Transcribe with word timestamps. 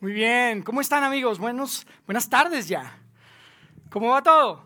Muy 0.00 0.12
bien, 0.12 0.62
¿cómo 0.62 0.80
están 0.80 1.04
amigos? 1.04 1.38
Buenos, 1.38 1.86
buenas 2.06 2.30
tardes 2.30 2.66
ya. 2.66 2.98
¿Cómo 3.90 4.08
va 4.08 4.22
todo? 4.22 4.64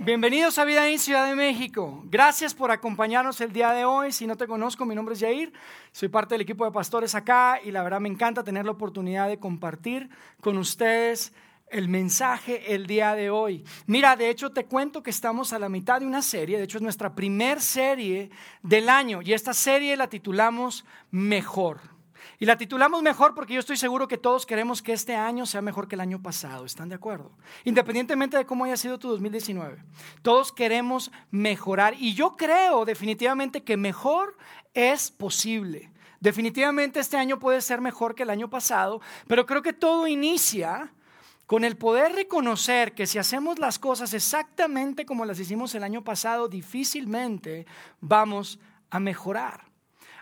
Bienvenidos 0.00 0.58
a 0.58 0.64
Vida 0.64 0.88
en 0.88 0.98
Ciudad 0.98 1.28
de 1.28 1.36
México. 1.36 2.02
Gracias 2.06 2.52
por 2.52 2.72
acompañarnos 2.72 3.40
el 3.40 3.52
día 3.52 3.70
de 3.70 3.84
hoy. 3.84 4.10
Si 4.10 4.26
no 4.26 4.36
te 4.36 4.48
conozco, 4.48 4.84
mi 4.84 4.96
nombre 4.96 5.14
es 5.14 5.20
Jair. 5.20 5.52
Soy 5.92 6.08
parte 6.08 6.34
del 6.34 6.40
equipo 6.40 6.64
de 6.64 6.72
pastores 6.72 7.14
acá 7.14 7.60
y 7.62 7.70
la 7.70 7.84
verdad 7.84 8.00
me 8.00 8.08
encanta 8.08 8.42
tener 8.42 8.64
la 8.64 8.72
oportunidad 8.72 9.28
de 9.28 9.38
compartir 9.38 10.10
con 10.40 10.58
ustedes 10.58 11.32
el 11.68 11.86
mensaje 11.86 12.74
el 12.74 12.88
día 12.88 13.14
de 13.14 13.30
hoy. 13.30 13.62
Mira, 13.86 14.16
de 14.16 14.30
hecho 14.30 14.50
te 14.50 14.64
cuento 14.64 15.00
que 15.00 15.10
estamos 15.10 15.52
a 15.52 15.60
la 15.60 15.68
mitad 15.68 16.00
de 16.00 16.06
una 16.06 16.22
serie, 16.22 16.58
de 16.58 16.64
hecho 16.64 16.78
es 16.78 16.82
nuestra 16.82 17.14
primer 17.14 17.60
serie 17.60 18.30
del 18.64 18.88
año 18.88 19.22
y 19.22 19.32
esta 19.32 19.54
serie 19.54 19.96
la 19.96 20.08
titulamos 20.08 20.84
Mejor. 21.12 21.99
Y 22.40 22.46
la 22.46 22.56
titulamos 22.56 23.02
mejor 23.02 23.34
porque 23.34 23.52
yo 23.52 23.60
estoy 23.60 23.76
seguro 23.76 24.08
que 24.08 24.16
todos 24.16 24.46
queremos 24.46 24.80
que 24.80 24.94
este 24.94 25.14
año 25.14 25.44
sea 25.44 25.60
mejor 25.60 25.88
que 25.88 25.94
el 25.94 26.00
año 26.00 26.22
pasado. 26.22 26.64
¿Están 26.64 26.88
de 26.88 26.94
acuerdo? 26.94 27.32
Independientemente 27.64 28.38
de 28.38 28.46
cómo 28.46 28.64
haya 28.64 28.78
sido 28.78 28.98
tu 28.98 29.10
2019. 29.10 29.84
Todos 30.22 30.50
queremos 30.50 31.12
mejorar. 31.30 31.94
Y 31.98 32.14
yo 32.14 32.38
creo 32.38 32.86
definitivamente 32.86 33.62
que 33.62 33.76
mejor 33.76 34.38
es 34.72 35.10
posible. 35.10 35.92
Definitivamente 36.20 36.98
este 36.98 37.18
año 37.18 37.38
puede 37.38 37.60
ser 37.60 37.82
mejor 37.82 38.14
que 38.14 38.22
el 38.22 38.30
año 38.30 38.48
pasado, 38.48 39.02
pero 39.26 39.44
creo 39.44 39.60
que 39.60 39.74
todo 39.74 40.06
inicia 40.08 40.94
con 41.44 41.62
el 41.62 41.76
poder 41.76 42.12
reconocer 42.12 42.94
que 42.94 43.06
si 43.06 43.18
hacemos 43.18 43.58
las 43.58 43.78
cosas 43.78 44.14
exactamente 44.14 45.04
como 45.04 45.26
las 45.26 45.38
hicimos 45.38 45.74
el 45.74 45.82
año 45.82 46.02
pasado, 46.02 46.48
difícilmente 46.48 47.66
vamos 48.00 48.58
a 48.88 48.98
mejorar. 48.98 49.69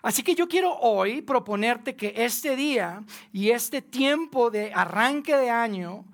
Así 0.02 0.22
que 0.22 0.34
yo 0.34 0.48
quiero 0.48 0.76
hoy 0.78 1.22
proponerte 1.22 1.96
que 1.96 2.12
este 2.16 2.56
día 2.56 3.02
y 3.32 3.50
este 3.50 3.82
tiempo 3.82 4.50
de 4.50 4.72
arranque 4.72 5.36
de 5.36 5.50
año 5.50 6.04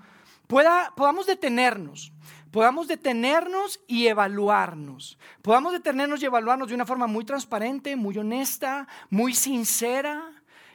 pueda, 0.47 0.93
podamos 0.97 1.27
detenernos, 1.27 2.13
podamos 2.51 2.89
detenernos 2.89 3.81
y 3.87 4.07
evaluarnos. 4.07 5.19
Podamos 5.43 5.73
detenernos 5.73 6.23
y 6.23 6.27
evaluarnos 6.27 6.69
de 6.69 6.75
una 6.75 6.87
forma 6.87 7.07
muy 7.07 7.25
transparente, 7.25 7.97
muy 7.97 8.17
honesta, 8.17 8.87
muy 9.11 9.35
sincera. 9.35 10.31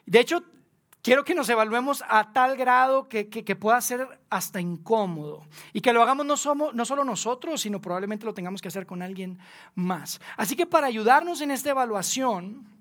De 0.05 0.19
hecho, 0.19 0.43
quiero 1.01 1.23
que 1.23 1.33
nos 1.33 1.49
evaluemos 1.49 2.03
a 2.07 2.31
tal 2.33 2.57
grado 2.57 3.07
que, 3.07 3.25
pueda 3.59 3.81
ser 3.81 4.07
hasta 4.29 4.61
incómodo 4.61 5.47
y 5.73 5.81
que 5.81 5.93
lo 5.93 6.01
hagamos 6.01 6.25
no, 6.25 6.37
somos, 6.37 6.73
no 6.73 6.85
solo 6.85 7.03
nosotros, 7.03 7.61
sino 7.61 7.81
probablemente 7.81 8.25
lo 8.25 8.33
tengamos 8.33 8.61
que 8.61 8.67
hacer 8.67 8.85
con 8.85 9.01
alguien 9.01 9.39
más. 9.75 10.19
Así 10.37 10.55
que 10.55 10.65
para 10.65 10.87
ayudarnos 10.87 11.41
en 11.41 11.51
esta 11.51 11.71
evaluación, 11.71 12.78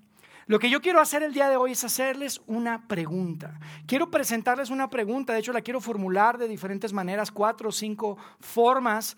lo 0.49 0.57
que 0.57 0.71
yo 0.71 0.81
quiero 0.81 0.99
hacer 0.99 1.21
el 1.21 1.31
día 1.31 1.47
de 1.47 1.57
hoy 1.57 1.73
es 1.73 1.83
hacerles 1.83 2.41
una 2.47 2.87
pregunta. 2.87 3.59
Quiero 3.85 4.09
presentarles 4.09 4.71
una 4.71 4.89
pregunta, 4.89 5.31
de 5.31 5.41
hecho 5.41 5.53
la 5.53 5.61
quiero 5.61 5.79
formular 5.79 6.39
de 6.39 6.47
diferentes 6.47 6.91
maneras, 6.91 7.29
cuatro 7.29 7.69
o 7.69 7.71
cinco 7.71 8.17
formas 8.39 9.15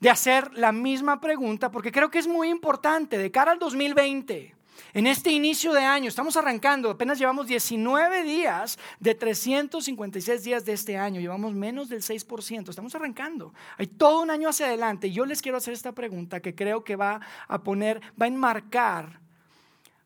de 0.00 0.08
hacer 0.08 0.50
la 0.54 0.72
misma 0.72 1.20
pregunta, 1.20 1.70
porque 1.70 1.92
creo 1.92 2.10
que 2.10 2.18
es 2.18 2.26
muy 2.26 2.48
importante 2.48 3.18
de 3.18 3.30
cara 3.30 3.52
al 3.52 3.58
2020. 3.58 4.54
En 4.94 5.06
este 5.06 5.30
inicio 5.30 5.74
de 5.74 5.82
año, 5.82 6.08
estamos 6.08 6.38
arrancando, 6.38 6.88
apenas 6.88 7.18
llevamos 7.18 7.46
19 7.46 8.22
días 8.22 8.78
de 9.00 9.14
356 9.14 10.42
días 10.42 10.64
de 10.64 10.72
este 10.72 10.96
año, 10.96 11.20
llevamos 11.20 11.52
menos 11.52 11.90
del 11.90 12.00
6%, 12.00 12.70
estamos 12.70 12.94
arrancando. 12.94 13.52
Hay 13.76 13.86
todo 13.86 14.22
un 14.22 14.30
año 14.30 14.48
hacia 14.48 14.64
adelante 14.64 15.12
yo 15.12 15.26
les 15.26 15.42
quiero 15.42 15.58
hacer 15.58 15.74
esta 15.74 15.92
pregunta 15.92 16.40
que 16.40 16.54
creo 16.54 16.84
que 16.84 16.96
va 16.96 17.20
a 17.48 17.62
poner, 17.62 18.00
va 18.18 18.24
a 18.24 18.28
enmarcar 18.28 19.19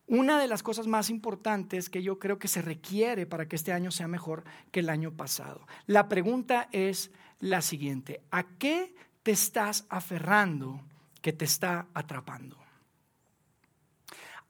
una 0.07 0.39
de 0.39 0.49
las 0.49 0.63
cosas 0.63 0.87
más 0.87 1.09
importantes 1.09 1.89
que 1.89 2.03
yo 2.03 2.19
creo 2.19 2.39
que 2.39 2.49
se 2.49 2.63
requiere 2.63 3.27
para 3.27 3.49
que 3.49 3.57
este 3.57 3.73
año 3.73 3.91
sea 3.91 4.07
mejor 4.07 4.45
que 4.71 4.81
el 4.81 4.91
año 4.91 5.13
pasado. 5.13 5.67
La 5.87 6.09
pregunta 6.09 6.69
es 6.73 7.11
la 7.41 7.63
siguiente, 7.63 8.23
¿a 8.31 8.45
qué 8.45 8.95
te 9.23 9.33
estás 9.33 9.87
aferrando 9.89 10.81
que 11.23 11.33
te 11.33 11.47
está 11.47 11.87
atrapando? 11.95 12.59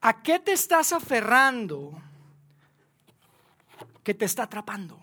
¿A 0.00 0.22
qué 0.22 0.38
te 0.38 0.52
estás 0.52 0.92
aferrando 0.92 1.92
que 4.02 4.12
te 4.12 4.24
está 4.24 4.42
atrapando? 4.42 5.00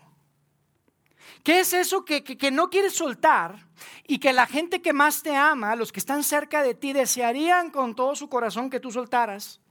¿Qué 1.42 1.60
es 1.60 1.72
eso 1.72 2.04
que, 2.04 2.22
que, 2.22 2.50
no 2.52 2.70
quieres 2.70 2.94
soltar 2.94 3.66
y 4.06 4.18
que 4.18 4.32
la 4.32 4.46
gente 4.46 4.80
que 4.80 4.92
más 4.92 5.22
te 5.24 5.34
ama, 5.34 5.74
los 5.74 5.90
que 5.90 5.98
están 5.98 6.22
cerca 6.22 6.62
de 6.62 6.74
ti, 6.74 6.92
desearían 6.92 7.70
con 7.70 7.96
todo 7.96 8.14
su 8.14 8.28
corazón 8.28 8.70
que 8.70 8.78
tú 8.78 8.92
soltaras? 8.92 9.61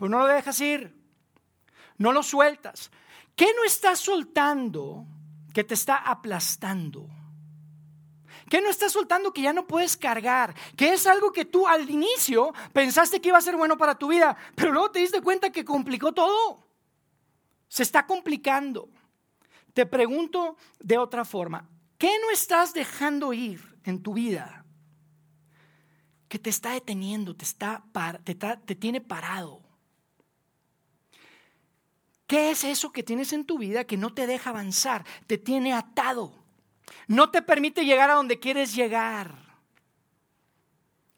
Pues 0.00 0.10
no 0.10 0.20
lo 0.20 0.28
dejas 0.28 0.58
ir, 0.62 0.96
no 1.98 2.10
lo 2.10 2.22
sueltas. 2.22 2.90
¿Qué 3.36 3.52
no 3.54 3.64
estás 3.64 3.98
soltando 3.98 5.04
que 5.52 5.62
te 5.62 5.74
está 5.74 5.96
aplastando? 5.96 7.06
¿Qué 8.48 8.62
no 8.62 8.70
estás 8.70 8.92
soltando 8.92 9.30
que 9.30 9.42
ya 9.42 9.52
no 9.52 9.66
puedes 9.66 9.98
cargar? 9.98 10.54
¿Qué 10.74 10.94
es 10.94 11.06
algo 11.06 11.32
que 11.32 11.44
tú 11.44 11.68
al 11.68 11.90
inicio 11.90 12.54
pensaste 12.72 13.20
que 13.20 13.28
iba 13.28 13.36
a 13.36 13.42
ser 13.42 13.58
bueno 13.58 13.76
para 13.76 13.94
tu 13.94 14.08
vida, 14.08 14.34
pero 14.54 14.72
luego 14.72 14.90
te 14.90 15.00
diste 15.00 15.20
cuenta 15.20 15.52
que 15.52 15.66
complicó 15.66 16.12
todo? 16.12 16.66
Se 17.68 17.82
está 17.82 18.06
complicando. 18.06 18.88
Te 19.74 19.84
pregunto 19.84 20.56
de 20.78 20.96
otra 20.96 21.26
forma, 21.26 21.68
¿qué 21.98 22.10
no 22.22 22.30
estás 22.30 22.72
dejando 22.72 23.34
ir 23.34 23.78
en 23.84 24.02
tu 24.02 24.14
vida 24.14 24.64
que 26.26 26.38
te 26.38 26.48
está 26.48 26.70
deteniendo, 26.70 27.36
te, 27.36 27.44
está, 27.44 27.82
te 28.64 28.74
tiene 28.74 29.02
parado? 29.02 29.68
¿Qué 32.30 32.52
es 32.52 32.62
eso 32.62 32.92
que 32.92 33.02
tienes 33.02 33.32
en 33.32 33.44
tu 33.44 33.58
vida 33.58 33.82
que 33.82 33.96
no 33.96 34.14
te 34.14 34.28
deja 34.28 34.50
avanzar? 34.50 35.04
Te 35.26 35.36
tiene 35.36 35.72
atado. 35.72 36.32
No 37.08 37.32
te 37.32 37.42
permite 37.42 37.84
llegar 37.84 38.08
a 38.08 38.14
donde 38.14 38.38
quieres 38.38 38.72
llegar. 38.72 39.34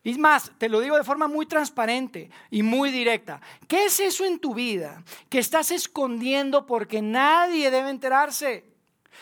Y 0.03 0.13
es 0.13 0.17
más, 0.17 0.53
te 0.57 0.71
lo 0.71 0.81
digo 0.81 0.97
de 0.97 1.05
forma 1.05 1.29
muy 1.29 1.45
transparente 1.45 2.31
y 2.51 2.63
muy 2.63 2.91
directa. 2.91 3.43
¿Qué 3.69 3.85
es 3.85 4.01
eso 4.01 4.25
en 4.25 4.39
tu 4.39 4.55
vida 4.55 5.05
que 5.29 5.39
estás 5.39 5.71
escondiendo 5.71 6.65
porque 6.65 7.03
nadie 7.03 7.71
debe 7.71 7.91
enterarse? 7.91 8.65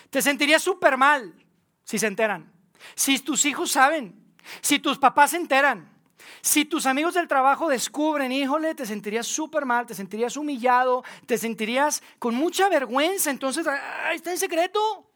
Te 0.09 0.21
sentirías 0.21 0.63
súper 0.63 0.95
mal 0.95 1.35
si 1.83 1.99
se 1.99 2.07
enteran. 2.07 2.49
Si 2.95 3.19
tus 3.19 3.43
hijos 3.43 3.69
saben. 3.69 4.33
Si 4.61 4.79
tus 4.79 4.97
papás 4.97 5.31
se 5.31 5.37
enteran. 5.37 5.91
Si 6.41 6.65
tus 6.65 6.85
amigos 6.85 7.13
del 7.13 7.27
trabajo 7.27 7.69
descubren, 7.69 8.31
híjole, 8.31 8.75
te 8.75 8.85
sentirías 8.85 9.27
súper 9.27 9.65
mal, 9.65 9.85
te 9.85 9.93
sentirías 9.93 10.37
humillado, 10.37 11.03
te 11.25 11.37
sentirías 11.37 12.01
con 12.19 12.35
mucha 12.35 12.69
vergüenza, 12.69 13.29
entonces, 13.29 13.67
¡ay, 13.67 14.15
está 14.15 14.31
en 14.31 14.37
secreto! 14.37 15.07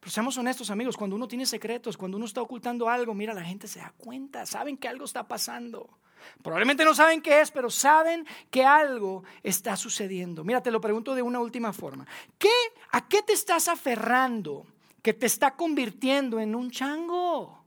Pero 0.00 0.10
seamos 0.12 0.36
honestos 0.38 0.70
amigos, 0.70 0.96
cuando 0.96 1.16
uno 1.16 1.26
tiene 1.26 1.46
secretos, 1.46 1.96
cuando 1.96 2.16
uno 2.16 2.26
está 2.26 2.40
ocultando 2.40 2.88
algo, 2.88 3.14
mira, 3.14 3.34
la 3.34 3.44
gente 3.44 3.66
se 3.66 3.80
da 3.80 3.92
cuenta, 3.96 4.46
saben 4.46 4.76
que 4.76 4.88
algo 4.88 5.04
está 5.04 5.26
pasando. 5.26 5.98
Probablemente 6.42 6.84
no 6.84 6.94
saben 6.94 7.20
qué 7.20 7.40
es, 7.40 7.50
pero 7.50 7.70
saben 7.70 8.26
que 8.50 8.64
algo 8.64 9.24
está 9.42 9.76
sucediendo. 9.76 10.44
Mira, 10.44 10.62
te 10.62 10.70
lo 10.70 10.80
pregunto 10.80 11.14
de 11.14 11.22
una 11.22 11.40
última 11.40 11.72
forma. 11.72 12.06
¿Qué, 12.38 12.52
¿A 12.92 13.08
qué 13.08 13.22
te 13.22 13.32
estás 13.32 13.68
aferrando 13.68 14.66
que 15.02 15.14
te 15.14 15.26
está 15.26 15.54
convirtiendo 15.54 16.38
en 16.38 16.54
un 16.54 16.70
chango? 16.70 17.64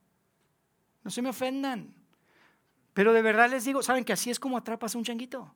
No 1.03 1.11
se 1.11 1.21
me 1.21 1.29
ofendan. 1.29 2.00
Pero 2.93 3.13
de 3.13 3.21
verdad 3.21 3.49
les 3.49 3.63
digo, 3.63 3.81
¿saben 3.83 4.03
que 4.03 4.13
así 4.13 4.29
es 4.29 4.39
como 4.39 4.57
atrapas 4.57 4.95
a 4.95 4.97
un 4.97 5.03
changuito? 5.03 5.53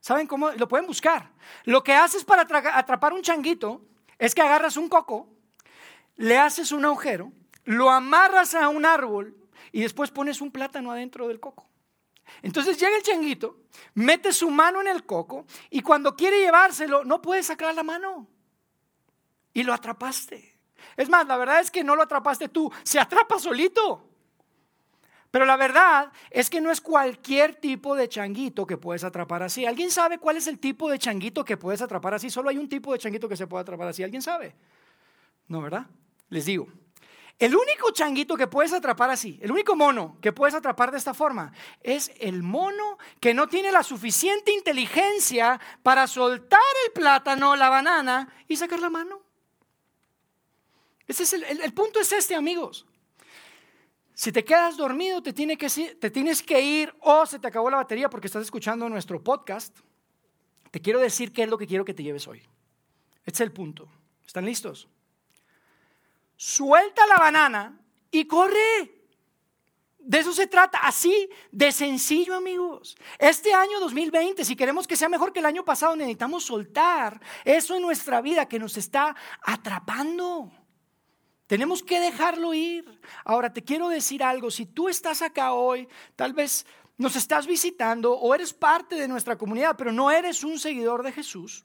¿Saben 0.00 0.26
cómo? 0.26 0.50
Lo 0.52 0.68
pueden 0.68 0.86
buscar. 0.86 1.30
Lo 1.64 1.82
que 1.82 1.94
haces 1.94 2.24
para 2.24 2.42
atrapar 2.42 3.12
un 3.12 3.22
changuito 3.22 3.82
es 4.18 4.34
que 4.34 4.42
agarras 4.42 4.76
un 4.76 4.88
coco, 4.88 5.28
le 6.16 6.38
haces 6.38 6.72
un 6.72 6.84
agujero, 6.84 7.32
lo 7.64 7.90
amarras 7.90 8.54
a 8.54 8.68
un 8.68 8.84
árbol 8.84 9.36
y 9.72 9.80
después 9.80 10.10
pones 10.10 10.40
un 10.40 10.50
plátano 10.50 10.92
adentro 10.92 11.28
del 11.28 11.40
coco. 11.40 11.68
Entonces 12.42 12.78
llega 12.78 12.96
el 12.96 13.02
changuito, 13.02 13.58
mete 13.94 14.32
su 14.32 14.50
mano 14.50 14.80
en 14.80 14.88
el 14.88 15.04
coco 15.04 15.46
y 15.70 15.82
cuando 15.82 16.14
quiere 16.16 16.40
llevárselo 16.40 17.04
no 17.04 17.20
puede 17.20 17.42
sacar 17.42 17.74
la 17.74 17.82
mano. 17.82 18.28
Y 19.52 19.62
lo 19.62 19.72
atrapaste. 19.72 20.58
Es 20.96 21.08
más, 21.08 21.26
la 21.26 21.36
verdad 21.36 21.60
es 21.60 21.70
que 21.70 21.84
no 21.84 21.96
lo 21.96 22.02
atrapaste 22.02 22.48
tú, 22.48 22.70
se 22.82 23.00
atrapa 23.00 23.38
solito. 23.38 24.13
Pero 25.34 25.46
la 25.46 25.56
verdad 25.56 26.12
es 26.30 26.48
que 26.48 26.60
no 26.60 26.70
es 26.70 26.80
cualquier 26.80 27.56
tipo 27.56 27.96
de 27.96 28.08
changuito 28.08 28.68
que 28.68 28.76
puedes 28.76 29.02
atrapar 29.02 29.42
así. 29.42 29.66
¿Alguien 29.66 29.90
sabe 29.90 30.18
cuál 30.18 30.36
es 30.36 30.46
el 30.46 30.60
tipo 30.60 30.88
de 30.88 30.96
changuito 30.96 31.44
que 31.44 31.56
puedes 31.56 31.82
atrapar 31.82 32.14
así? 32.14 32.30
Solo 32.30 32.50
hay 32.50 32.56
un 32.56 32.68
tipo 32.68 32.92
de 32.92 33.00
changuito 33.00 33.28
que 33.28 33.36
se 33.36 33.48
puede 33.48 33.62
atrapar 33.62 33.88
así. 33.88 34.04
¿Alguien 34.04 34.22
sabe? 34.22 34.54
No, 35.48 35.60
¿verdad? 35.60 35.86
Les 36.28 36.44
digo. 36.44 36.68
El 37.36 37.56
único 37.56 37.90
changuito 37.90 38.36
que 38.36 38.46
puedes 38.46 38.72
atrapar 38.72 39.10
así, 39.10 39.40
el 39.42 39.50
único 39.50 39.74
mono 39.74 40.18
que 40.20 40.32
puedes 40.32 40.54
atrapar 40.54 40.92
de 40.92 40.98
esta 40.98 41.14
forma, 41.14 41.52
es 41.80 42.12
el 42.20 42.44
mono 42.44 42.96
que 43.18 43.34
no 43.34 43.48
tiene 43.48 43.72
la 43.72 43.82
suficiente 43.82 44.52
inteligencia 44.52 45.60
para 45.82 46.06
soltar 46.06 46.60
el 46.86 46.92
plátano, 46.92 47.56
la 47.56 47.70
banana 47.70 48.32
y 48.46 48.54
sacar 48.54 48.78
la 48.78 48.88
mano. 48.88 49.20
Ese 51.08 51.24
es 51.24 51.32
el, 51.32 51.42
el 51.42 51.74
punto 51.74 51.98
es 51.98 52.12
este, 52.12 52.36
amigos. 52.36 52.86
Si 54.14 54.30
te 54.30 54.44
quedas 54.44 54.76
dormido, 54.76 55.22
te, 55.22 55.34
que, 55.34 55.96
te 56.00 56.10
tienes 56.10 56.42
que 56.42 56.60
ir 56.60 56.94
o 57.00 57.26
se 57.26 57.40
te 57.40 57.48
acabó 57.48 57.68
la 57.68 57.78
batería 57.78 58.08
porque 58.08 58.28
estás 58.28 58.44
escuchando 58.44 58.88
nuestro 58.88 59.22
podcast. 59.22 59.76
Te 60.70 60.80
quiero 60.80 61.00
decir 61.00 61.32
qué 61.32 61.42
es 61.42 61.48
lo 61.48 61.58
que 61.58 61.66
quiero 61.66 61.84
que 61.84 61.94
te 61.94 62.04
lleves 62.04 62.28
hoy. 62.28 62.42
Este 63.26 63.38
es 63.38 63.40
el 63.40 63.52
punto. 63.52 63.88
¿Están 64.24 64.44
listos? 64.44 64.88
Suelta 66.36 67.06
la 67.06 67.16
banana 67.16 67.80
y 68.10 68.24
corre. 68.26 69.02
De 69.98 70.18
eso 70.18 70.32
se 70.32 70.46
trata, 70.46 70.78
así 70.78 71.28
de 71.50 71.72
sencillo 71.72 72.36
amigos. 72.36 72.96
Este 73.18 73.54
año 73.54 73.80
2020, 73.80 74.44
si 74.44 74.54
queremos 74.54 74.86
que 74.86 74.96
sea 74.96 75.08
mejor 75.08 75.32
que 75.32 75.40
el 75.40 75.46
año 75.46 75.64
pasado, 75.64 75.96
necesitamos 75.96 76.44
soltar 76.44 77.20
eso 77.44 77.74
en 77.74 77.82
nuestra 77.82 78.20
vida 78.20 78.46
que 78.46 78.58
nos 78.58 78.76
está 78.76 79.16
atrapando. 79.42 80.52
Tenemos 81.46 81.82
que 81.82 82.00
dejarlo 82.00 82.54
ir. 82.54 83.00
Ahora 83.24 83.52
te 83.52 83.62
quiero 83.62 83.88
decir 83.88 84.22
algo, 84.22 84.50
si 84.50 84.66
tú 84.66 84.88
estás 84.88 85.22
acá 85.22 85.52
hoy, 85.52 85.88
tal 86.16 86.32
vez 86.32 86.66
nos 86.96 87.16
estás 87.16 87.46
visitando 87.46 88.12
o 88.12 88.34
eres 88.34 88.52
parte 88.52 88.94
de 88.94 89.08
nuestra 89.08 89.36
comunidad, 89.36 89.76
pero 89.76 89.92
no 89.92 90.10
eres 90.10 90.44
un 90.44 90.58
seguidor 90.58 91.02
de 91.02 91.12
Jesús 91.12 91.64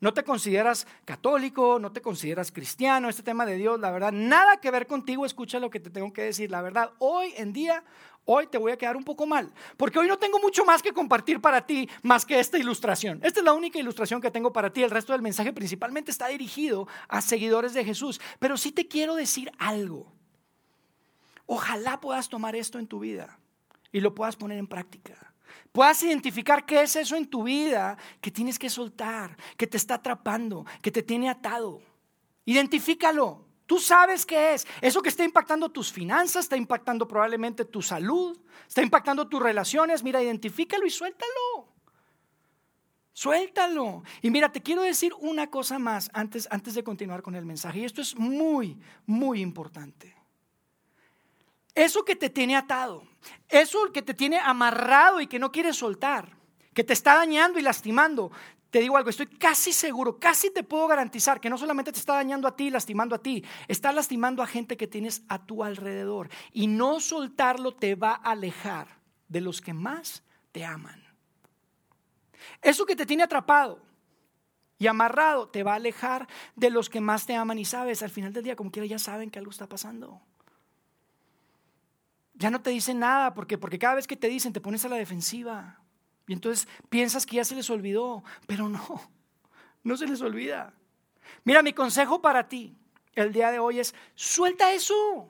no 0.00 0.14
te 0.14 0.24
consideras 0.24 0.86
católico, 1.04 1.78
no 1.78 1.92
te 1.92 2.00
consideras 2.00 2.50
cristiano, 2.50 3.08
este 3.08 3.22
tema 3.22 3.46
de 3.46 3.56
Dios, 3.56 3.78
la 3.78 3.90
verdad, 3.90 4.12
nada 4.12 4.58
que 4.58 4.70
ver 4.70 4.86
contigo, 4.86 5.26
escucha 5.26 5.60
lo 5.60 5.70
que 5.70 5.80
te 5.80 5.90
tengo 5.90 6.12
que 6.12 6.22
decir, 6.22 6.50
la 6.50 6.62
verdad, 6.62 6.90
hoy 6.98 7.32
en 7.36 7.52
día, 7.52 7.84
hoy 8.24 8.46
te 8.46 8.58
voy 8.58 8.72
a 8.72 8.76
quedar 8.76 8.96
un 8.96 9.04
poco 9.04 9.26
mal, 9.26 9.52
porque 9.76 9.98
hoy 9.98 10.08
no 10.08 10.18
tengo 10.18 10.38
mucho 10.38 10.64
más 10.64 10.82
que 10.82 10.92
compartir 10.92 11.40
para 11.40 11.66
ti, 11.66 11.88
más 12.02 12.24
que 12.24 12.38
esta 12.38 12.58
ilustración. 12.58 13.20
Esta 13.22 13.40
es 13.40 13.44
la 13.44 13.52
única 13.52 13.78
ilustración 13.78 14.20
que 14.20 14.30
tengo 14.30 14.52
para 14.52 14.72
ti, 14.72 14.82
el 14.82 14.90
resto 14.90 15.12
del 15.12 15.22
mensaje 15.22 15.52
principalmente 15.52 16.10
está 16.10 16.28
dirigido 16.28 16.86
a 17.08 17.20
seguidores 17.20 17.74
de 17.74 17.84
Jesús, 17.84 18.20
pero 18.38 18.56
sí 18.56 18.72
te 18.72 18.88
quiero 18.88 19.14
decir 19.14 19.50
algo. 19.58 20.12
Ojalá 21.46 22.00
puedas 22.00 22.28
tomar 22.28 22.54
esto 22.54 22.78
en 22.78 22.86
tu 22.86 23.00
vida 23.00 23.38
y 23.92 24.00
lo 24.00 24.14
puedas 24.14 24.36
poner 24.36 24.58
en 24.58 24.66
práctica 24.66 25.30
puedas 25.72 26.02
identificar 26.02 26.66
qué 26.66 26.82
es 26.82 26.96
eso 26.96 27.16
en 27.16 27.26
tu 27.26 27.44
vida 27.44 27.96
que 28.20 28.30
tienes 28.30 28.58
que 28.58 28.70
soltar, 28.70 29.36
que 29.56 29.66
te 29.66 29.76
está 29.76 29.94
atrapando, 29.94 30.64
que 30.82 30.90
te 30.90 31.02
tiene 31.02 31.28
atado. 31.28 31.80
Identifícalo. 32.44 33.49
Tú 33.70 33.78
sabes 33.78 34.26
qué 34.26 34.54
es. 34.54 34.66
Eso 34.80 35.00
que 35.00 35.10
está 35.10 35.22
impactando 35.22 35.68
tus 35.68 35.92
finanzas, 35.92 36.46
está 36.46 36.56
impactando 36.56 37.06
probablemente 37.06 37.64
tu 37.64 37.80
salud, 37.80 38.36
está 38.66 38.82
impactando 38.82 39.28
tus 39.28 39.40
relaciones. 39.40 40.02
Mira, 40.02 40.20
identifícalo 40.20 40.84
y 40.84 40.90
suéltalo. 40.90 41.72
Suéltalo. 43.12 44.02
Y 44.22 44.30
mira, 44.32 44.50
te 44.50 44.60
quiero 44.60 44.82
decir 44.82 45.12
una 45.20 45.50
cosa 45.50 45.78
más 45.78 46.10
antes, 46.12 46.48
antes 46.50 46.74
de 46.74 46.82
continuar 46.82 47.22
con 47.22 47.36
el 47.36 47.46
mensaje. 47.46 47.78
Y 47.78 47.84
esto 47.84 48.00
es 48.00 48.16
muy, 48.16 48.76
muy 49.06 49.40
importante. 49.40 50.16
Eso 51.72 52.04
que 52.04 52.16
te 52.16 52.28
tiene 52.28 52.56
atado, 52.56 53.04
eso 53.48 53.92
que 53.92 54.02
te 54.02 54.14
tiene 54.14 54.40
amarrado 54.40 55.20
y 55.20 55.28
que 55.28 55.38
no 55.38 55.52
quieres 55.52 55.76
soltar, 55.76 56.36
que 56.74 56.82
te 56.82 56.92
está 56.92 57.14
dañando 57.14 57.60
y 57.60 57.62
lastimando, 57.62 58.32
te 58.70 58.80
digo 58.80 58.96
algo, 58.96 59.10
estoy 59.10 59.26
casi 59.26 59.72
seguro, 59.72 60.18
casi 60.18 60.50
te 60.50 60.62
puedo 60.62 60.86
garantizar 60.86 61.40
que 61.40 61.50
no 61.50 61.58
solamente 61.58 61.92
te 61.92 61.98
está 61.98 62.14
dañando 62.14 62.46
a 62.46 62.56
ti, 62.56 62.70
lastimando 62.70 63.14
a 63.14 63.18
ti, 63.18 63.44
está 63.68 63.92
lastimando 63.92 64.42
a 64.42 64.46
gente 64.46 64.76
que 64.76 64.86
tienes 64.86 65.22
a 65.28 65.44
tu 65.44 65.64
alrededor. 65.64 66.28
Y 66.52 66.66
no 66.66 67.00
soltarlo 67.00 67.74
te 67.74 67.94
va 67.94 68.12
a 68.12 68.32
alejar 68.32 68.86
de 69.28 69.40
los 69.40 69.60
que 69.60 69.74
más 69.74 70.22
te 70.52 70.64
aman. 70.64 71.02
Eso 72.62 72.86
que 72.86 72.96
te 72.96 73.06
tiene 73.06 73.24
atrapado 73.24 73.82
y 74.78 74.86
amarrado 74.86 75.48
te 75.48 75.62
va 75.62 75.72
a 75.72 75.76
alejar 75.76 76.28
de 76.54 76.70
los 76.70 76.88
que 76.88 77.00
más 77.00 77.26
te 77.26 77.34
aman. 77.34 77.58
Y 77.58 77.64
sabes, 77.64 78.02
al 78.02 78.10
final 78.10 78.32
del 78.32 78.44
día, 78.44 78.56
como 78.56 78.70
quiera, 78.70 78.86
ya 78.86 78.98
saben 78.98 79.30
que 79.30 79.38
algo 79.38 79.50
está 79.50 79.68
pasando 79.68 80.22
ya 82.40 82.50
no 82.50 82.62
te 82.62 82.70
dicen 82.70 82.98
nada, 82.98 83.34
porque, 83.34 83.58
porque 83.58 83.78
cada 83.78 83.96
vez 83.96 84.06
que 84.06 84.16
te 84.16 84.26
dicen 84.26 84.54
te 84.54 84.62
pones 84.62 84.82
a 84.86 84.88
la 84.88 84.96
defensiva. 84.96 85.79
Y 86.30 86.32
entonces 86.32 86.68
piensas 86.88 87.26
que 87.26 87.38
ya 87.38 87.44
se 87.44 87.56
les 87.56 87.68
olvidó, 87.70 88.22
pero 88.46 88.68
no, 88.68 89.02
no 89.82 89.96
se 89.96 90.06
les 90.06 90.20
olvida. 90.22 90.72
Mira, 91.42 91.60
mi 91.60 91.72
consejo 91.72 92.22
para 92.22 92.46
ti 92.46 92.78
el 93.14 93.32
día 93.32 93.50
de 93.50 93.58
hoy 93.58 93.80
es, 93.80 93.96
suelta 94.14 94.72
eso, 94.72 95.28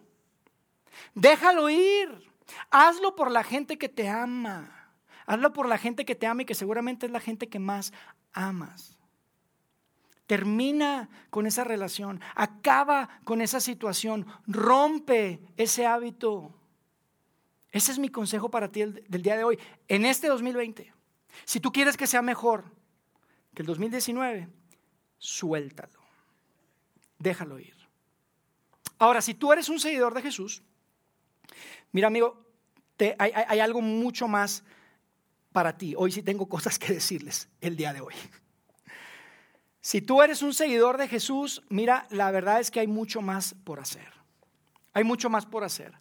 déjalo 1.14 1.70
ir, 1.70 2.31
hazlo 2.70 3.17
por 3.17 3.31
la 3.31 3.43
gente 3.43 3.79
que 3.79 3.88
te 3.88 4.11
ama, 4.11 4.93
hazlo 5.25 5.55
por 5.55 5.67
la 5.67 5.79
gente 5.79 6.05
que 6.05 6.14
te 6.14 6.26
ama 6.26 6.43
y 6.43 6.44
que 6.44 6.55
seguramente 6.55 7.06
es 7.06 7.12
la 7.12 7.20
gente 7.20 7.49
que 7.49 7.58
más 7.58 7.94
amas. 8.35 8.99
Termina 10.26 11.08
con 11.31 11.46
esa 11.46 11.64
relación, 11.64 12.20
acaba 12.35 13.08
con 13.25 13.41
esa 13.41 13.61
situación, 13.61 14.26
rompe 14.46 15.41
ese 15.56 15.87
hábito. 15.87 16.59
Ese 17.72 17.93
es 17.93 17.99
mi 17.99 18.08
consejo 18.08 18.50
para 18.50 18.70
ti 18.70 18.84
del 18.84 19.22
día 19.22 19.37
de 19.37 19.44
hoy. 19.44 19.58
En 19.88 20.05
este 20.05 20.28
2020, 20.28 20.93
si 21.44 21.61
tú 21.61 21.72
quieres 21.72 21.96
que 21.96 22.06
sea 22.06 22.22
mejor 22.22 22.64
que 23.55 23.62
el 23.62 23.67
2019, 23.67 24.49
suéltalo. 25.19 26.00
Déjalo 27.19 27.58
ir. 27.58 27.75
Ahora, 28.99 29.20
si 29.20 29.34
tú 29.34 29.52
eres 29.52 29.69
un 29.69 29.78
seguidor 29.78 30.14
de 30.14 30.22
Jesús, 30.22 30.62
mira 31.93 32.08
amigo, 32.08 32.44
hay, 33.19 33.32
hay 33.32 33.61
algo 33.61 33.81
mucho 33.81 34.28
más 34.28 34.64
para 35.52 35.76
ti. 35.76 35.94
Hoy 35.96 36.12
sí 36.12 36.22
tengo 36.22 36.46
cosas 36.49 36.78
que 36.78 36.93
decirles 36.93 37.49
el 37.61 37.76
día 37.76 37.93
de 37.93 38.00
hoy. 38.00 38.14
Si 39.81 40.02
tú 40.02 40.22
eres 40.22 40.43
un 40.43 40.52
seguidor 40.52 40.99
de 40.99 41.08
Jesús, 41.08 41.62
mira, 41.70 42.06
la 42.11 42.31
verdad 42.31 42.61
es 42.61 42.70
que 42.70 42.81
hay 42.81 42.87
mucho 42.87 43.22
más 43.22 43.55
por 43.64 43.81
hacer. 43.81 44.12
Hay 44.93 45.05
mucho 45.05 45.31
más 45.31 45.46
por 45.46 45.64
hacer. 45.64 45.94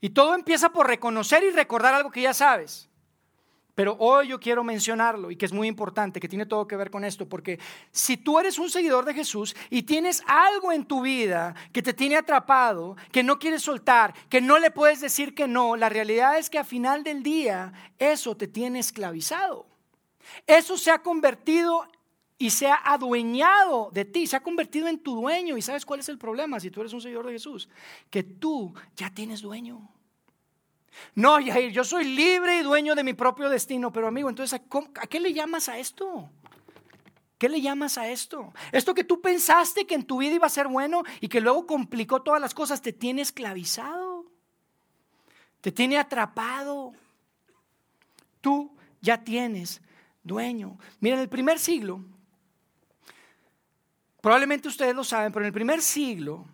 Y 0.00 0.10
todo 0.10 0.34
empieza 0.34 0.70
por 0.70 0.86
reconocer 0.86 1.42
y 1.44 1.50
recordar 1.50 1.94
algo 1.94 2.10
que 2.10 2.22
ya 2.22 2.34
sabes. 2.34 2.88
Pero 3.76 3.94
hoy 3.98 4.28
yo 4.28 4.40
quiero 4.40 4.64
mencionarlo 4.64 5.30
y 5.30 5.36
que 5.36 5.44
es 5.44 5.52
muy 5.52 5.68
importante, 5.68 6.18
que 6.18 6.30
tiene 6.30 6.46
todo 6.46 6.66
que 6.66 6.76
ver 6.76 6.90
con 6.90 7.04
esto, 7.04 7.28
porque 7.28 7.60
si 7.92 8.16
tú 8.16 8.38
eres 8.38 8.58
un 8.58 8.70
seguidor 8.70 9.04
de 9.04 9.12
Jesús 9.12 9.54
y 9.68 9.82
tienes 9.82 10.22
algo 10.26 10.72
en 10.72 10.86
tu 10.86 11.02
vida 11.02 11.54
que 11.74 11.82
te 11.82 11.92
tiene 11.92 12.16
atrapado, 12.16 12.96
que 13.12 13.22
no 13.22 13.38
quieres 13.38 13.62
soltar, 13.62 14.14
que 14.30 14.40
no 14.40 14.58
le 14.58 14.70
puedes 14.70 15.02
decir 15.02 15.34
que 15.34 15.46
no, 15.46 15.76
la 15.76 15.90
realidad 15.90 16.38
es 16.38 16.48
que 16.48 16.58
a 16.58 16.64
final 16.64 17.04
del 17.04 17.22
día 17.22 17.74
eso 17.98 18.34
te 18.34 18.48
tiene 18.48 18.78
esclavizado. 18.78 19.66
Eso 20.46 20.78
se 20.78 20.90
ha 20.90 21.02
convertido 21.02 21.86
y 22.38 22.50
se 22.50 22.66
ha 22.66 22.80
adueñado 22.84 23.90
de 23.92 24.04
ti, 24.04 24.26
se 24.26 24.36
ha 24.36 24.42
convertido 24.42 24.88
en 24.88 24.98
tu 24.98 25.14
dueño. 25.14 25.56
¿Y 25.56 25.62
sabes 25.62 25.86
cuál 25.86 26.00
es 26.00 26.08
el 26.08 26.18
problema 26.18 26.60
si 26.60 26.70
tú 26.70 26.80
eres 26.80 26.92
un 26.92 27.00
seguidor 27.00 27.26
de 27.26 27.32
Jesús? 27.32 27.68
Que 28.10 28.22
tú 28.22 28.74
ya 28.94 29.10
tienes 29.10 29.40
dueño. 29.40 29.88
No, 31.14 31.40
yo 31.40 31.84
soy 31.84 32.04
libre 32.04 32.58
y 32.58 32.62
dueño 32.62 32.94
de 32.94 33.04
mi 33.04 33.14
propio 33.14 33.48
destino, 33.48 33.92
pero 33.92 34.08
amigo, 34.08 34.28
entonces, 34.28 34.60
¿a, 34.94 35.06
qué 35.06 35.20
le 35.20 35.32
llamas 35.32 35.68
a 35.68 35.78
esto? 35.78 36.30
¿Qué 37.38 37.48
le 37.48 37.60
llamas 37.60 37.98
a 37.98 38.08
esto? 38.08 38.52
Esto 38.72 38.94
que 38.94 39.04
tú 39.04 39.20
pensaste 39.20 39.86
que 39.86 39.94
en 39.94 40.04
tu 40.04 40.18
vida 40.18 40.34
iba 40.34 40.46
a 40.46 40.50
ser 40.50 40.68
bueno 40.68 41.02
y 41.20 41.28
que 41.28 41.40
luego 41.40 41.66
complicó 41.66 42.22
todas 42.22 42.40
las 42.40 42.54
cosas, 42.54 42.80
te 42.80 42.94
tiene 42.94 43.22
esclavizado, 43.22 44.24
te 45.60 45.70
tiene 45.70 45.98
atrapado. 45.98 46.92
Tú 48.40 48.74
ya 49.02 49.22
tienes 49.22 49.82
dueño. 50.22 50.78
Mira, 51.00 51.16
en 51.16 51.22
el 51.22 51.28
primer 51.28 51.58
siglo, 51.58 52.02
Probablemente 54.26 54.66
ustedes 54.66 54.92
lo 54.92 55.04
saben, 55.04 55.30
pero 55.30 55.44
en 55.44 55.46
el 55.46 55.52
primer 55.52 55.80
siglo, 55.80 56.44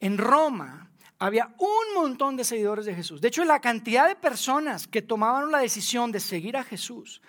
en 0.00 0.16
Roma, 0.16 0.90
había 1.18 1.54
un 1.58 1.94
montón 1.94 2.34
de 2.34 2.44
seguidores 2.44 2.86
de 2.86 2.94
Jesús. 2.94 3.20
De 3.20 3.28
hecho, 3.28 3.44
la 3.44 3.60
cantidad 3.60 4.08
de 4.08 4.16
personas 4.16 4.86
que 4.86 5.02
tomaban 5.02 5.52
la 5.52 5.58
decisión 5.58 6.10
de 6.12 6.18
seguir 6.18 6.56
a 6.56 6.64
Jesús 6.64 7.20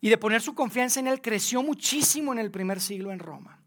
y 0.00 0.10
de 0.10 0.16
poner 0.16 0.42
su 0.42 0.54
confianza 0.54 1.00
en 1.00 1.08
Él 1.08 1.20
creció 1.20 1.60
muchísimo 1.60 2.32
en 2.32 2.38
el 2.38 2.52
primer 2.52 2.80
siglo 2.80 3.10
en 3.10 3.18
Roma. 3.18 3.58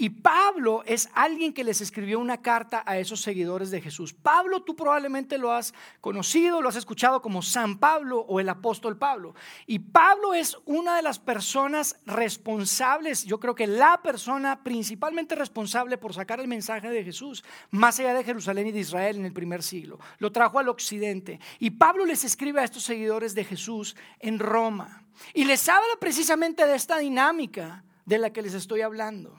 Y 0.00 0.08
Pablo 0.08 0.82
es 0.86 1.10
alguien 1.12 1.52
que 1.52 1.62
les 1.62 1.82
escribió 1.82 2.20
una 2.20 2.40
carta 2.40 2.82
a 2.86 2.96
esos 2.96 3.20
seguidores 3.20 3.70
de 3.70 3.82
Jesús. 3.82 4.14
Pablo 4.14 4.62
tú 4.62 4.74
probablemente 4.74 5.36
lo 5.36 5.52
has 5.52 5.74
conocido, 6.00 6.62
lo 6.62 6.70
has 6.70 6.76
escuchado 6.76 7.20
como 7.20 7.42
San 7.42 7.76
Pablo 7.76 8.20
o 8.20 8.40
el 8.40 8.48
apóstol 8.48 8.96
Pablo. 8.96 9.34
Y 9.66 9.78
Pablo 9.78 10.32
es 10.32 10.56
una 10.64 10.96
de 10.96 11.02
las 11.02 11.18
personas 11.18 11.96
responsables, 12.06 13.26
yo 13.26 13.38
creo 13.38 13.54
que 13.54 13.66
la 13.66 14.00
persona 14.00 14.64
principalmente 14.64 15.34
responsable 15.34 15.98
por 15.98 16.14
sacar 16.14 16.40
el 16.40 16.48
mensaje 16.48 16.88
de 16.88 17.04
Jesús 17.04 17.44
más 17.70 18.00
allá 18.00 18.14
de 18.14 18.24
Jerusalén 18.24 18.68
y 18.68 18.72
de 18.72 18.80
Israel 18.80 19.16
en 19.16 19.26
el 19.26 19.34
primer 19.34 19.62
siglo. 19.62 19.98
Lo 20.18 20.32
trajo 20.32 20.58
al 20.58 20.70
occidente. 20.70 21.40
Y 21.58 21.72
Pablo 21.72 22.06
les 22.06 22.24
escribe 22.24 22.62
a 22.62 22.64
estos 22.64 22.84
seguidores 22.84 23.34
de 23.34 23.44
Jesús 23.44 23.94
en 24.18 24.38
Roma. 24.38 25.04
Y 25.34 25.44
les 25.44 25.68
habla 25.68 25.98
precisamente 26.00 26.66
de 26.66 26.74
esta 26.74 26.96
dinámica 26.96 27.84
de 28.06 28.16
la 28.16 28.30
que 28.30 28.40
les 28.40 28.54
estoy 28.54 28.80
hablando. 28.80 29.38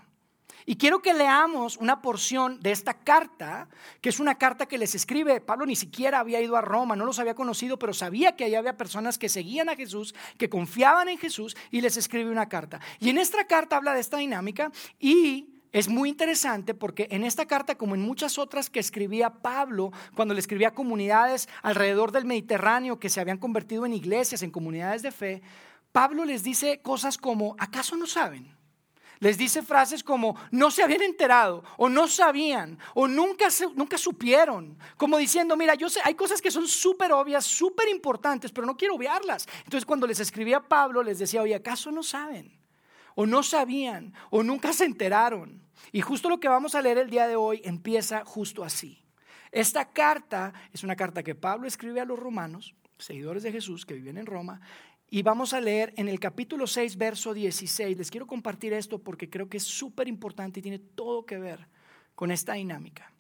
Y 0.65 0.75
quiero 0.75 1.01
que 1.01 1.13
leamos 1.13 1.77
una 1.77 2.01
porción 2.01 2.60
de 2.60 2.72
esta 2.72 2.94
carta, 2.94 3.68
que 4.01 4.10
es 4.10 4.20
una 4.20 4.36
carta 4.36 4.65
que 4.65 4.77
les 4.77 4.96
escribe. 4.96 5.41
Pablo 5.41 5.65
ni 5.65 5.75
siquiera 5.75 6.20
había 6.20 6.41
ido 6.41 6.56
a 6.56 6.62
Roma, 6.62 6.96
no 6.96 7.06
los 7.06 7.20
había 7.20 7.36
conocido, 7.36 7.77
pero 7.77 7.94
sabía 7.94 8.36
que 8.36 8.46
allá 8.46 8.60
había 8.60 8.77
personas 8.77 9.18
que 9.18 9.30
seguían 9.30 9.70
a 9.70 9.75
Jesús, 9.75 10.13
que 10.38 10.50
confiaban 10.50 11.10
en 11.10 11.18
Jesús, 11.18 11.56
y 11.72 11.82
les 11.82 11.98
escribe 11.98 12.32
una 12.32 12.50
carta. 12.50 12.80
Y 13.00 13.10
en 13.10 13.18
esta 13.18 13.46
carta 13.46 13.77
habla 13.77 13.94
de 13.94 14.01
esta 14.01 14.18
dinámica 14.18 14.72
y 15.00 15.48
es 15.72 15.88
muy 15.88 16.10
interesante 16.10 16.74
porque 16.74 17.08
en 17.12 17.24
esta 17.24 17.46
carta, 17.46 17.75
como 17.75 17.96
en 17.96 18.01
muchas 18.01 18.38
otras 18.38 18.70
que 18.70 18.80
escribía 18.80 19.30
Pablo, 19.30 19.91
cuando 20.15 20.34
le 20.34 20.41
escribía 20.41 20.70
a 20.70 20.74
comunidades 20.74 21.48
alrededor 21.62 22.12
del 22.12 22.25
Mediterráneo 22.25 23.00
que 23.00 23.10
se 23.10 23.22
habían 23.22 23.38
convertido 23.38 23.86
en 23.86 23.94
iglesias, 23.94 24.44
en 24.44 24.51
comunidades 24.51 25.01
de 25.01 25.12
fe, 25.12 25.41
Pablo 25.94 26.25
les 26.25 26.44
dice 26.44 26.82
cosas 26.82 27.18
como, 27.18 27.56
¿acaso 27.58 27.96
no 27.96 28.06
saben? 28.06 28.53
Les 29.22 29.38
dice 29.38 29.62
frases 29.62 30.04
como 30.04 30.36
no 30.50 30.72
se 30.72 30.82
habían 30.82 31.04
enterado 31.04 31.63
o 31.78 31.90
no 31.90 32.08
sabían 32.08 32.80
o 32.96 33.08
nunca, 33.08 33.50
nunca 33.75 34.00
supieron. 34.00 34.80
Como 34.98 35.16
diciendo, 35.20 35.56
mira, 35.56 35.75
yo 35.75 35.90
sé, 35.90 36.00
hay 36.04 36.16
cosas 36.16 36.42
que 36.42 36.50
son 36.50 36.68
súper 36.68 37.12
obvias, 37.12 37.46
súper 37.46 37.88
importantes, 37.90 38.51
pero 38.51 38.66
no 38.66 38.75
quiero 38.75 38.96
obviarlas. 38.96 39.48
Entonces 39.60 39.86
cuando 39.86 40.08
les 40.08 40.20
escribía 40.20 40.60
Pablo 40.60 41.04
les 41.04 41.20
decía, 41.20 41.44
oye, 41.44 41.54
¿acaso 41.54 41.92
no 41.92 42.01
saben? 42.01 42.60
O 43.13 43.28
no 43.28 43.44
sabían 43.44 44.12
o 44.32 44.42
nunca 44.42 44.74
se 44.74 44.86
enteraron. 44.86 45.62
Y 45.92 46.01
justo 46.01 46.28
lo 46.28 46.40
que 46.40 46.50
vamos 46.50 46.74
a 46.74 46.82
leer 46.82 46.98
el 46.98 47.12
día 47.12 47.28
de 47.28 47.36
hoy 47.36 47.62
empieza 47.63 48.25
justo 48.25 48.63
así. 48.63 49.06
Esta 49.51 49.92
carta 49.94 50.51
es 50.74 50.84
una 50.84 50.96
carta 50.96 51.22
que 51.22 51.36
Pablo 51.36 51.68
escribe 51.68 52.01
a 52.01 52.06
los 52.06 52.18
romanos, 52.18 52.74
seguidores 52.98 53.44
de 53.44 53.51
Jesús 53.51 53.86
que 53.86 53.94
viven 53.94 54.18
en 54.18 54.25
Roma, 54.25 54.62
y 55.13 55.24
vamos 55.24 55.53
a 55.53 55.60
leer 55.60 55.94
en 55.98 56.08
el 56.08 56.22
capítulo 56.22 56.65
6, 56.65 56.96
verso 56.96 57.34
16. 57.34 57.98
Les 57.98 58.10
quiero 58.10 58.25
compartir 58.25 58.72
esto 58.72 58.98
porque 58.98 59.30
creo 59.30 59.50
que 59.50 59.58
es 59.58 59.63
súper 59.65 60.08
importante 60.08 60.62
y 60.62 60.63
tiene 60.63 60.80
todo 60.80 61.25
que 61.25 61.38
ver 61.38 61.68
con 62.15 62.32
esta 62.32 62.53
dinámica 62.53 63.12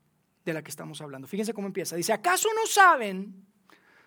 de 0.45 0.53
la 0.53 0.63
que 0.63 0.71
estamos 0.71 1.01
hablando. 1.01 1.27
Fíjense 1.27 1.53
cómo 1.53 1.67
empieza. 1.67 1.97
Dice, 1.97 2.13
¿acaso 2.13 2.47
no 2.55 2.65
saben? 2.65 3.45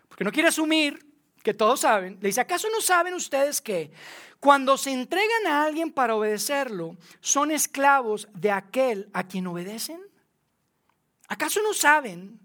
Porque 0.09 0.23
no 0.23 0.31
quiere 0.31 0.49
asumir 0.49 1.13
que 1.43 1.53
todos 1.53 1.81
saben. 1.81 2.17
Le 2.21 2.29
dice, 2.29 2.41
¿acaso 2.41 2.67
no 2.71 2.81
saben 2.81 3.13
ustedes 3.13 3.61
que 3.61 3.91
cuando 4.39 4.79
se 4.79 4.91
entregan 4.91 5.45
a 5.45 5.63
alguien 5.63 5.91
para 5.91 6.15
obedecerlo, 6.15 6.97
son 7.19 7.51
esclavos 7.51 8.27
de 8.33 8.49
aquel 8.49 9.11
a 9.13 9.27
quien 9.27 9.45
obedecen? 9.45 10.01
¿Acaso 11.27 11.61
no 11.61 11.75
saben 11.75 12.39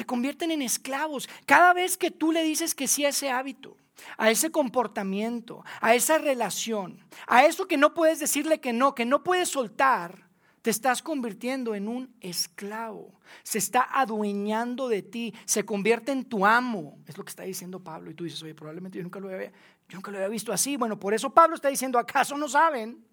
se 0.00 0.06
convierten 0.06 0.50
en 0.50 0.62
esclavos. 0.62 1.28
Cada 1.44 1.74
vez 1.74 1.98
que 1.98 2.10
tú 2.10 2.32
le 2.32 2.42
dices 2.42 2.74
que 2.74 2.88
sí 2.88 3.04
a 3.04 3.10
ese 3.10 3.28
hábito, 3.28 3.76
a 4.16 4.30
ese 4.30 4.50
comportamiento, 4.50 5.62
a 5.82 5.94
esa 5.94 6.16
relación, 6.16 7.04
a 7.26 7.44
eso 7.44 7.68
que 7.68 7.76
no 7.76 7.92
puedes 7.92 8.18
decirle 8.18 8.60
que 8.60 8.72
no, 8.72 8.94
que 8.94 9.04
no 9.04 9.22
puedes 9.22 9.50
soltar, 9.50 10.26
te 10.62 10.70
estás 10.70 11.02
convirtiendo 11.02 11.74
en 11.74 11.86
un 11.86 12.16
esclavo. 12.22 13.20
Se 13.42 13.58
está 13.58 13.82
adueñando 13.92 14.88
de 14.88 15.02
ti, 15.02 15.34
se 15.44 15.66
convierte 15.66 16.12
en 16.12 16.24
tu 16.24 16.46
amo. 16.46 16.96
Es 17.06 17.18
lo 17.18 17.24
que 17.24 17.30
está 17.30 17.42
diciendo 17.42 17.84
Pablo. 17.84 18.10
Y 18.10 18.14
tú 18.14 18.24
dices, 18.24 18.42
oye, 18.42 18.54
probablemente 18.54 18.96
yo 18.96 19.02
nunca 19.02 19.20
lo 19.20 19.28
había, 19.28 19.52
yo 19.86 19.96
nunca 19.96 20.10
lo 20.10 20.16
había 20.16 20.28
visto 20.28 20.50
así. 20.50 20.78
Bueno, 20.78 20.98
por 20.98 21.12
eso 21.12 21.28
Pablo 21.28 21.56
está 21.56 21.68
diciendo, 21.68 21.98
¿acaso 21.98 22.38
no 22.38 22.48
saben? 22.48 23.04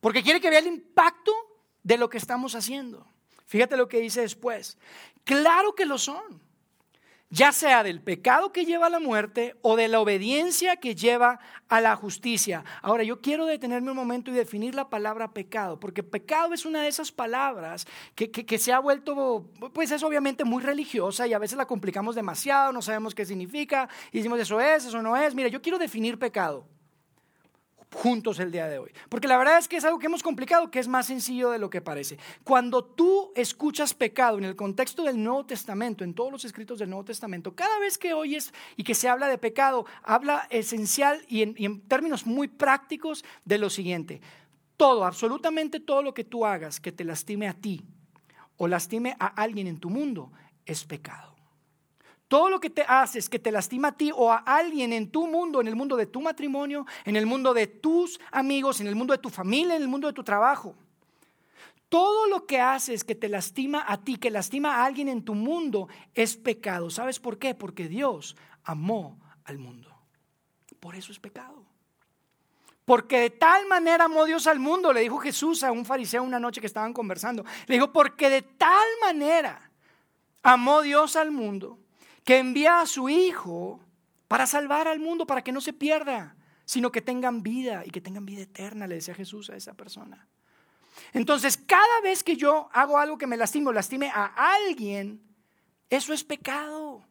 Porque 0.00 0.24
quiere 0.24 0.40
que 0.40 0.50
vea 0.50 0.58
el 0.58 0.66
impacto 0.66 1.30
de 1.84 1.98
lo 1.98 2.10
que 2.10 2.18
estamos 2.18 2.56
haciendo. 2.56 3.13
Fíjate 3.46 3.76
lo 3.76 3.88
que 3.88 4.00
dice 4.00 4.22
después. 4.22 4.78
Claro 5.24 5.74
que 5.74 5.86
lo 5.86 5.98
son. 5.98 6.42
Ya 7.30 7.50
sea 7.50 7.82
del 7.82 8.00
pecado 8.00 8.52
que 8.52 8.64
lleva 8.64 8.86
a 8.86 8.90
la 8.90 9.00
muerte 9.00 9.56
o 9.60 9.74
de 9.74 9.88
la 9.88 9.98
obediencia 9.98 10.76
que 10.76 10.94
lleva 10.94 11.40
a 11.68 11.80
la 11.80 11.96
justicia. 11.96 12.64
Ahora, 12.80 13.02
yo 13.02 13.20
quiero 13.20 13.46
detenerme 13.46 13.90
un 13.90 13.96
momento 13.96 14.30
y 14.30 14.34
definir 14.34 14.76
la 14.76 14.88
palabra 14.88 15.32
pecado, 15.32 15.80
porque 15.80 16.04
pecado 16.04 16.54
es 16.54 16.64
una 16.64 16.82
de 16.82 16.88
esas 16.88 17.10
palabras 17.10 17.88
que, 18.14 18.30
que 18.30 18.58
se 18.58 18.72
ha 18.72 18.78
vuelto, 18.78 19.50
pues 19.72 19.90
es 19.90 20.04
obviamente 20.04 20.44
muy 20.44 20.62
religiosa 20.62 21.26
y 21.26 21.32
a 21.32 21.40
veces 21.40 21.58
la 21.58 21.66
complicamos 21.66 22.14
demasiado, 22.14 22.72
no 22.72 22.82
sabemos 22.82 23.16
qué 23.16 23.26
significa 23.26 23.88
y 24.12 24.18
decimos 24.18 24.38
eso 24.38 24.60
es, 24.60 24.84
eso 24.84 25.02
no 25.02 25.16
es. 25.16 25.34
Mira, 25.34 25.48
yo 25.48 25.60
quiero 25.60 25.78
definir 25.78 26.20
pecado 26.20 26.68
juntos 27.94 28.38
el 28.40 28.50
día 28.50 28.68
de 28.68 28.78
hoy. 28.78 28.90
Porque 29.08 29.28
la 29.28 29.38
verdad 29.38 29.58
es 29.58 29.68
que 29.68 29.76
es 29.76 29.84
algo 29.84 29.98
que 29.98 30.06
hemos 30.06 30.22
complicado, 30.22 30.70
que 30.70 30.80
es 30.80 30.88
más 30.88 31.06
sencillo 31.06 31.50
de 31.50 31.58
lo 31.58 31.70
que 31.70 31.80
parece. 31.80 32.18
Cuando 32.42 32.84
tú 32.84 33.32
escuchas 33.34 33.94
pecado 33.94 34.36
en 34.36 34.44
el 34.44 34.56
contexto 34.56 35.04
del 35.04 35.22
Nuevo 35.22 35.46
Testamento, 35.46 36.04
en 36.04 36.14
todos 36.14 36.32
los 36.32 36.44
escritos 36.44 36.78
del 36.78 36.90
Nuevo 36.90 37.04
Testamento, 37.04 37.54
cada 37.54 37.78
vez 37.78 37.96
que 37.96 38.12
oyes 38.12 38.52
y 38.76 38.84
que 38.84 38.94
se 38.94 39.08
habla 39.08 39.28
de 39.28 39.38
pecado, 39.38 39.86
habla 40.02 40.46
esencial 40.50 41.24
y 41.28 41.42
en, 41.42 41.54
y 41.56 41.64
en 41.64 41.80
términos 41.82 42.26
muy 42.26 42.48
prácticos 42.48 43.24
de 43.44 43.58
lo 43.58 43.70
siguiente. 43.70 44.20
Todo, 44.76 45.04
absolutamente 45.04 45.80
todo 45.80 46.02
lo 46.02 46.12
que 46.12 46.24
tú 46.24 46.44
hagas 46.44 46.80
que 46.80 46.92
te 46.92 47.04
lastime 47.04 47.48
a 47.48 47.54
ti 47.54 47.82
o 48.56 48.66
lastime 48.66 49.16
a 49.18 49.26
alguien 49.26 49.66
en 49.66 49.78
tu 49.78 49.88
mundo 49.88 50.32
es 50.66 50.84
pecado. 50.84 51.33
Todo 52.28 52.48
lo 52.48 52.58
que 52.58 52.70
te 52.70 52.82
haces 52.82 53.28
que 53.28 53.38
te 53.38 53.52
lastima 53.52 53.88
a 53.88 53.92
ti 53.92 54.10
o 54.14 54.32
a 54.32 54.38
alguien 54.38 54.92
en 54.92 55.10
tu 55.10 55.26
mundo, 55.26 55.60
en 55.60 55.68
el 55.68 55.76
mundo 55.76 55.96
de 55.96 56.06
tu 56.06 56.20
matrimonio, 56.20 56.86
en 57.04 57.16
el 57.16 57.26
mundo 57.26 57.52
de 57.52 57.66
tus 57.66 58.18
amigos, 58.32 58.80
en 58.80 58.86
el 58.86 58.94
mundo 58.94 59.12
de 59.12 59.18
tu 59.18 59.30
familia, 59.30 59.76
en 59.76 59.82
el 59.82 59.88
mundo 59.88 60.06
de 60.06 60.14
tu 60.14 60.24
trabajo. 60.24 60.74
Todo 61.88 62.26
lo 62.26 62.46
que 62.46 62.60
haces 62.60 63.04
que 63.04 63.14
te 63.14 63.28
lastima 63.28 63.84
a 63.86 63.98
ti, 63.98 64.16
que 64.16 64.30
lastima 64.30 64.76
a 64.76 64.84
alguien 64.86 65.08
en 65.08 65.22
tu 65.22 65.34
mundo, 65.34 65.88
es 66.14 66.36
pecado. 66.36 66.90
¿Sabes 66.90 67.20
por 67.20 67.38
qué? 67.38 67.54
Porque 67.54 67.88
Dios 67.88 68.36
amó 68.64 69.20
al 69.44 69.58
mundo. 69.58 69.94
Por 70.80 70.96
eso 70.96 71.12
es 71.12 71.20
pecado. 71.20 71.64
Porque 72.84 73.18
de 73.18 73.30
tal 73.30 73.66
manera 73.66 74.06
amó 74.06 74.24
Dios 74.24 74.46
al 74.46 74.58
mundo, 74.58 74.92
le 74.92 75.00
dijo 75.00 75.18
Jesús 75.18 75.62
a 75.62 75.72
un 75.72 75.84
fariseo 75.84 76.22
una 76.22 76.40
noche 76.40 76.60
que 76.60 76.66
estaban 76.66 76.92
conversando. 76.92 77.44
Le 77.66 77.76
dijo, 77.76 77.92
porque 77.92 78.28
de 78.28 78.42
tal 78.42 78.86
manera 79.00 79.70
amó 80.42 80.82
Dios 80.82 81.16
al 81.16 81.30
mundo 81.30 81.78
que 82.24 82.38
envía 82.38 82.80
a 82.80 82.86
su 82.86 83.08
Hijo 83.08 83.80
para 84.28 84.46
salvar 84.46 84.88
al 84.88 84.98
mundo, 84.98 85.26
para 85.26 85.44
que 85.44 85.52
no 85.52 85.60
se 85.60 85.72
pierda, 85.72 86.36
sino 86.64 86.90
que 86.90 87.02
tengan 87.02 87.42
vida 87.42 87.84
y 87.84 87.90
que 87.90 88.00
tengan 88.00 88.26
vida 88.26 88.42
eterna, 88.42 88.86
le 88.86 88.96
decía 88.96 89.14
Jesús 89.14 89.50
a 89.50 89.56
esa 89.56 89.74
persona. 89.74 90.26
Entonces, 91.12 91.56
cada 91.56 92.00
vez 92.02 92.24
que 92.24 92.36
yo 92.36 92.68
hago 92.72 92.98
algo 92.98 93.18
que 93.18 93.26
me 93.26 93.36
lastime 93.36 93.68
o 93.68 93.72
lastime 93.72 94.10
a 94.12 94.32
alguien, 94.54 95.20
eso 95.90 96.12
es 96.12 96.24
pecado. 96.24 97.04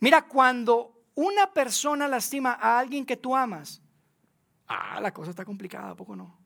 Mira, 0.00 0.22
cuando 0.22 1.02
una 1.14 1.52
persona 1.52 2.08
lastima 2.08 2.52
a 2.52 2.78
alguien 2.78 3.04
que 3.04 3.16
tú 3.16 3.36
amas, 3.36 3.82
ah, 4.68 5.00
la 5.00 5.12
cosa 5.12 5.30
está 5.30 5.44
complicada, 5.44 5.90
¿a 5.90 5.96
poco 5.96 6.16
no? 6.16 6.38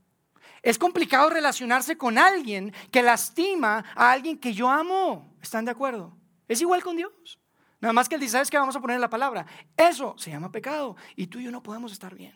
Es 0.62 0.78
complicado 0.78 1.30
relacionarse 1.30 1.96
con 1.96 2.18
alguien 2.18 2.72
que 2.90 3.02
lastima 3.02 3.84
a 3.94 4.10
alguien 4.10 4.38
que 4.38 4.52
yo 4.52 4.68
amo. 4.68 5.36
¿Están 5.40 5.64
de 5.64 5.70
acuerdo? 5.70 6.16
Es 6.48 6.60
igual 6.60 6.82
con 6.82 6.96
Dios. 6.96 7.38
Nada 7.86 7.92
más 7.92 8.08
que 8.08 8.16
él 8.16 8.20
dice, 8.20 8.32
¿sabes 8.32 8.50
qué? 8.50 8.58
Vamos 8.58 8.74
a 8.74 8.80
poner 8.80 8.98
la 8.98 9.08
palabra. 9.08 9.46
Eso 9.76 10.16
se 10.18 10.32
llama 10.32 10.50
pecado. 10.50 10.96
Y 11.14 11.28
tú 11.28 11.38
y 11.38 11.44
yo 11.44 11.52
no 11.52 11.62
podemos 11.62 11.92
estar 11.92 12.16
bien. 12.16 12.34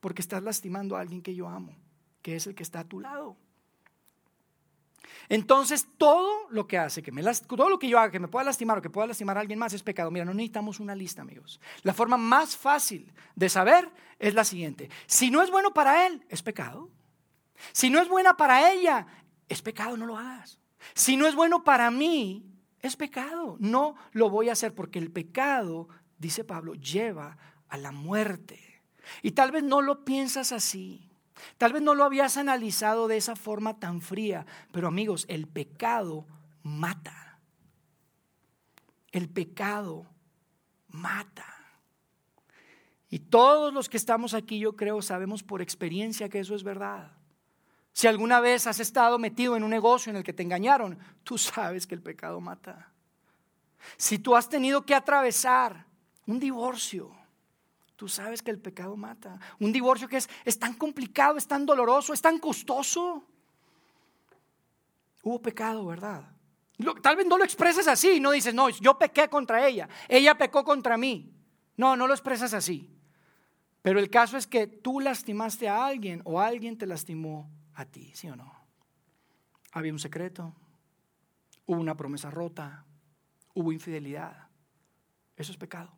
Porque 0.00 0.20
estás 0.20 0.42
lastimando 0.42 0.96
a 0.96 1.00
alguien 1.00 1.22
que 1.22 1.36
yo 1.36 1.48
amo, 1.48 1.76
que 2.20 2.34
es 2.34 2.48
el 2.48 2.56
que 2.56 2.64
está 2.64 2.80
a 2.80 2.84
tu 2.84 2.98
lado. 2.98 3.36
Entonces, 5.28 5.86
todo 5.96 6.48
lo 6.50 6.66
que 6.66 6.78
hace, 6.78 7.00
que 7.00 7.12
me, 7.12 7.22
todo 7.22 7.68
lo 7.68 7.78
que 7.78 7.88
yo 7.88 8.00
haga 8.00 8.10
que 8.10 8.18
me 8.18 8.26
pueda 8.26 8.44
lastimar 8.44 8.76
o 8.76 8.82
que 8.82 8.90
pueda 8.90 9.06
lastimar 9.06 9.36
a 9.36 9.40
alguien 9.40 9.56
más 9.56 9.72
es 9.72 9.84
pecado. 9.84 10.10
Mira, 10.10 10.24
no 10.24 10.34
necesitamos 10.34 10.80
una 10.80 10.96
lista, 10.96 11.22
amigos. 11.22 11.60
La 11.84 11.94
forma 11.94 12.16
más 12.16 12.56
fácil 12.56 13.12
de 13.36 13.48
saber 13.48 13.88
es 14.18 14.34
la 14.34 14.42
siguiente. 14.42 14.90
Si 15.06 15.30
no 15.30 15.42
es 15.42 15.50
bueno 15.52 15.72
para 15.72 16.08
él, 16.08 16.26
es 16.28 16.42
pecado. 16.42 16.90
Si 17.70 17.88
no 17.88 18.00
es 18.00 18.08
buena 18.08 18.36
para 18.36 18.72
ella, 18.72 19.06
es 19.48 19.62
pecado, 19.62 19.96
no 19.96 20.06
lo 20.06 20.18
hagas. 20.18 20.58
Si 20.92 21.16
no 21.16 21.28
es 21.28 21.36
bueno 21.36 21.62
para 21.62 21.92
mí, 21.92 22.49
es 22.82 22.96
pecado. 22.96 23.56
No 23.60 23.94
lo 24.12 24.30
voy 24.30 24.48
a 24.48 24.52
hacer 24.52 24.74
porque 24.74 24.98
el 24.98 25.10
pecado, 25.10 25.88
dice 26.18 26.44
Pablo, 26.44 26.74
lleva 26.74 27.36
a 27.68 27.76
la 27.76 27.92
muerte. 27.92 28.82
Y 29.22 29.32
tal 29.32 29.50
vez 29.50 29.62
no 29.62 29.82
lo 29.82 30.04
piensas 30.04 30.52
así. 30.52 31.10
Tal 31.58 31.72
vez 31.72 31.82
no 31.82 31.94
lo 31.94 32.04
habías 32.04 32.36
analizado 32.36 33.08
de 33.08 33.16
esa 33.16 33.36
forma 33.36 33.78
tan 33.78 34.00
fría. 34.00 34.46
Pero 34.72 34.88
amigos, 34.88 35.26
el 35.28 35.46
pecado 35.46 36.26
mata. 36.62 37.38
El 39.12 39.28
pecado 39.28 40.06
mata. 40.88 41.46
Y 43.08 43.18
todos 43.18 43.74
los 43.74 43.88
que 43.88 43.96
estamos 43.96 44.34
aquí, 44.34 44.60
yo 44.60 44.76
creo, 44.76 45.02
sabemos 45.02 45.42
por 45.42 45.62
experiencia 45.62 46.28
que 46.28 46.38
eso 46.38 46.54
es 46.54 46.62
verdad. 46.62 47.19
Si 48.00 48.06
alguna 48.06 48.40
vez 48.40 48.66
has 48.66 48.80
estado 48.80 49.18
metido 49.18 49.58
en 49.58 49.62
un 49.62 49.68
negocio 49.68 50.08
en 50.08 50.16
el 50.16 50.24
que 50.24 50.32
te 50.32 50.42
engañaron, 50.42 50.98
tú 51.22 51.36
sabes 51.36 51.86
que 51.86 51.94
el 51.94 52.00
pecado 52.00 52.40
mata. 52.40 52.90
Si 53.98 54.18
tú 54.18 54.34
has 54.34 54.48
tenido 54.48 54.86
que 54.86 54.94
atravesar 54.94 55.84
un 56.26 56.40
divorcio, 56.40 57.14
tú 57.96 58.08
sabes 58.08 58.40
que 58.40 58.50
el 58.50 58.58
pecado 58.58 58.96
mata. 58.96 59.38
Un 59.58 59.70
divorcio 59.70 60.08
que 60.08 60.16
es, 60.16 60.30
es 60.46 60.58
tan 60.58 60.72
complicado, 60.72 61.36
es 61.36 61.46
tan 61.46 61.66
doloroso, 61.66 62.14
es 62.14 62.22
tan 62.22 62.38
costoso. 62.38 63.22
Hubo 65.22 65.42
pecado, 65.42 65.84
¿verdad? 65.84 66.24
Tal 67.02 67.16
vez 67.16 67.26
no 67.26 67.36
lo 67.36 67.44
expresas 67.44 67.86
así, 67.86 68.18
no 68.18 68.30
dices, 68.30 68.54
no, 68.54 68.70
yo 68.70 68.98
pequé 68.98 69.28
contra 69.28 69.68
ella, 69.68 69.90
ella 70.08 70.38
pecó 70.38 70.64
contra 70.64 70.96
mí. 70.96 71.34
No, 71.76 71.96
no 71.96 72.06
lo 72.06 72.14
expresas 72.14 72.54
así. 72.54 72.88
Pero 73.82 74.00
el 74.00 74.08
caso 74.08 74.38
es 74.38 74.46
que 74.46 74.66
tú 74.66 75.00
lastimaste 75.00 75.68
a 75.68 75.84
alguien 75.84 76.22
o 76.24 76.40
alguien 76.40 76.78
te 76.78 76.86
lastimó 76.86 77.59
a 77.74 77.84
ti, 77.84 78.10
¿sí 78.14 78.28
o 78.28 78.36
no? 78.36 78.52
Había 79.72 79.92
un 79.92 79.98
secreto, 79.98 80.54
hubo 81.66 81.80
una 81.80 81.96
promesa 81.96 82.30
rota, 82.30 82.84
hubo 83.54 83.72
infidelidad. 83.72 84.48
Eso 85.36 85.52
es 85.52 85.58
pecado. 85.58 85.96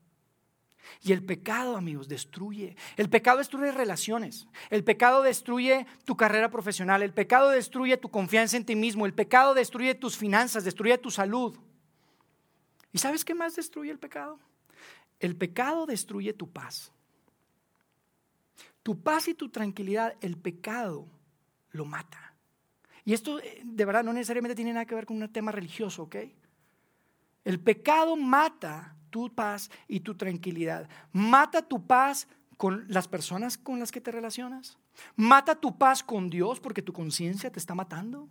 Y 1.00 1.12
el 1.12 1.25
pecado, 1.25 1.76
amigos, 1.76 2.09
destruye. 2.09 2.76
El 2.97 3.09
pecado 3.09 3.38
destruye 3.38 3.71
relaciones. 3.71 4.47
El 4.69 4.83
pecado 4.83 5.23
destruye 5.23 5.87
tu 6.05 6.17
carrera 6.17 6.50
profesional. 6.50 7.02
El 7.02 7.14
pecado 7.14 7.50
destruye 7.50 7.97
tu 7.97 8.11
confianza 8.11 8.57
en 8.57 8.67
ti 8.67 8.75
mismo. 8.75 9.07
El 9.07 9.14
pecado 9.14 9.55
destruye 9.55 9.95
tus 9.95 10.17
finanzas, 10.17 10.64
destruye 10.64 10.99
tu 10.99 11.11
salud. 11.11 11.57
¿Y 12.93 12.99
sabes 12.99 13.25
qué 13.25 13.35
más 13.35 13.55
destruye 13.55 13.93
el 13.93 13.99
pecado? 13.99 14.41
El 15.21 15.37
pecado 15.37 15.87
destruye 15.87 16.33
tu 16.33 16.50
paz. 16.50 16.93
tu 18.83 19.00
paz 19.00 19.29
y 19.29 19.35
tu 19.35 19.49
tranquilidad, 19.49 20.17
el 20.21 20.37
pecado 20.37 21.07
lo 21.73 21.85
mata. 21.85 22.35
Y 23.05 23.12
esto 23.12 23.38
eh, 23.41 23.61
de 23.64 23.85
verdad 23.85 24.05
no 24.05 24.12
necesariamente 24.12 24.55
tiene 24.55 24.73
nada 24.73 24.87
que 24.87 24.95
ver 24.95 25.07
con 25.07 25.21
un 25.21 25.33
tema 25.33 25.52
religioso, 25.52 26.05
¿ok? 26.05 26.17
El 27.45 27.61
pecado 27.61 28.17
mata 28.17 28.97
tu 29.11 29.35
paz 29.35 29.71
y 29.88 30.00
tu 30.00 30.17
tranquilidad. 30.17 30.88
Mata 31.12 31.62
tu 31.62 31.87
paz 31.87 32.29
con 32.57 32.85
las 32.88 33.09
personas 33.09 33.59
con 33.59 33.81
las 33.81 33.91
que 33.91 34.00
te 34.00 34.12
relacionas. 34.12 34.79
Mata 35.17 35.55
tu 35.55 35.76
paz 35.76 36.02
con 36.02 36.31
Dios 36.31 36.61
porque 36.61 36.83
tu 36.83 36.93
conciencia 36.93 37.50
te 37.50 37.59
está 37.59 37.75
matando. 37.75 38.29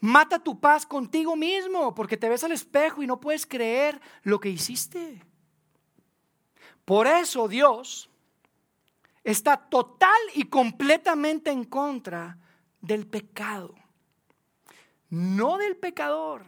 Mata 0.00 0.38
tu 0.38 0.60
paz 0.60 0.86
contigo 0.86 1.36
mismo 1.36 1.94
porque 1.94 2.16
te 2.16 2.28
ves 2.28 2.44
al 2.44 2.52
espejo 2.52 3.02
y 3.02 3.06
no 3.06 3.20
puedes 3.20 3.46
creer 3.46 4.00
lo 4.22 4.38
que 4.38 4.50
hiciste. 4.50 5.22
Por 6.84 7.06
eso 7.06 7.48
Dios 7.48 8.08
está 9.24 9.56
total 9.56 10.18
y 10.34 10.44
completamente 10.44 11.50
en 11.50 11.64
contra 11.64 12.38
del 12.80 13.06
pecado. 13.06 13.74
No 15.10 15.56
del 15.58 15.76
pecador, 15.76 16.44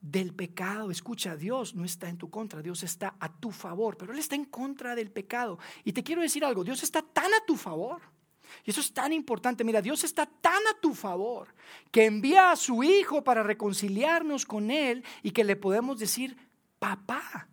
del 0.00 0.34
pecado. 0.34 0.90
Escucha, 0.90 1.36
Dios 1.36 1.74
no 1.74 1.84
está 1.84 2.08
en 2.08 2.18
tu 2.18 2.30
contra, 2.30 2.62
Dios 2.62 2.82
está 2.82 3.14
a 3.18 3.32
tu 3.32 3.50
favor, 3.50 3.96
pero 3.96 4.12
Él 4.12 4.18
está 4.18 4.36
en 4.36 4.44
contra 4.44 4.94
del 4.94 5.10
pecado. 5.10 5.58
Y 5.84 5.92
te 5.92 6.02
quiero 6.02 6.22
decir 6.22 6.44
algo, 6.44 6.64
Dios 6.64 6.82
está 6.82 7.02
tan 7.02 7.32
a 7.34 7.44
tu 7.44 7.56
favor. 7.56 8.00
Y 8.64 8.70
eso 8.70 8.80
es 8.80 8.92
tan 8.92 9.12
importante. 9.12 9.64
Mira, 9.64 9.82
Dios 9.82 10.04
está 10.04 10.26
tan 10.26 10.66
a 10.68 10.80
tu 10.80 10.94
favor 10.94 11.48
que 11.90 12.06
envía 12.06 12.50
a 12.50 12.56
su 12.56 12.82
Hijo 12.82 13.22
para 13.22 13.42
reconciliarnos 13.42 14.46
con 14.46 14.70
Él 14.70 15.04
y 15.22 15.32
que 15.32 15.44
le 15.44 15.56
podemos 15.56 15.98
decir, 15.98 16.36
papá. 16.78 17.48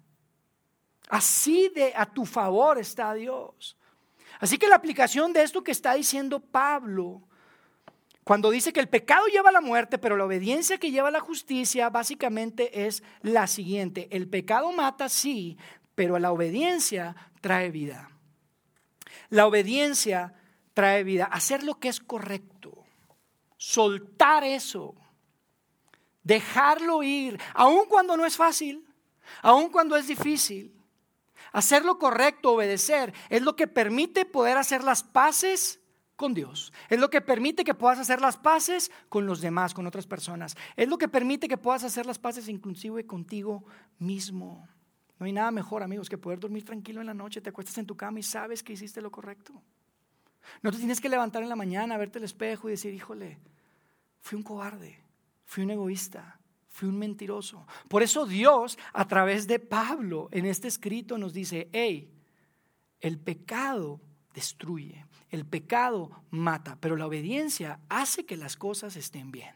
Así 1.10 1.70
de 1.76 1.94
a 1.96 2.06
tu 2.06 2.26
favor 2.26 2.78
está 2.78 3.14
Dios. 3.14 3.78
Así 4.40 4.58
que 4.58 4.68
la 4.68 4.76
aplicación 4.76 5.34
de 5.34 5.44
esto 5.44 5.64
que 5.64 5.72
está 5.72 5.94
diciendo 5.94 6.40
Pablo 6.40 7.22
cuando 8.26 8.50
dice 8.50 8.74
que 8.74 8.80
el 8.80 8.90
pecado 8.90 9.28
lleva 9.28 9.50
a 9.50 9.54
la 9.54 9.62
muerte, 9.62 10.00
pero 10.00 10.18
la 10.18 10.26
obediencia 10.26 10.80
que 10.80 10.90
lleva 10.90 11.10
a 11.10 11.12
la 11.12 11.20
justicia, 11.20 11.92
básicamente 11.92 12.88
es 12.88 13.04
la 13.22 13.46
siguiente. 13.46 14.08
El 14.10 14.28
pecado 14.28 14.72
mata, 14.72 15.10
sí, 15.10 15.60
pero 15.94 16.18
la 16.18 16.32
obediencia 16.32 17.16
trae 17.40 17.70
vida. 17.70 18.10
La 19.30 19.46
obediencia 19.46 20.34
trae 20.74 21.04
vida. 21.04 21.26
Hacer 21.26 21.64
lo 21.64 21.80
que 21.80 21.88
es 21.88 22.00
correcto. 22.00 22.84
Soltar 23.58 24.44
eso. 24.44 24.96
Dejarlo 26.24 27.04
ir, 27.04 27.40
aun 27.54 27.86
cuando 27.88 28.18
no 28.18 28.26
es 28.26 28.38
fácil, 28.38 28.88
aun 29.44 29.70
cuando 29.70 29.96
es 29.98 30.08
difícil. 30.08 30.74
Hacer 31.52 31.86
lo 31.86 32.00
correcto, 32.00 32.54
obedecer, 32.54 33.14
es 33.30 33.44
lo 33.44 33.56
que 33.56 33.68
permite 33.68 34.26
poder 34.26 34.58
hacer 34.58 34.84
las 34.84 35.04
paces 35.04 35.80
con 36.16 36.34
Dios. 36.34 36.72
Es 36.90 37.00
lo 37.00 37.10
que 37.10 37.22
permite 37.22 37.64
que 37.64 37.74
puedas 37.74 38.00
hacer 38.00 38.22
las 38.22 38.38
paces 38.38 38.92
con 39.10 39.26
los 39.26 39.42
demás, 39.42 39.74
con 39.74 39.88
otras 39.88 40.08
personas. 40.08 40.56
Es 40.76 40.88
lo 40.88 40.98
que 40.98 41.08
permite 41.08 41.48
que 41.48 41.58
puedas 41.58 41.84
hacer 41.84 42.06
las 42.06 42.20
paces 42.20 42.48
inclusive 42.48 43.06
contigo 43.06 43.64
mismo. 44.00 44.68
No 45.20 45.26
hay 45.26 45.32
nada 45.32 45.52
mejor, 45.52 45.84
amigos, 45.84 46.10
que 46.10 46.18
poder 46.18 46.40
dormir 46.40 46.66
tranquilo 46.66 47.02
en 47.02 47.08
la 47.08 47.14
noche, 47.14 47.42
te 47.42 47.50
acuestas 47.50 47.78
en 47.78 47.86
tu 47.86 47.96
cama 47.96 48.20
y 48.20 48.24
sabes 48.24 48.64
que 48.64 48.74
hiciste 48.74 49.02
lo 49.02 49.12
correcto. 49.12 49.62
No 50.62 50.72
te 50.72 50.78
tienes 50.78 51.02
que 51.02 51.10
levantar 51.10 51.42
en 51.44 51.50
la 51.50 51.56
mañana, 51.56 51.98
verte 51.98 52.20
el 52.20 52.26
espejo 52.26 52.68
y 52.68 52.72
decir, 52.72 52.94
híjole, 52.94 53.40
fui 54.22 54.38
un 54.38 54.44
cobarde, 54.44 55.00
fui 55.46 55.64
un 55.64 55.72
egoísta, 55.72 56.40
fui 56.70 56.90
un 56.90 56.98
mentiroso. 56.98 57.66
Por 57.88 58.04
eso 58.04 58.26
Dios, 58.26 58.78
a 58.94 59.08
través 59.08 59.48
de 59.48 59.60
Pablo, 59.60 60.30
en 60.32 60.46
este 60.46 60.68
escrito 60.68 61.18
nos 61.18 61.34
dice, 61.34 61.70
hey, 61.72 62.12
el 63.00 63.18
pecado 63.20 64.02
destruye. 64.34 65.06
El 65.30 65.46
pecado 65.46 66.24
mata, 66.30 66.78
pero 66.80 66.96
la 66.96 67.08
obediencia 67.08 67.80
hace 67.90 68.26
que 68.26 68.38
las 68.38 68.58
cosas 68.58 68.96
estén 68.96 69.32
bien. 69.32 69.56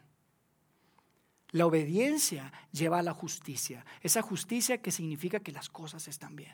La 1.51 1.65
obediencia 1.65 2.51
lleva 2.71 2.99
a 2.99 3.03
la 3.03 3.13
justicia. 3.13 3.85
Esa 4.01 4.21
justicia 4.21 4.81
que 4.81 4.91
significa 4.91 5.39
que 5.39 5.51
las 5.51 5.69
cosas 5.69 6.07
están 6.07 6.35
bien. 6.35 6.53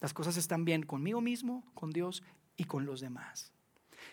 Las 0.00 0.14
cosas 0.14 0.36
están 0.36 0.64
bien 0.64 0.82
conmigo 0.82 1.20
mismo, 1.20 1.64
con 1.74 1.90
Dios 1.90 2.22
y 2.56 2.64
con 2.64 2.86
los 2.86 3.00
demás. 3.00 3.52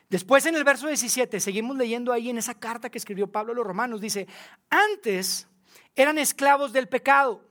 Después 0.09 0.45
en 0.45 0.55
el 0.55 0.63
verso 0.63 0.87
17, 0.87 1.39
seguimos 1.39 1.77
leyendo 1.77 2.11
ahí 2.11 2.29
en 2.29 2.37
esa 2.37 2.55
carta 2.55 2.89
que 2.89 2.97
escribió 2.97 3.31
Pablo 3.31 3.53
a 3.53 3.55
los 3.55 3.65
romanos, 3.65 4.01
dice, 4.01 4.27
antes 4.69 5.47
eran 5.95 6.17
esclavos 6.17 6.73
del 6.73 6.87
pecado 6.87 7.43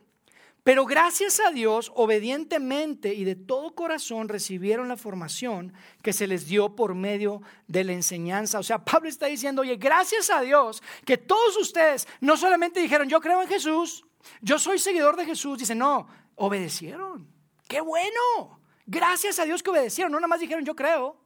pero 0.66 0.85
gracias 0.85 1.38
a 1.38 1.52
Dios, 1.52 1.92
obedientemente 1.94 3.14
y 3.14 3.22
de 3.22 3.37
todo 3.37 3.76
corazón 3.76 4.29
recibieron 4.29 4.88
la 4.88 4.96
formación 4.96 5.72
que 6.02 6.12
se 6.12 6.26
les 6.26 6.48
dio 6.48 6.74
por 6.74 6.96
medio 6.96 7.40
de 7.68 7.85
la 7.85 7.92
enseñanza. 7.92 8.59
O 8.59 8.64
sea, 8.64 8.85
Pablo 8.85 9.09
está 9.09 9.26
diciendo, 9.26 9.62
oye, 9.62 9.76
gracias 9.76 10.29
a 10.29 10.40
Dios 10.40 10.83
que 11.05 11.18
todos 11.18 11.57
ustedes 11.57 12.09
no 12.20 12.37
solamente 12.37 12.81
dijeron, 12.81 13.09
yo 13.09 13.20
creo 13.20 13.42
en 13.42 13.46
Jesús, 13.46 14.05
yo 14.40 14.59
soy 14.59 14.81
seguidor 14.81 15.14
de 15.14 15.24
Jesús, 15.24 15.57
dice, 15.57 15.76
no, 15.76 16.09
obedecieron. 16.35 17.33
¡Qué 17.68 17.81
bueno! 17.81 18.61
Gracias 18.87 19.38
a 19.38 19.44
Dios 19.44 19.62
que 19.62 19.70
obedecieron, 19.70 20.11
no 20.11 20.18
nada 20.18 20.26
más 20.26 20.40
dijeron, 20.40 20.64
yo 20.64 20.74
creo. 20.74 21.16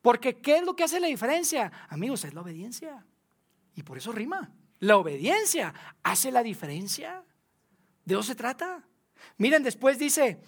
Porque 0.00 0.40
¿qué 0.40 0.56
es 0.56 0.64
lo 0.64 0.74
que 0.74 0.82
hace 0.82 0.98
la 0.98 1.06
diferencia? 1.06 1.70
Amigos, 1.88 2.24
es 2.24 2.34
la 2.34 2.40
obediencia. 2.40 3.06
Y 3.76 3.84
por 3.84 3.98
eso 3.98 4.10
rima. 4.10 4.50
La 4.80 4.96
obediencia 4.96 5.72
hace 6.02 6.32
la 6.32 6.42
diferencia. 6.42 7.22
¿De 8.04 8.14
eso 8.14 8.22
se 8.22 8.34
trata? 8.34 8.82
Miren, 9.38 9.62
después 9.62 9.98
dice, 9.98 10.40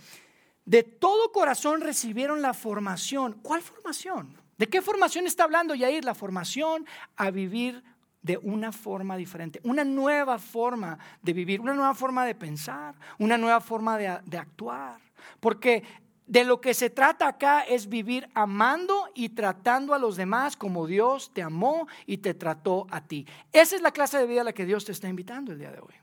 de 0.65 0.83
todo 0.83 1.33
corazón 1.33 1.81
recibieron 1.81 2.43
la 2.43 2.55
formación. 2.55 3.35
¿Cuál 3.43 3.63
formación? 3.63 4.37
¿De 4.57 4.69
qué 4.69 4.83
formación 4.83 5.27
está 5.27 5.45
hablando 5.45 5.75
Yair? 5.75 6.05
La 6.05 6.15
formación 6.15 6.87
a 7.17 7.31
vivir 7.31 7.83
de 8.23 8.39
una 8.39 8.73
forma 8.73 9.19
diferente, 9.19 9.61
una 9.65 9.85
nueva 9.85 10.39
forma 10.39 10.99
de 11.21 11.35
vivir, 11.35 11.61
una 11.61 11.75
nueva 11.75 11.95
forma 11.95 12.25
de 12.25 12.35
pensar, 12.35 12.95
una 13.19 13.37
nueva 13.37 13.61
forma 13.61 13.99
de, 13.99 14.19
de 14.25 14.39
actuar. 14.39 14.99
Porque 15.41 15.83
de 16.27 16.45
lo 16.45 16.59
que 16.59 16.73
se 16.73 16.89
trata 16.89 17.29
acá 17.29 17.61
es 17.61 17.87
vivir 17.87 18.31
amando 18.33 19.11
y 19.15 19.29
tratando 19.31 19.93
a 19.93 19.99
los 19.99 20.17
demás 20.17 20.57
como 20.57 20.87
Dios 20.87 21.33
te 21.35 21.43
amó 21.43 21.87
y 22.07 22.19
te 22.19 22.33
trató 22.33 22.87
a 22.91 23.03
ti. 23.03 23.27
Esa 23.53 23.77
es 23.77 23.83
la 23.83 23.93
clase 23.93 24.17
de 24.17 24.27
vida 24.27 24.41
a 24.41 24.45
la 24.45 24.55
que 24.55 24.65
Dios 24.65 24.87
te 24.87 24.93
está 24.93 25.09
invitando 25.09 25.53
el 25.53 25.59
día 25.59 25.71
de 25.71 25.81
hoy. 25.81 25.95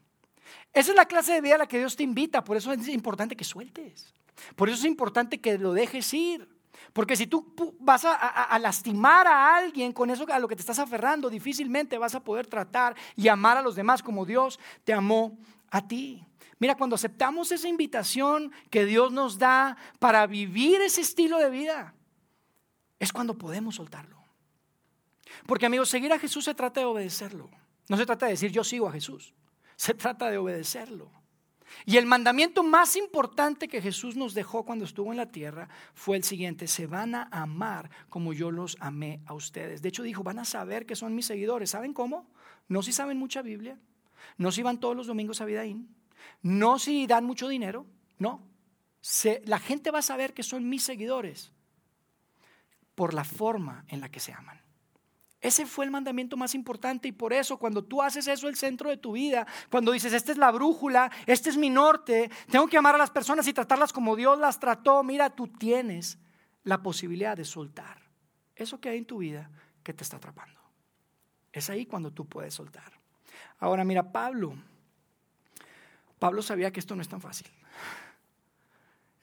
Esa 0.74 0.92
es 0.92 0.96
la 0.96 1.06
clase 1.06 1.34
de 1.34 1.42
vida 1.42 1.56
a 1.56 1.60
la 1.60 1.68
que 1.68 1.80
Dios 1.80 1.96
te 1.96 2.04
invita, 2.04 2.44
por 2.44 2.58
eso 2.58 2.72
es 2.72 2.88
importante 2.88 3.36
que 3.36 3.44
sueltes. 3.44 4.14
Por 4.56 4.70
eso 4.70 4.80
es 4.80 4.86
importante 4.86 5.40
que 5.40 5.58
lo 5.58 5.74
dejes 5.74 6.14
ir. 6.14 6.48
Porque 6.94 7.16
si 7.16 7.28
tú 7.28 7.54
vas 7.80 8.06
a, 8.06 8.58
lastimar 8.60 9.28
a 9.28 9.56
alguien 9.56 9.94
con 9.94 10.10
eso 10.10 10.26
a 10.30 10.40
lo 10.40 10.48
que 10.48 10.56
te 10.56 10.62
estás 10.62 10.80
aferrando, 10.80 11.30
difícilmente 11.30 11.98
vas 11.98 12.16
a 12.16 12.24
poder 12.24 12.48
tratar 12.48 12.96
y 13.16 13.28
amar 13.28 13.58
a 13.58 13.62
los 13.62 13.76
demás 13.76 14.02
como 14.02 14.26
Dios 14.26 14.60
te 14.84 14.94
amó 14.94 15.38
a 15.70 15.88
ti. 15.88 16.26
Mira, 16.60 16.76
cuando 16.76 16.96
aceptamos 16.96 17.52
esa 17.52 17.68
invitación 17.68 18.52
que 18.70 18.86
Dios 18.86 19.12
nos 19.12 19.38
da 19.38 19.78
para 20.00 20.28
vivir 20.28 20.82
ese 20.82 21.02
estilo 21.02 21.38
de 21.38 21.50
vida, 21.50 21.96
es 23.00 23.12
cuando 23.14 23.38
podemos 23.38 23.76
soltarlo. 23.76 24.22
Porque 25.48 25.66
amigos, 25.66 25.90
seguir 25.90 26.12
a 26.14 26.20
Jesús 26.20 26.46
se 26.46 26.54
trata 26.54 26.82
de 26.82 26.86
obedecerlo. 26.86 27.50
No 27.88 27.98
se 27.98 28.06
trata 28.06 28.26
de 28.26 28.34
decir 28.34 28.52
yo 28.52 28.64
sigo 28.64 28.88
a 28.88 28.92
Jesús. 28.92 29.34
Se 29.82 29.96
trata 29.96 30.30
de 30.30 30.38
obedecerlo. 30.38 31.10
Y 31.88 31.98
el 31.98 32.06
mandamiento 32.06 32.62
más 32.62 32.96
importante 32.96 33.68
que 33.68 33.82
Jesús 33.82 34.16
nos 34.16 34.36
dejó 34.36 34.64
cuando 34.64 34.86
estuvo 34.86 35.10
en 35.10 35.18
la 35.18 35.32
tierra 35.32 35.70
fue 35.96 36.18
el 36.18 36.24
siguiente, 36.24 36.68
se 36.68 36.86
van 36.86 37.16
a 37.16 37.24
amar 37.32 37.90
como 38.08 38.32
yo 38.32 38.52
los 38.52 38.78
amé 38.80 39.22
a 39.26 39.34
ustedes. 39.34 39.82
De 39.82 39.90
hecho 39.90 40.04
dijo, 40.04 40.22
van 40.22 40.38
a 40.38 40.46
saber 40.46 40.86
que 40.86 40.96
son 40.96 41.16
mis 41.16 41.26
seguidores. 41.26 41.72
¿Saben 41.72 41.94
cómo? 41.94 42.30
No 42.68 42.84
si 42.84 42.94
saben 42.94 43.18
mucha 43.18 43.42
Biblia, 43.42 43.80
no 44.38 44.52
si 44.52 44.62
van 44.62 44.80
todos 44.80 44.96
los 44.96 45.08
domingos 45.08 45.42
a 45.42 45.46
Vidaín, 45.46 45.90
no 46.44 46.78
si 46.78 47.08
dan 47.08 47.26
mucho 47.26 47.48
dinero, 47.48 47.88
no. 48.20 48.48
la 49.46 49.58
gente 49.58 49.90
va 49.90 49.98
a 49.98 50.04
saber 50.04 50.36
que 50.36 50.44
son 50.44 50.70
mis 50.70 50.84
seguidores 50.84 51.54
por 52.94 53.16
la 53.16 53.24
forma 53.24 53.84
en 53.88 54.00
la 54.00 54.12
que 54.12 54.20
se 54.20 54.32
aman. 54.32 54.61
Ese 55.42 55.66
fue 55.66 55.86
el 55.86 55.92
mandamiento 55.92 56.38
más 56.38 56.54
importante 56.54 57.08
y 57.08 57.12
por 57.12 57.34
eso 57.34 57.58
cuando 57.58 57.84
tú 57.84 58.02
haces 58.02 58.28
eso 58.28 58.48
el 58.48 58.56
centro 58.56 58.92
de 58.92 58.98
tu 58.98 59.14
vida, 59.14 59.48
cuando 59.72 59.92
dices, 59.92 60.14
esta 60.14 60.32
es 60.32 60.38
la 60.38 60.52
brújula, 60.52 61.12
este 61.26 61.50
es 61.50 61.58
mi 61.58 61.72
norte, 61.72 62.30
tengo 62.52 62.68
que 62.68 62.78
amar 62.78 62.94
a 62.94 63.00
las 63.00 63.10
personas 63.10 63.48
y 63.48 63.54
tratarlas 63.54 63.92
como 63.92 64.16
Dios 64.16 64.38
las 64.38 64.60
trató, 64.60 65.04
mira, 65.04 65.32
tú 65.32 65.48
tienes 65.48 66.20
la 66.64 66.84
posibilidad 66.84 67.36
de 67.36 67.44
soltar 67.44 68.02
eso 68.56 68.80
que 68.80 68.90
hay 68.90 69.00
en 69.00 69.06
tu 69.06 69.18
vida 69.18 69.50
que 69.84 69.94
te 69.94 70.04
está 70.04 70.18
atrapando. 70.18 70.60
Es 71.52 71.72
ahí 71.72 71.88
cuando 71.88 72.12
tú 72.12 72.28
puedes 72.28 72.54
soltar. 72.54 72.94
Ahora 73.60 73.84
mira, 73.84 74.12
Pablo, 74.12 74.56
Pablo 76.20 76.44
sabía 76.44 76.72
que 76.72 76.80
esto 76.80 76.96
no 76.96 77.02
es 77.02 77.10
tan 77.10 77.20
fácil. 77.20 77.48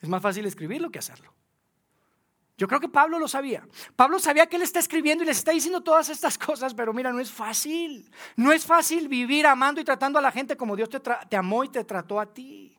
Es 0.01 0.09
más 0.09 0.21
fácil 0.21 0.47
escribirlo 0.47 0.91
que 0.91 0.99
hacerlo. 0.99 1.33
Yo 2.59 2.67
creo 2.67 2.81
que 2.81 2.89
Pablo 2.89 3.21
lo 3.21 3.29
sabía. 3.29 3.65
Pablo 3.95 4.19
sabía 4.19 4.47
que 4.49 4.57
él 4.57 4.63
está 4.63 4.81
escribiendo 4.81 5.23
y 5.23 5.29
les 5.29 5.39
está 5.39 5.53
diciendo 5.53 5.81
todas 5.81 6.09
estas 6.09 6.37
cosas, 6.37 6.75
pero 6.75 6.93
mira, 6.93 7.13
no 7.13 7.21
es 7.21 7.31
fácil. 7.31 8.11
No 8.35 8.51
es 8.53 8.67
fácil 8.67 9.07
vivir 9.07 9.47
amando 9.47 9.81
y 9.81 9.85
tratando 9.85 10.19
a 10.19 10.23
la 10.23 10.33
gente 10.33 10.57
como 10.57 10.75
Dios 10.75 10.89
te, 10.91 11.37
amó 11.37 11.63
y 11.63 11.69
te 11.69 11.85
trató 11.85 12.19
a 12.19 12.27
ti. 12.27 12.77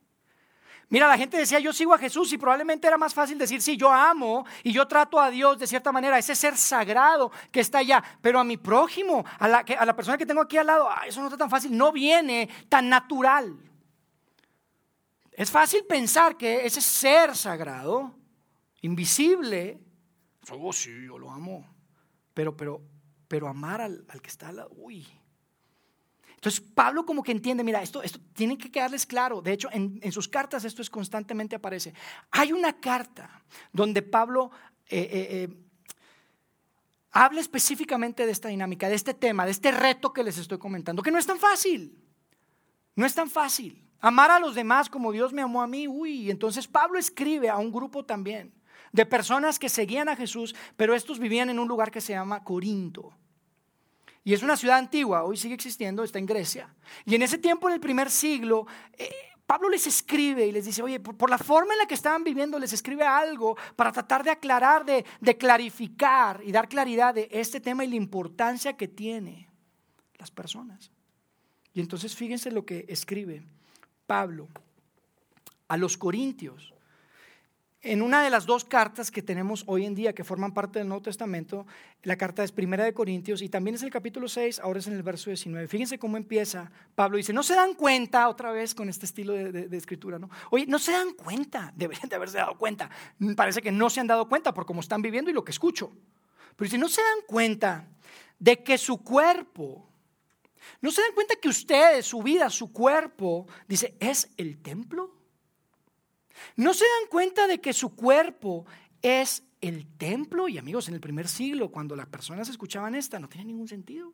Mira, 0.89 1.07
la 1.07 1.17
gente 1.17 1.37
decía, 1.37 1.59
yo 1.59 1.71
sigo 1.71 1.93
a 1.93 1.97
Jesús 1.97 2.33
y 2.33 2.37
probablemente 2.37 2.87
era 2.87 2.97
más 2.97 3.13
fácil 3.13 3.37
decir, 3.37 3.61
sí, 3.61 3.77
yo 3.77 3.89
amo 3.89 4.45
y 4.63 4.73
yo 4.73 4.85
trato 4.85 5.17
a 5.17 5.29
Dios 5.29 5.57
de 5.57 5.67
cierta 5.67 5.93
manera, 5.93 6.17
ese 6.17 6.35
ser 6.35 6.57
sagrado 6.57 7.31
que 7.49 7.61
está 7.61 7.77
allá, 7.77 8.03
pero 8.21 8.39
a 8.39 8.43
mi 8.43 8.57
prójimo, 8.57 9.23
a 9.37 9.47
la, 9.47 9.59
a 9.59 9.85
la 9.85 9.95
persona 9.95 10.17
que 10.17 10.25
tengo 10.25 10.41
aquí 10.41 10.57
al 10.57 10.67
lado, 10.67 10.89
eso 11.07 11.21
no 11.21 11.27
está 11.27 11.37
tan 11.37 11.49
fácil, 11.49 11.77
no 11.77 11.93
viene 11.93 12.49
tan 12.67 12.89
natural. 12.89 13.55
Es 15.31 15.49
fácil 15.49 15.85
pensar 15.85 16.35
que 16.35 16.65
ese 16.65 16.81
ser 16.81 17.33
sagrado, 17.33 18.18
invisible, 18.81 19.79
oh 20.51 20.73
sí, 20.73 20.91
yo 21.05 21.17
lo 21.17 21.31
amo, 21.31 21.65
pero, 22.33 22.55
pero, 22.55 22.81
pero 23.27 23.47
amar 23.47 23.81
al, 23.81 24.05
al 24.09 24.21
que 24.21 24.29
está 24.29 24.49
al 24.49 24.57
lado, 24.57 24.71
uy, 24.75 25.05
entonces 26.39 26.61
Pablo 26.61 27.05
como 27.05 27.21
que 27.21 27.33
entiende, 27.33 27.65
mira, 27.65 27.81
esto, 27.81 28.01
esto 28.01 28.17
tiene 28.31 28.57
que 28.57 28.71
quedarles 28.71 29.05
claro. 29.05 29.41
De 29.41 29.51
hecho, 29.51 29.67
en, 29.73 30.09
sus 30.09 30.29
cartas 30.29 30.63
esto 30.63 30.81
es 30.81 30.89
constantemente 30.89 31.57
aparece. 31.57 31.93
Hay 32.31 32.53
una 32.53 32.79
carta 32.79 33.43
donde 33.73 34.01
Pablo 34.01 34.49
eh, 34.87 35.01
eh, 35.01 35.27
eh, 35.31 35.57
habla 37.11 37.41
específicamente 37.41 38.25
de 38.25 38.31
esta 38.31 38.47
dinámica, 38.47 38.87
de 38.87 38.95
este 38.95 39.13
tema, 39.13 39.43
de 39.43 39.51
este 39.51 39.71
reto 39.71 40.13
que 40.13 40.23
les 40.23 40.37
estoy 40.37 40.57
comentando, 40.59 41.03
que 41.03 41.11
no 41.11 41.17
es 41.17 41.25
tan 41.25 41.39
fácil. 41.39 42.01
No 42.95 43.05
es 43.05 43.13
tan 43.13 43.29
fácil. 43.29 43.85
Amar 43.99 44.31
a 44.31 44.39
los 44.39 44.55
demás 44.55 44.89
como 44.89 45.11
Dios 45.11 45.33
me 45.33 45.41
amó 45.41 45.61
a 45.61 45.67
mí. 45.67 45.89
Uy, 45.89 46.31
entonces 46.31 46.69
Pablo 46.69 46.97
escribe 46.97 47.49
a 47.49 47.57
un 47.57 47.69
grupo 47.69 48.05
también 48.05 48.53
de 48.91 49.05
personas 49.05 49.59
que 49.59 49.69
seguían 49.69 50.09
a 50.09 50.15
Jesús, 50.15 50.55
pero 50.75 50.95
estos 50.95 51.19
vivían 51.19 51.49
en 51.49 51.59
un 51.59 51.67
lugar 51.67 51.91
que 51.91 52.01
se 52.01 52.13
llama 52.13 52.43
Corinto. 52.43 53.13
Y 54.23 54.33
es 54.33 54.43
una 54.43 54.57
ciudad 54.57 54.77
antigua, 54.77 55.23
hoy 55.23 55.37
sigue 55.37 55.55
existiendo, 55.55 56.03
está 56.03 56.19
en 56.19 56.25
Grecia. 56.25 56.73
Y 57.05 57.15
en 57.15 57.21
ese 57.21 57.37
tiempo, 57.37 57.67
en 57.67 57.75
el 57.75 57.79
primer 57.79 58.09
siglo, 58.09 58.67
eh, 58.97 59.09
Pablo 59.45 59.69
les 59.69 59.87
escribe 59.87 60.45
y 60.45 60.51
les 60.51 60.65
dice, 60.65 60.83
oye, 60.83 60.99
por, 60.99 61.29
la 61.29 61.39
forma 61.39 61.73
en 61.73 61.79
la 61.79 61.87
que 61.87 61.95
estaban 61.95 62.23
viviendo, 62.23 62.59
les 62.59 62.71
escribe 62.71 63.03
algo 63.03 63.57
para 63.75 63.91
tratar 63.91 64.23
de 64.23 64.29
aclarar, 64.29 64.85
de, 64.85 65.05
de 65.19 65.37
clarificar 65.37 66.41
y 66.43 66.51
dar 66.51 66.69
claridad 66.69 67.15
de 67.15 67.29
este 67.31 67.59
tema 67.59 67.83
y 67.83 67.87
la 67.87 67.95
importancia 67.95 68.77
que 68.77 68.87
tiene 68.87 69.49
las 70.19 70.29
personas. 70.29 70.91
Y 71.73 71.79
entonces 71.79 72.15
fíjense 72.15 72.51
lo 72.51 72.65
que 72.65 72.85
escribe 72.89 73.43
Pablo 74.05 74.49
a 75.67 75.77
los 75.77 75.97
corintios 75.97 76.73
en 77.81 78.01
una 78.01 78.21
de 78.21 78.29
las 78.29 78.45
dos 78.45 78.65
cartas 78.65 79.09
que 79.09 79.21
tenemos 79.21 79.63
hoy 79.65 79.85
en 79.85 79.95
día 79.95 80.13
que 80.13 80.25
forman 80.25 80.53
parte 80.53 80.79
del 80.79 80.89
Nuevo 80.89 81.03
Testamento, 81.03 81.65
la 82.03 82.17
carta 82.17 82.43
es 82.43 82.51
Primera 82.51 82.83
de 82.83 82.93
Corintios 82.93 83.41
y 83.41 83.47
también 83.47 83.75
es 83.75 83.83
el 83.83 83.89
capítulo 83.89 84.27
6, 84.27 84.59
ahora 84.59 84.79
es 84.79 84.87
en 84.87 84.95
el 84.95 85.03
verso 85.03 85.29
19. 85.29 85.67
Fíjense 85.69 85.97
cómo 85.97 86.17
empieza. 86.17 86.69
Pablo 86.93 87.15
dice, 87.15 87.31
no 87.31 87.41
se 87.41 87.55
dan 87.55 87.75
cuenta, 87.75 88.27
otra 88.27 88.51
vez 88.51 88.75
con 88.75 88.89
este 88.89 89.05
estilo 89.05 89.31
de, 89.31 89.77
escritura, 89.77 90.19
¿no? 90.19 90.29
Oye, 90.51 90.65
no 90.67 90.77
se 90.77 90.91
dan 90.91 91.13
cuenta, 91.13 91.71
deberían 91.75 92.09
de 92.09 92.15
haberse 92.17 92.37
dado 92.37 92.57
cuenta. 92.57 92.89
Parece 93.37 93.61
que 93.61 93.71
no 93.71 93.89
se 93.89 94.01
han 94.01 94.07
dado 94.07 94.27
cuenta 94.27 94.53
por 94.53 94.65
cómo 94.65 94.81
están 94.81 95.01
viviendo 95.01 95.31
y 95.31 95.33
lo 95.33 95.45
que 95.45 95.51
escucho. 95.51 95.91
Pero 96.57 96.65
dice, 96.65 96.77
no 96.77 96.89
se 96.89 97.01
dan 97.01 97.19
cuenta 97.27 97.87
de 98.37 98.61
que 98.61 98.77
su 98.77 99.01
cuerpo, 99.01 99.87
no 100.81 100.91
se 100.91 101.01
dan 101.01 101.13
cuenta 101.13 101.35
que 101.37 101.47
ustedes, 101.47 102.05
su 102.05 102.21
vida, 102.21 102.49
su 102.49 102.73
cuerpo, 102.73 103.47
dice, 103.69 103.95
es 104.01 104.29
el 104.35 104.61
templo 104.61 105.18
¿No 106.55 106.73
se 106.73 106.85
dan 106.85 107.09
cuenta 107.09 107.47
de 107.47 107.59
que 107.61 107.73
su 107.73 107.95
cuerpo 107.95 108.65
es 109.01 109.43
el 109.61 109.87
templo? 109.97 110.47
Y 110.47 110.57
amigos, 110.57 110.87
en 110.87 110.95
el 110.95 111.01
primer 111.01 111.27
siglo, 111.27 111.71
cuando 111.71 111.95
las 111.95 112.07
personas 112.07 112.49
escuchaban 112.49 112.95
esta, 112.95 113.19
no 113.19 113.29
tiene 113.29 113.45
ningún 113.45 113.67
sentido. 113.67 114.13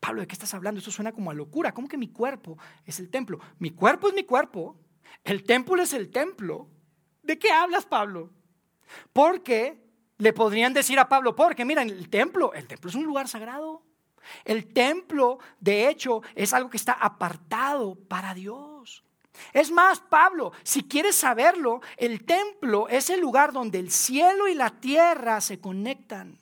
Pablo, 0.00 0.22
¿de 0.22 0.26
qué 0.26 0.34
estás 0.34 0.54
hablando? 0.54 0.78
Esto 0.78 0.90
suena 0.90 1.12
como 1.12 1.30
a 1.30 1.34
locura. 1.34 1.72
¿Cómo 1.72 1.88
que 1.88 1.98
mi 1.98 2.08
cuerpo 2.08 2.58
es 2.84 2.98
el 2.98 3.10
templo? 3.10 3.38
Mi 3.58 3.70
cuerpo 3.70 4.08
es 4.08 4.14
mi 4.14 4.24
cuerpo. 4.24 4.76
El 5.24 5.44
templo 5.44 5.80
es 5.82 5.92
el 5.92 6.10
templo. 6.10 6.68
¿De 7.22 7.38
qué 7.38 7.50
hablas, 7.50 7.84
Pablo? 7.86 8.30
Porque 9.12 9.84
le 10.18 10.32
podrían 10.32 10.72
decir 10.72 10.98
a 10.98 11.08
Pablo, 11.08 11.36
porque 11.36 11.64
mira, 11.64 11.82
el 11.82 12.08
templo, 12.08 12.54
el 12.54 12.66
templo 12.66 12.88
es 12.88 12.96
un 12.96 13.04
lugar 13.04 13.28
sagrado. 13.28 13.82
El 14.44 14.72
templo, 14.72 15.38
de 15.60 15.88
hecho, 15.88 16.22
es 16.34 16.52
algo 16.52 16.70
que 16.70 16.76
está 16.76 16.92
apartado 16.92 17.94
para 17.94 18.34
Dios. 18.34 19.04
Es 19.52 19.70
más, 19.70 20.00
Pablo, 20.00 20.52
si 20.62 20.82
quieres 20.82 21.14
saberlo, 21.14 21.80
el 21.96 22.24
templo 22.24 22.88
es 22.88 23.10
el 23.10 23.20
lugar 23.20 23.52
donde 23.52 23.78
el 23.78 23.90
cielo 23.90 24.48
y 24.48 24.54
la 24.54 24.70
tierra 24.70 25.40
se 25.40 25.60
conectan. 25.60 26.38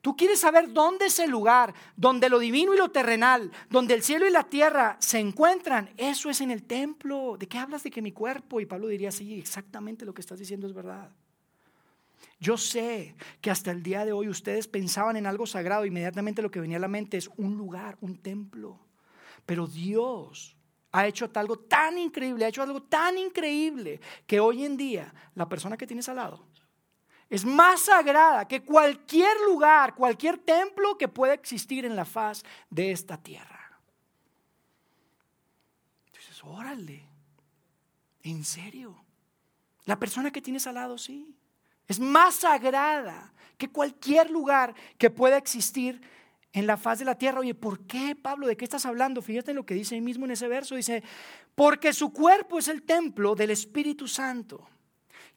Tú 0.00 0.16
quieres 0.16 0.40
saber 0.40 0.72
dónde 0.72 1.06
es 1.06 1.18
el 1.18 1.30
lugar, 1.30 1.74
donde 1.96 2.28
lo 2.28 2.38
divino 2.38 2.72
y 2.72 2.78
lo 2.78 2.90
terrenal, 2.90 3.50
donde 3.68 3.94
el 3.94 4.02
cielo 4.02 4.26
y 4.26 4.30
la 4.30 4.44
tierra 4.44 4.96
se 5.00 5.18
encuentran. 5.18 5.90
Eso 5.96 6.30
es 6.30 6.40
en 6.40 6.50
el 6.50 6.62
templo. 6.62 7.36
¿De 7.38 7.48
qué 7.48 7.58
hablas 7.58 7.82
de 7.82 7.90
que 7.90 8.02
mi 8.02 8.12
cuerpo? 8.12 8.60
Y 8.60 8.66
Pablo 8.66 8.88
diría, 8.88 9.10
sí, 9.10 9.38
exactamente 9.38 10.04
lo 10.04 10.14
que 10.14 10.20
estás 10.20 10.38
diciendo 10.38 10.66
es 10.66 10.72
verdad. 10.72 11.10
Yo 12.38 12.56
sé 12.56 13.16
que 13.40 13.50
hasta 13.50 13.70
el 13.70 13.82
día 13.82 14.04
de 14.04 14.12
hoy 14.12 14.28
ustedes 14.28 14.68
pensaban 14.68 15.16
en 15.16 15.26
algo 15.26 15.46
sagrado, 15.46 15.86
inmediatamente 15.86 16.42
lo 16.42 16.50
que 16.50 16.60
venía 16.60 16.76
a 16.76 16.80
la 16.80 16.88
mente 16.88 17.16
es 17.16 17.30
un 17.36 17.56
lugar, 17.56 17.96
un 18.00 18.18
templo. 18.18 18.78
Pero 19.46 19.66
Dios 19.66 20.55
ha 20.96 21.06
hecho 21.06 21.30
algo 21.34 21.58
tan 21.58 21.98
increíble, 21.98 22.46
ha 22.46 22.48
hecho 22.48 22.62
algo 22.62 22.82
tan 22.82 23.18
increíble 23.18 24.00
que 24.26 24.40
hoy 24.40 24.64
en 24.64 24.78
día 24.78 25.12
la 25.34 25.46
persona 25.46 25.76
que 25.76 25.86
tienes 25.86 26.08
al 26.08 26.16
lado 26.16 26.46
es 27.28 27.44
más 27.44 27.82
sagrada 27.82 28.48
que 28.48 28.62
cualquier 28.62 29.36
lugar, 29.46 29.94
cualquier 29.94 30.38
templo 30.38 30.96
que 30.96 31.08
pueda 31.08 31.34
existir 31.34 31.84
en 31.84 31.96
la 31.96 32.06
faz 32.06 32.44
de 32.70 32.92
esta 32.92 33.18
tierra. 33.18 33.78
Entonces, 36.06 36.42
órale, 36.44 37.06
en 38.22 38.42
serio, 38.42 39.04
la 39.84 39.98
persona 39.98 40.30
que 40.30 40.40
tienes 40.40 40.66
al 40.66 40.76
lado, 40.76 40.96
sí, 40.96 41.36
es 41.88 42.00
más 42.00 42.36
sagrada 42.36 43.34
que 43.58 43.68
cualquier 43.68 44.30
lugar 44.30 44.74
que 44.96 45.10
pueda 45.10 45.36
existir 45.36 46.00
en 46.56 46.66
la 46.66 46.78
faz 46.78 46.98
de 46.98 47.04
la 47.04 47.18
tierra. 47.18 47.40
Oye, 47.40 47.54
¿por 47.54 47.80
qué, 47.80 48.16
Pablo? 48.16 48.46
¿De 48.46 48.56
qué 48.56 48.64
estás 48.64 48.86
hablando? 48.86 49.20
Fíjate 49.20 49.52
lo 49.52 49.66
que 49.66 49.74
dice 49.74 49.94
ahí 49.94 50.00
mismo 50.00 50.24
en 50.24 50.30
ese 50.30 50.48
verso. 50.48 50.74
Dice, 50.74 51.02
porque 51.54 51.92
su 51.92 52.14
cuerpo 52.14 52.58
es 52.58 52.68
el 52.68 52.82
templo 52.82 53.34
del 53.34 53.50
Espíritu 53.50 54.08
Santo, 54.08 54.66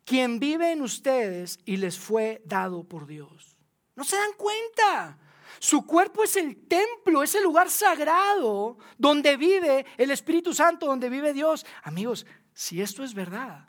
quien 0.05 0.39
vive 0.39 0.71
en 0.71 0.81
ustedes 0.81 1.59
y 1.65 1.75
les 1.75 1.99
fue 1.99 2.41
dado 2.45 2.85
por 2.85 3.05
Dios. 3.05 3.57
¿No 3.97 4.05
se 4.05 4.15
dan 4.15 4.31
cuenta? 4.37 5.19
Su 5.59 5.85
cuerpo 5.85 6.23
es 6.23 6.37
el 6.37 6.55
templo, 6.55 7.21
es 7.21 7.35
el 7.35 7.43
lugar 7.43 7.69
sagrado 7.69 8.77
donde 8.97 9.35
vive 9.35 9.85
el 9.97 10.11
Espíritu 10.11 10.53
Santo, 10.53 10.85
donde 10.85 11.09
vive 11.09 11.33
Dios. 11.33 11.65
Amigos, 11.83 12.25
si 12.53 12.81
esto 12.81 13.03
es 13.03 13.13
verdad, 13.13 13.67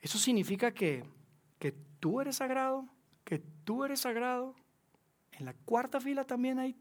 eso 0.00 0.16
significa 0.16 0.72
que, 0.72 1.04
que 1.58 1.72
tú 1.98 2.20
eres 2.20 2.36
sagrado, 2.36 2.86
que 3.24 3.40
tú 3.64 3.84
eres 3.84 3.98
sagrado, 3.98 4.54
en 5.38 5.46
la 5.46 5.54
cuarta 5.54 6.00
fila 6.00 6.24
también 6.24 6.58
hay 6.58 6.76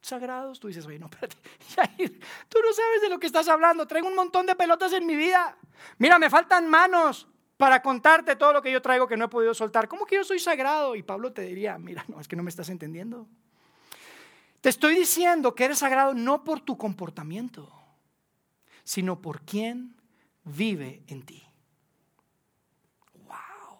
sagrados. 0.00 0.60
Tú 0.60 0.68
dices, 0.68 0.86
oye, 0.86 0.98
no, 0.98 1.06
espérate, 1.06 1.36
tú 2.48 2.58
no 2.62 2.72
sabes 2.72 3.02
de 3.02 3.08
lo 3.08 3.18
que 3.18 3.26
estás 3.26 3.48
hablando. 3.48 3.86
Traigo 3.86 4.08
un 4.08 4.16
montón 4.16 4.46
de 4.46 4.54
pelotas 4.54 4.92
en 4.92 5.06
mi 5.06 5.16
vida. 5.16 5.56
Mira, 5.98 6.18
me 6.18 6.30
faltan 6.30 6.68
manos 6.68 7.28
para 7.56 7.80
contarte 7.82 8.36
todo 8.36 8.52
lo 8.52 8.62
que 8.62 8.70
yo 8.70 8.82
traigo 8.82 9.06
que 9.06 9.16
no 9.16 9.26
he 9.26 9.28
podido 9.28 9.54
soltar. 9.54 9.88
¿Cómo 9.88 10.04
que 10.04 10.16
yo 10.16 10.24
soy 10.24 10.38
sagrado? 10.38 10.94
Y 10.96 11.02
Pablo 11.02 11.32
te 11.32 11.42
diría, 11.42 11.78
mira, 11.78 12.04
no, 12.08 12.20
es 12.20 12.28
que 12.28 12.36
no 12.36 12.42
me 12.42 12.50
estás 12.50 12.68
entendiendo. 12.68 13.26
Te 14.60 14.68
estoy 14.68 14.96
diciendo 14.96 15.54
que 15.54 15.64
eres 15.64 15.78
sagrado 15.78 16.12
no 16.14 16.42
por 16.44 16.60
tu 16.60 16.76
comportamiento, 16.76 17.72
sino 18.84 19.20
por 19.20 19.42
quien 19.42 19.96
vive 20.44 21.02
en 21.06 21.24
ti. 21.24 21.46
Wow. 23.14 23.78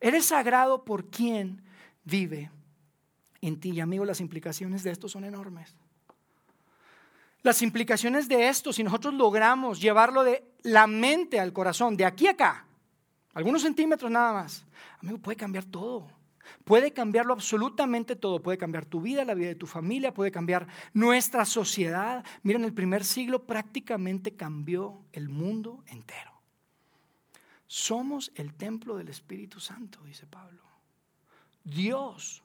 Eres 0.00 0.26
sagrado 0.26 0.84
por 0.84 1.10
quien 1.10 1.65
vive 2.06 2.50
en 3.42 3.60
ti. 3.60 3.72
Y 3.72 3.80
amigo, 3.80 4.06
las 4.06 4.20
implicaciones 4.20 4.82
de 4.82 4.90
esto 4.90 5.08
son 5.08 5.24
enormes. 5.24 5.76
Las 7.42 7.62
implicaciones 7.62 8.26
de 8.28 8.48
esto, 8.48 8.72
si 8.72 8.82
nosotros 8.82 9.14
logramos 9.14 9.80
llevarlo 9.80 10.24
de 10.24 10.42
la 10.62 10.86
mente 10.86 11.38
al 11.38 11.52
corazón, 11.52 11.96
de 11.96 12.04
aquí 12.04 12.26
a 12.26 12.32
acá, 12.32 12.66
algunos 13.34 13.62
centímetros 13.62 14.10
nada 14.10 14.32
más, 14.32 14.64
amigo, 15.00 15.18
puede 15.18 15.36
cambiar 15.36 15.64
todo. 15.64 16.08
Puede 16.64 16.92
cambiarlo 16.92 17.32
absolutamente 17.32 18.16
todo. 18.16 18.40
Puede 18.40 18.58
cambiar 18.58 18.86
tu 18.86 19.00
vida, 19.00 19.24
la 19.24 19.34
vida 19.34 19.48
de 19.48 19.54
tu 19.56 19.66
familia, 19.66 20.14
puede 20.14 20.30
cambiar 20.30 20.66
nuestra 20.92 21.44
sociedad. 21.44 22.24
Miren, 22.42 22.64
el 22.64 22.72
primer 22.72 23.04
siglo 23.04 23.44
prácticamente 23.44 24.34
cambió 24.34 25.04
el 25.12 25.28
mundo 25.28 25.84
entero. 25.86 26.32
Somos 27.66 28.32
el 28.36 28.54
templo 28.54 28.96
del 28.96 29.08
Espíritu 29.08 29.60
Santo, 29.60 30.02
dice 30.04 30.26
Pablo. 30.26 30.65
Dios 31.66 32.44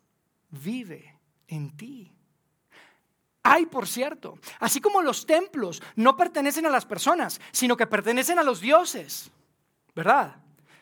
vive 0.50 1.16
en 1.48 1.78
ti. 1.78 2.12
Hay, 3.44 3.68
por 3.68 3.88
cierto, 3.88 4.40
así 4.60 4.82
como 4.82 5.02
los 5.02 5.26
templos 5.26 5.82
no 5.96 6.18
pertenecen 6.18 6.66
a 6.66 6.70
las 6.70 6.86
personas, 6.86 7.40
sino 7.52 7.78
que 7.78 7.88
pertenecen 7.88 8.40
a 8.40 8.44
los 8.44 8.62
dioses, 8.62 9.32
¿verdad? 9.96 10.36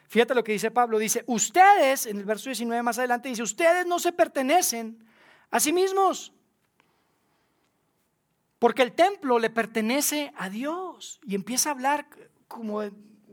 Fíjate 0.07 0.33
lo 0.33 0.43
que 0.43 0.53
dice 0.53 0.71
Pablo, 0.71 0.97
dice, 0.99 1.23
ustedes, 1.27 2.05
en 2.05 2.17
el 2.17 2.25
verso 2.25 2.49
19 2.49 2.81
más 2.81 2.97
adelante, 2.97 3.29
dice, 3.29 3.43
ustedes 3.43 3.85
no 3.85 3.99
se 3.99 4.11
pertenecen 4.11 5.05
a 5.51 5.59
sí 5.59 5.71
mismos, 5.71 6.33
porque 8.57 8.83
el 8.83 8.93
templo 8.93 9.39
le 9.39 9.49
pertenece 9.49 10.33
a 10.37 10.49
Dios. 10.49 11.19
Y 11.25 11.35
empieza 11.35 11.69
a 11.69 11.73
hablar 11.73 12.07
como 12.47 12.81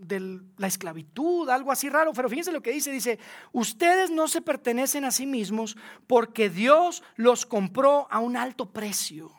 de 0.01 0.41
la 0.59 0.67
esclavitud, 0.67 1.49
algo 1.49 1.73
así 1.73 1.89
raro, 1.89 2.13
pero 2.13 2.29
fíjense 2.29 2.53
lo 2.53 2.63
que 2.63 2.73
dice, 2.73 2.93
dice, 2.93 3.19
ustedes 3.53 4.11
no 4.11 4.29
se 4.29 4.43
pertenecen 4.43 5.05
a 5.05 5.11
sí 5.11 5.27
mismos 5.27 5.77
porque 6.07 6.51
Dios 6.51 7.03
los 7.17 7.47
compró 7.47 8.07
a 8.11 8.21
un 8.21 8.37
alto 8.37 8.71
precio. 8.71 9.33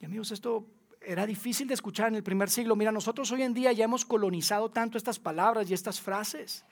Y 0.00 0.04
amigos, 0.04 0.32
esto 0.32 0.66
era 1.00 1.26
difícil 1.26 1.68
de 1.68 1.74
escuchar 1.74 2.08
en 2.08 2.16
el 2.16 2.22
primer 2.22 2.50
siglo. 2.50 2.76
Mira, 2.76 2.92
nosotros 2.92 3.30
hoy 3.32 3.42
en 3.42 3.54
día 3.54 3.72
ya 3.72 3.84
hemos 3.84 4.04
colonizado 4.04 4.70
tanto 4.70 4.98
estas 4.98 5.18
palabras 5.18 5.70
y 5.70 5.74
estas 5.74 6.00
frases 6.00 6.64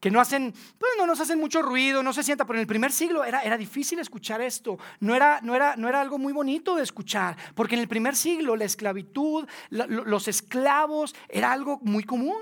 que 0.00 0.10
no 0.10 0.20
hacen, 0.20 0.52
pues 0.78 0.92
no 0.98 1.06
nos 1.06 1.20
hacen 1.20 1.38
mucho 1.38 1.62
ruido, 1.62 2.02
no 2.02 2.12
se 2.12 2.22
sienta, 2.22 2.44
pero 2.44 2.58
en 2.58 2.62
el 2.62 2.66
primer 2.66 2.92
siglo 2.92 3.24
era, 3.24 3.42
era 3.42 3.56
difícil 3.56 3.98
escuchar 3.98 4.40
esto, 4.40 4.78
no 5.00 5.14
era, 5.14 5.40
no, 5.42 5.54
era, 5.54 5.76
no 5.76 5.88
era 5.88 6.00
algo 6.00 6.18
muy 6.18 6.32
bonito 6.32 6.76
de 6.76 6.82
escuchar, 6.82 7.36
porque 7.54 7.74
en 7.74 7.80
el 7.80 7.88
primer 7.88 8.14
siglo 8.14 8.56
la 8.56 8.64
esclavitud, 8.64 9.46
los 9.70 10.28
esclavos, 10.28 11.14
era 11.28 11.52
algo 11.52 11.80
muy 11.82 12.04
común. 12.04 12.36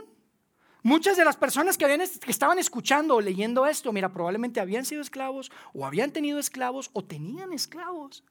Muchas 0.82 1.16
de 1.16 1.24
las 1.24 1.36
personas 1.36 1.78
que, 1.78 1.86
habían, 1.86 2.00
que 2.00 2.30
estaban 2.30 2.58
escuchando 2.58 3.16
o 3.16 3.20
leyendo 3.22 3.64
esto, 3.64 3.90
mira, 3.90 4.12
probablemente 4.12 4.60
habían 4.60 4.84
sido 4.84 5.00
esclavos 5.00 5.50
o 5.72 5.86
habían 5.86 6.10
tenido 6.10 6.38
esclavos 6.38 6.90
o 6.92 7.02
tenían 7.02 7.54
esclavos. 7.54 8.22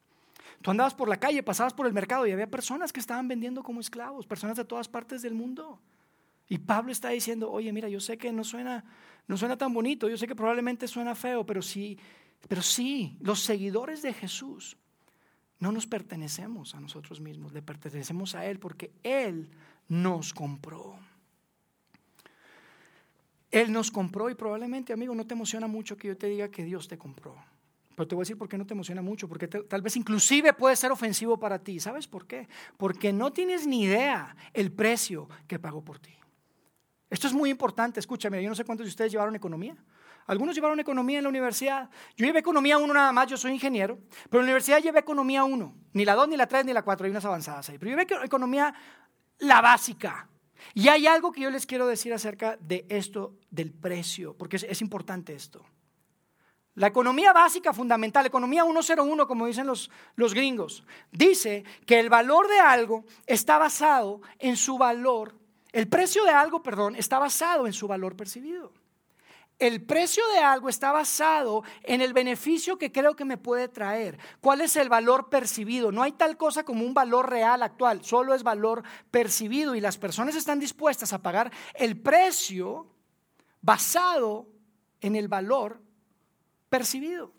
Tú 0.62 0.70
andabas 0.70 0.94
por 0.94 1.10
la 1.10 1.18
calle, 1.18 1.42
pasabas 1.42 1.74
por 1.74 1.88
el 1.88 1.94
mercado 1.94 2.28
y 2.28 2.32
había 2.32 2.50
personas 2.50 2.94
que 2.94 3.00
estaban 3.00 3.28
vendiendo 3.28 3.64
como 3.64 3.80
esclavos, 3.80 4.28
personas 4.28 4.56
de 4.56 4.66
todas 4.66 4.88
partes 4.88 5.24
del 5.24 5.34
mundo. 5.34 5.82
Y 6.48 6.60
Pablo 6.60 6.92
está 6.92 7.10
diciendo, 7.10 7.52
oye, 7.52 7.74
mira, 7.74 7.90
yo 7.90 8.00
sé 8.00 8.18
que 8.18 8.32
no 8.32 8.44
suena, 8.44 8.86
no 9.28 9.38
suena 9.38 9.58
tan 9.58 9.74
bonito, 9.74 10.10
yo 10.10 10.18
sé 10.18 10.28
que 10.28 10.36
probablemente 10.36 10.88
suena 10.88 11.16
feo, 11.16 11.46
pero 11.46 11.62
sí, 11.62 11.98
pero 12.48 12.62
sí, 12.62 13.18
los 13.22 13.40
seguidores 13.40 14.02
de 14.02 14.14
Jesús 14.14 14.78
no 15.60 15.72
nos 15.72 15.88
pertenecemos 15.88 16.76
a 16.76 16.80
nosotros 16.80 17.22
mismos, 17.22 17.54
le 17.54 17.62
pertenecemos 17.62 18.36
a 18.36 18.46
Él 18.46 18.60
porque 18.60 18.92
Él 19.02 19.50
nos 19.88 20.34
compró. 20.34 20.98
Él 23.50 23.72
nos 23.72 23.92
compró 23.92 24.30
y 24.30 24.36
probablemente, 24.36 24.94
amigo, 24.94 25.14
no 25.14 25.26
te 25.26 25.36
emociona 25.36 25.68
mucho 25.68 25.96
que 25.96 26.08
yo 26.10 26.18
te 26.18 26.28
diga 26.28 26.50
que 26.50 26.64
Dios 26.64 26.88
te 26.88 26.98
compró. 26.98 27.36
Pero 27.96 28.08
te 28.08 28.16
voy 28.16 28.24
a 28.24 28.26
decir 28.26 28.38
por 28.38 28.50
qué 28.50 28.58
no 28.58 28.66
te 28.66 28.74
emociona 28.74 29.04
mucho, 29.04 29.30
porque 29.30 29.48
tal 29.48 29.82
vez 29.82 29.96
inclusive 29.96 30.54
puede 30.54 30.76
ser 30.76 30.92
ofensivo 30.92 31.38
para 31.38 31.60
ti. 31.60 31.80
¿Sabes 31.80 32.08
por 32.08 32.26
qué? 32.26 32.48
Porque 32.78 33.14
no 33.14 33.32
tienes 33.32 33.68
ni 33.68 33.84
idea 33.84 34.36
el 34.54 34.72
precio 34.72 35.30
que 35.48 35.60
pagó 35.60 35.84
por 35.84 36.00
ti. 36.00 36.12
Esto 37.14 37.28
es 37.28 37.34
muy 37.34 37.52
importante, 37.52 38.00
escúchame, 38.00 38.42
yo 38.42 38.50
no 38.50 38.56
sé 38.56 38.66
cuántos 38.66 38.88
de 38.88 38.90
ustedes 38.90 39.12
llevaron 39.12 39.36
economía. 39.36 39.76
Algunos 40.26 40.56
llevaron 40.56 40.80
economía 40.80 41.20
en 41.20 41.24
la 41.24 41.30
universidad. 41.30 41.88
Yo 42.18 42.26
llevé 42.26 42.40
economía 42.40 42.80
1 42.80 42.92
nada 42.92 43.12
más, 43.12 43.28
yo 43.28 43.38
soy 43.38 43.52
ingeniero, 43.52 44.00
pero 44.32 44.42
en 44.42 44.48
la 44.48 44.54
universidad 44.54 44.82
llevé 44.82 45.02
economía 45.02 45.44
1. 45.44 45.76
Ni 45.94 46.06
la 46.06 46.16
2, 46.16 46.30
ni 46.30 46.38
la 46.38 46.48
3, 46.48 46.66
ni 46.66 46.74
la 46.74 46.82
4, 46.82 47.06
hay 47.06 47.12
unas 47.12 47.24
avanzadas 47.24 47.70
ahí. 47.70 47.78
Pero 47.78 47.92
llevé 47.92 48.08
economía 48.26 48.74
la 49.38 49.62
básica. 49.62 50.28
Y 50.74 50.88
hay 50.88 51.06
algo 51.06 51.32
que 51.32 51.42
yo 51.42 51.52
les 51.52 51.68
quiero 51.68 51.86
decir 51.86 52.12
acerca 52.16 52.58
de 52.60 52.84
esto, 52.90 53.38
del 53.52 53.72
precio, 53.72 54.36
porque 54.36 54.56
es, 54.56 54.64
es 54.64 54.82
importante 54.82 55.36
esto. 55.36 55.64
La 56.74 56.88
economía 56.88 57.32
básica 57.32 57.74
fundamental, 57.74 58.26
economía 58.26 58.64
101, 58.64 59.28
como 59.28 59.46
dicen 59.46 59.68
los, 59.68 59.92
los 60.16 60.34
gringos, 60.34 60.84
dice 61.12 61.64
que 61.86 62.00
el 62.00 62.10
valor 62.10 62.48
de 62.48 62.60
algo 62.60 63.06
está 63.28 63.60
basado 63.60 64.22
en 64.40 64.58
su 64.58 64.80
valor 64.80 65.43
el 65.74 65.88
precio 65.88 66.24
de 66.24 66.32
algo, 66.32 66.62
perdón, 66.62 66.96
está 66.96 67.20
basado 67.20 67.66
en 67.66 67.74
su 67.74 67.88
valor 67.88 68.16
percibido. 68.16 68.72
El 69.60 69.84
precio 69.84 70.24
de 70.30 70.40
algo 70.40 70.70
está 70.70 70.92
basado 70.92 71.64
en 71.84 72.02
el 72.02 72.14
beneficio 72.14 72.78
que 72.78 72.92
creo 72.92 73.16
que 73.16 73.26
me 73.26 73.38
puede 73.38 73.68
traer. 73.68 74.20
¿Cuál 74.40 74.62
es 74.62 74.76
el 74.76 74.90
valor 74.90 75.30
percibido? 75.30 75.92
No 75.92 76.04
hay 76.04 76.12
tal 76.12 76.38
cosa 76.38 76.64
como 76.64 76.86
un 76.86 76.94
valor 76.94 77.30
real 77.30 77.64
actual, 77.64 78.04
solo 78.04 78.34
es 78.34 78.44
valor 78.44 78.84
percibido 79.10 79.76
y 79.76 79.82
las 79.82 79.98
personas 79.98 80.36
están 80.36 80.60
dispuestas 80.60 81.12
a 81.12 81.22
pagar 81.22 81.52
el 81.76 82.00
precio 82.00 82.88
basado 83.62 84.48
en 85.02 85.16
el 85.16 85.28
valor 85.28 85.82
percibido. 86.70 87.32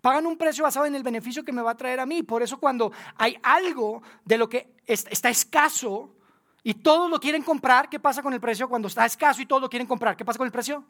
Pagan 0.00 0.26
un 0.26 0.36
precio 0.36 0.64
basado 0.64 0.86
en 0.86 0.94
el 0.94 1.02
beneficio 1.02 1.44
que 1.44 1.52
me 1.52 1.62
va 1.62 1.72
a 1.72 1.76
traer 1.76 2.00
a 2.00 2.06
mí. 2.06 2.22
Por 2.22 2.42
eso 2.42 2.58
cuando 2.58 2.92
hay 3.16 3.36
algo 3.42 4.02
de 4.24 4.38
lo 4.38 4.48
que 4.48 4.74
está 4.86 5.28
escaso, 5.28 6.15
y 6.66 6.74
todos 6.74 7.08
lo 7.08 7.20
quieren 7.20 7.44
comprar, 7.44 7.88
¿qué 7.88 8.00
pasa 8.00 8.24
con 8.24 8.32
el 8.32 8.40
precio? 8.40 8.68
Cuando 8.68 8.88
está 8.88 9.06
escaso 9.06 9.40
y 9.40 9.46
todos 9.46 9.62
lo 9.62 9.70
quieren 9.70 9.86
comprar, 9.86 10.16
¿qué 10.16 10.24
pasa 10.24 10.36
con 10.36 10.46
el 10.46 10.52
precio? 10.52 10.84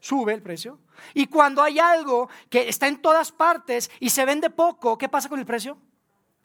Sube 0.00 0.32
el 0.32 0.40
precio. 0.40 0.78
Y 1.12 1.26
cuando 1.26 1.62
hay 1.62 1.78
algo 1.78 2.30
que 2.48 2.66
está 2.66 2.88
en 2.88 3.02
todas 3.02 3.30
partes 3.30 3.90
y 4.00 4.08
se 4.08 4.24
vende 4.24 4.48
poco, 4.48 4.96
¿qué 4.96 5.06
pasa 5.06 5.28
con 5.28 5.38
el 5.38 5.44
precio? 5.44 5.76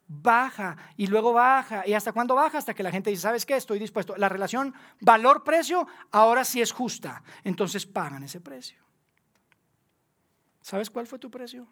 Baja 0.06 0.76
y 0.98 1.08
luego 1.08 1.32
baja. 1.32 1.88
¿Y 1.88 1.93
hasta 1.93 2.12
cuándo 2.12 2.36
baja? 2.36 2.58
Hasta 2.58 2.74
que 2.74 2.84
la 2.84 2.91
gente 2.91 3.10
dice, 3.10 3.22
¿sabes 3.22 3.46
qué? 3.46 3.56
Estoy 3.56 3.80
dispuesto. 3.80 4.17
La 4.17 4.28
relación 4.28 4.74
valor-precio 5.00 5.88
ahora 6.12 6.43
sí 6.43 6.62
es 6.62 6.74
justa. 6.74 7.24
Entonces 7.46 7.86
pagan 7.86 8.24
ese 8.24 8.41
precio. 8.41 8.84
¿Sabes 10.60 10.89
cuál 10.89 11.08
fue 11.08 11.19
tu 11.19 11.32
precio? 11.32 11.65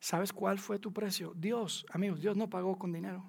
¿Sabes 0.00 0.32
cuál 0.32 0.58
fue 0.58 0.78
tu 0.78 0.94
precio? 0.94 1.34
Dios, 1.36 1.84
amigos, 1.90 2.22
Dios 2.22 2.38
no 2.38 2.48
pagó 2.48 2.78
con 2.78 2.90
dinero. 2.90 3.22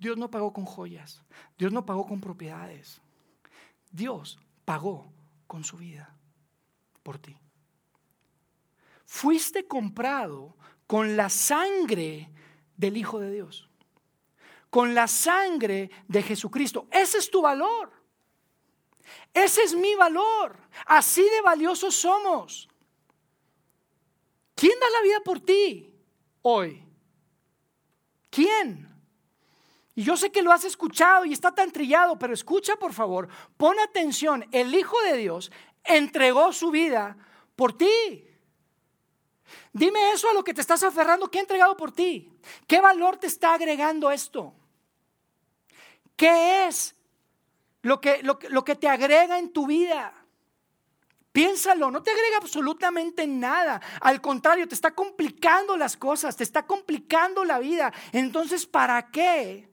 Dios 0.00 0.16
no 0.16 0.30
pagó 0.30 0.52
con 0.52 0.64
joyas, 0.64 1.22
Dios 1.58 1.72
no 1.72 1.84
pagó 1.84 2.06
con 2.06 2.22
propiedades, 2.22 3.02
Dios 3.92 4.40
pagó 4.64 5.12
con 5.46 5.62
su 5.62 5.76
vida 5.76 6.16
por 7.02 7.18
ti. 7.18 7.36
Fuiste 9.04 9.66
comprado 9.66 10.56
con 10.86 11.16
la 11.18 11.28
sangre 11.28 12.32
del 12.78 12.96
Hijo 12.96 13.20
de 13.20 13.30
Dios, 13.30 13.68
con 14.70 14.94
la 14.94 15.06
sangre 15.06 15.90
de 16.08 16.22
Jesucristo. 16.22 16.88
Ese 16.90 17.18
es 17.18 17.30
tu 17.30 17.42
valor. 17.42 17.92
Ese 19.34 19.64
es 19.64 19.74
mi 19.74 19.94
valor. 19.96 20.56
Así 20.86 21.22
de 21.22 21.42
valiosos 21.42 21.94
somos. 21.94 22.70
¿Quién 24.54 24.78
da 24.80 24.88
la 24.88 25.02
vida 25.02 25.20
por 25.22 25.40
ti 25.40 25.94
hoy? 26.40 26.82
¿Quién? 28.30 28.89
Y 30.00 30.02
yo 30.02 30.16
sé 30.16 30.32
que 30.32 30.40
lo 30.40 30.50
has 30.50 30.64
escuchado 30.64 31.26
y 31.26 31.34
está 31.34 31.54
tan 31.54 31.70
trillado, 31.70 32.18
pero 32.18 32.32
escucha 32.32 32.76
por 32.76 32.94
favor, 32.94 33.28
pon 33.58 33.78
atención, 33.80 34.46
el 34.50 34.74
Hijo 34.74 34.98
de 35.02 35.18
Dios 35.18 35.52
entregó 35.84 36.54
su 36.54 36.70
vida 36.70 37.18
por 37.54 37.76
ti. 37.76 38.26
Dime 39.74 40.12
eso 40.12 40.30
a 40.30 40.32
lo 40.32 40.42
que 40.42 40.54
te 40.54 40.62
estás 40.62 40.82
aferrando, 40.84 41.30
¿qué 41.30 41.36
ha 41.36 41.42
entregado 41.42 41.76
por 41.76 41.92
ti? 41.92 42.32
¿Qué 42.66 42.80
valor 42.80 43.18
te 43.18 43.26
está 43.26 43.52
agregando 43.52 44.10
esto? 44.10 44.54
¿Qué 46.16 46.66
es 46.66 46.96
lo 47.82 48.00
que, 48.00 48.22
lo, 48.22 48.38
lo 48.48 48.64
que 48.64 48.76
te 48.76 48.88
agrega 48.88 49.38
en 49.38 49.52
tu 49.52 49.66
vida? 49.66 50.14
Piénsalo, 51.30 51.90
no 51.90 52.02
te 52.02 52.10
agrega 52.10 52.38
absolutamente 52.38 53.26
nada. 53.26 53.82
Al 54.00 54.22
contrario, 54.22 54.66
te 54.66 54.74
está 54.74 54.94
complicando 54.94 55.76
las 55.76 55.98
cosas, 55.98 56.38
te 56.38 56.44
está 56.44 56.66
complicando 56.66 57.44
la 57.44 57.58
vida. 57.58 57.92
Entonces, 58.12 58.64
¿para 58.64 59.10
qué 59.10 59.69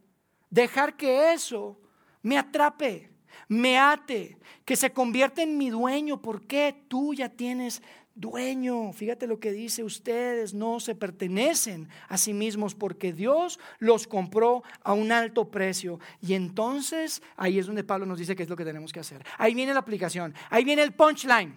Dejar 0.49 0.95
que 0.95 1.33
eso 1.33 1.79
me 2.21 2.38
atrape, 2.38 3.10
me 3.47 3.77
ate, 3.77 4.38
que 4.65 4.75
se 4.75 4.91
convierta 4.91 5.41
en 5.41 5.57
mi 5.57 5.69
dueño. 5.69 6.21
porque 6.21 6.83
Tú 6.88 7.13
ya 7.13 7.29
tienes 7.29 7.81
dueño. 8.15 8.91
Fíjate 8.93 9.27
lo 9.27 9.39
que 9.39 9.51
dice, 9.51 9.83
ustedes 9.83 10.53
no 10.53 10.79
se 10.79 10.95
pertenecen 10.95 11.88
a 12.10 12.17
sí 12.17 12.33
mismos 12.33 12.75
porque 12.75 13.13
Dios 13.13 13.60
los 13.79 14.07
compró 14.07 14.63
a 14.83 14.93
un 14.93 15.12
alto 15.12 15.49
precio. 15.49 15.99
Y 16.21 16.33
entonces 16.33 17.21
ahí 17.38 17.60
es 17.60 17.67
donde 17.67 17.83
Pablo 17.83 18.05
nos 18.05 18.19
dice 18.19 18.36
qué 18.36 18.43
es 18.43 18.49
lo 18.49 18.55
que 18.55 18.65
tenemos 18.65 18.91
que 18.91 18.99
hacer. 18.99 19.23
Ahí 19.38 19.53
viene 19.53 19.73
la 19.73 19.79
aplicación, 19.79 20.33
ahí 20.49 20.63
viene 20.63 20.81
el 20.81 20.93
punchline. 20.93 21.55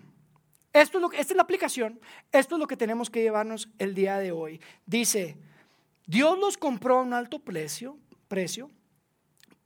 Esto 0.73 0.99
es 0.99 1.03
lo 1.03 1.13
esta 1.13 1.33
es 1.33 1.37
la 1.37 1.43
aplicación, 1.43 1.99
esto 2.31 2.55
es 2.55 2.61
lo 2.61 2.69
que 2.69 2.77
tenemos 2.77 3.11
que 3.11 3.23
llevarnos 3.23 3.69
el 3.79 3.93
día 3.95 4.19
de 4.19 4.31
hoy. 4.31 4.61
Dice, 4.87 5.37
Dios 6.07 6.39
los 6.39 6.57
compró 6.57 6.99
a 6.99 7.03
un 7.03 7.13
alto 7.13 7.41
precio, 7.41 7.99
precio 8.29 8.71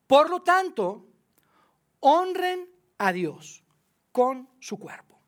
por 0.06 0.30
lo 0.30 0.42
tanto, 0.42 1.06
honren 2.00 2.68
a 2.98 3.12
Dios 3.12 3.64
con 4.12 4.48
su 4.60 4.78
cuerpo. 4.78 5.18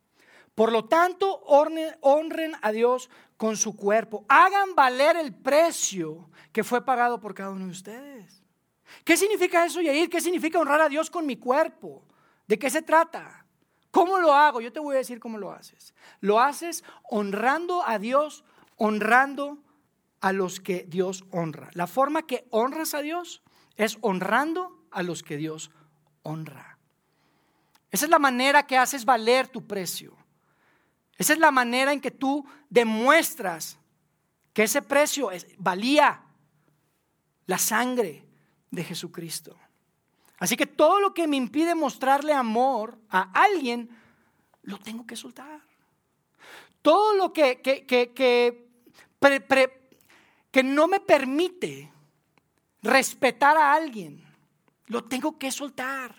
Por 0.55 0.73
lo 0.73 0.87
tanto, 0.87 1.43
honren 1.45 2.55
a 2.63 2.73
Dios 2.73 3.11
con 3.37 3.57
su 3.57 3.77
cuerpo. 3.77 4.25
Hagan 4.29 4.75
valer 4.75 5.17
el 5.17 5.35
precio 5.35 6.31
que 6.53 6.65
fue 6.65 6.85
pagado 6.85 7.21
por 7.21 7.35
cada 7.35 7.51
uno 7.51 7.67
de 7.67 7.73
ustedes. 7.73 8.43
¿Qué 9.05 9.17
significa 9.17 9.65
eso, 9.65 9.81
Yair? 9.81 10.09
¿Qué 10.09 10.21
significa 10.21 10.59
honrar 10.59 10.81
a 10.81 10.89
Dios 10.89 11.11
con 11.11 11.27
mi 11.27 11.37
cuerpo? 11.37 12.05
¿De 12.47 12.59
qué 12.59 12.71
se 12.71 12.83
trata? 12.83 13.45
¿Cómo 13.91 14.19
lo 14.19 14.33
hago? 14.33 14.61
Yo 14.61 14.73
te 14.73 14.81
voy 14.81 14.95
a 14.95 14.99
decir 14.99 15.21
cómo 15.21 15.39
lo 15.39 15.53
haces. 15.53 15.95
Lo 16.21 16.41
haces 16.41 16.85
honrando 17.03 17.83
a 17.87 17.99
Dios, 17.99 18.45
honrando 18.77 19.59
a 20.21 20.33
los 20.33 20.61
que 20.61 20.85
Dios 20.89 21.25
honra. 21.31 21.71
La 21.73 21.87
forma 21.87 22.27
que 22.27 22.47
honras 22.51 22.95
a 22.95 23.03
Dios 23.03 23.43
es 23.77 23.99
honrando 24.01 24.87
a 24.91 25.03
los 25.03 25.23
que 25.23 25.37
Dios 25.37 25.71
honra. 26.23 26.79
Esa 27.91 28.05
es 28.05 28.11
la 28.11 28.19
manera 28.19 28.67
que 28.67 28.77
haces 28.77 29.05
valer 29.05 29.49
tu 29.49 29.67
precio. 29.67 30.17
Esa 31.17 31.33
es 31.33 31.39
la 31.39 31.51
manera 31.51 31.93
en 31.93 32.01
que 32.01 32.11
tú 32.11 32.47
demuestras 32.69 33.79
que 34.53 34.65
ese 34.65 34.83
precio 34.83 35.31
valía 35.59 36.23
la 37.47 37.59
sangre 37.59 38.25
de 38.71 38.85
Jesucristo. 38.85 39.57
Así 40.39 40.57
que 40.57 40.67
todo 40.67 41.01
lo 41.01 41.15
que 41.15 41.27
me 41.27 41.37
impide 41.37 41.75
mostrarle 41.75 42.33
amor 42.33 42.99
a 43.09 43.31
alguien, 43.33 43.89
lo 44.63 44.79
tengo 44.79 45.07
que 45.07 45.17
soltar. 45.17 45.63
Todo 46.83 47.15
lo 47.15 47.33
que, 47.33 47.63
que, 47.63 47.87
que, 47.87 48.13
que, 48.13 48.67
no 50.63 50.89
me 50.89 51.01
permite 51.01 51.91
respetar 52.87 53.57
a 53.57 53.75
alguien, 53.75 54.25
lo 54.87 55.05
tengo 55.05 55.39
que 55.39 55.51
soltar. 55.51 56.15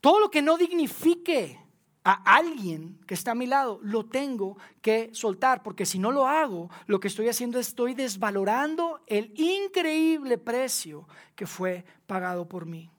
Todo 0.00 0.20
lo 0.20 0.30
que 0.30 0.42
no 0.42 0.56
dignifique 0.56 1.58
a 2.04 2.36
alguien 2.36 2.98
que 3.06 3.14
está 3.14 3.32
a 3.32 3.34
mi 3.34 3.46
lado, 3.46 3.80
lo 3.82 4.06
tengo 4.06 4.56
que 4.80 5.10
soltar, 5.12 5.62
porque 5.62 5.84
si 5.84 5.98
no 5.98 6.10
lo 6.10 6.26
hago, 6.26 6.70
lo 6.86 7.00
que 7.00 7.08
estoy 7.08 7.28
haciendo 7.28 7.58
es 7.58 7.68
estoy 7.68 7.94
desvalorando 7.94 9.02
el 9.06 9.32
increíble 9.38 10.38
precio 10.38 11.06
que 11.34 11.46
fue 11.46 11.84
pagado 12.06 12.48
por 12.48 12.64
mí. 12.64 12.90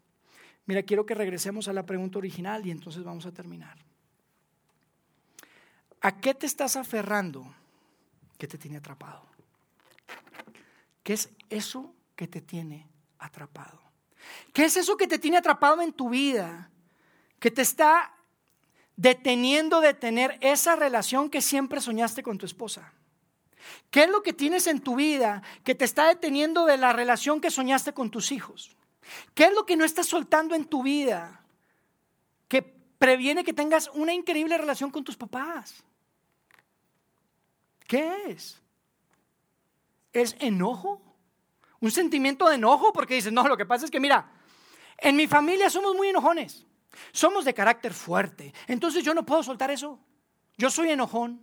Mira, 0.65 0.83
quiero 0.83 1.05
que 1.05 1.15
regresemos 1.15 1.67
a 1.67 1.73
la 1.73 1.85
pregunta 1.85 2.19
original 2.19 2.65
y 2.67 2.71
entonces 2.71 3.03
vamos 3.03 3.25
a 3.25 3.31
terminar. 3.31 3.75
¿A 6.01 6.19
qué 6.19 6.35
te 6.35 6.45
estás 6.45 6.75
aferrando 6.75 7.51
que 8.37 8.47
te 8.47 8.57
tiene 8.57 8.77
atrapado? 8.77 9.25
¿Qué 11.01 11.13
es 11.13 11.29
eso 11.49 11.95
que 12.19 12.27
te 12.27 12.41
tiene 12.41 12.85
atrapado? 13.17 13.79
¿Qué 14.51 14.65
es 14.65 14.75
eso 14.75 14.97
que 14.97 15.07
te 15.07 15.19
tiene 15.19 15.37
atrapado 15.37 15.81
en 15.81 15.93
tu 15.93 16.09
vida? 16.09 16.69
Que 17.39 17.49
te 17.49 17.61
está 17.61 18.13
deteniendo 18.97 19.79
de 19.79 19.93
tener 19.93 20.37
esa 20.41 20.75
relación 20.75 21.29
que 21.29 21.39
siempre 21.39 21.79
soñaste 21.79 22.21
con 22.21 22.37
tu 22.37 22.45
esposa? 22.45 22.91
¿Qué 23.89 24.03
es 24.03 24.09
lo 24.09 24.21
que 24.21 24.33
tienes 24.33 24.67
en 24.67 24.81
tu 24.81 24.97
vida 24.97 25.43
que 25.63 25.75
te 25.75 25.85
está 25.85 26.09
deteniendo 26.09 26.65
de 26.65 26.75
la 26.75 26.91
relación 26.91 27.39
que 27.39 27.51
soñaste 27.51 27.93
con 27.93 28.11
tus 28.11 28.33
hijos? 28.33 28.75
¿Qué 29.33 29.45
es 29.45 29.53
lo 29.53 29.65
que 29.65 29.77
no 29.77 29.85
estás 29.85 30.07
soltando 30.07 30.55
en 30.55 30.65
tu 30.65 30.83
vida 30.83 31.45
que 32.49 32.61
previene 32.61 33.45
que 33.45 33.53
tengas 33.53 33.87
una 33.93 34.11
increíble 34.11 34.57
relación 34.57 34.91
con 34.91 35.05
tus 35.05 35.15
papás? 35.15 35.85
¿Qué 37.87 38.11
es? 38.27 38.61
¿Es 40.11 40.35
enojo? 40.41 41.08
¿Un 41.81 41.91
sentimiento 41.91 42.49
de 42.49 42.55
enojo? 42.55 42.91
Porque 42.91 43.15
dices, 43.15 43.31
no, 43.31 43.47
lo 43.47 43.57
que 43.57 43.65
pasa 43.65 43.85
es 43.85 43.91
que 43.91 43.99
mira, 43.99 44.31
en 44.97 45.15
mi 45.15 45.27
familia 45.27 45.69
somos 45.69 45.95
muy 45.95 46.09
enojones. 46.09 46.65
Somos 47.11 47.45
de 47.45 47.53
carácter 47.53 47.93
fuerte. 47.93 48.53
Entonces 48.67 49.03
yo 49.03 49.13
no 49.13 49.25
puedo 49.25 49.43
soltar 49.43 49.71
eso. 49.71 49.99
Yo 50.57 50.69
soy 50.69 50.91
enojón. 50.91 51.41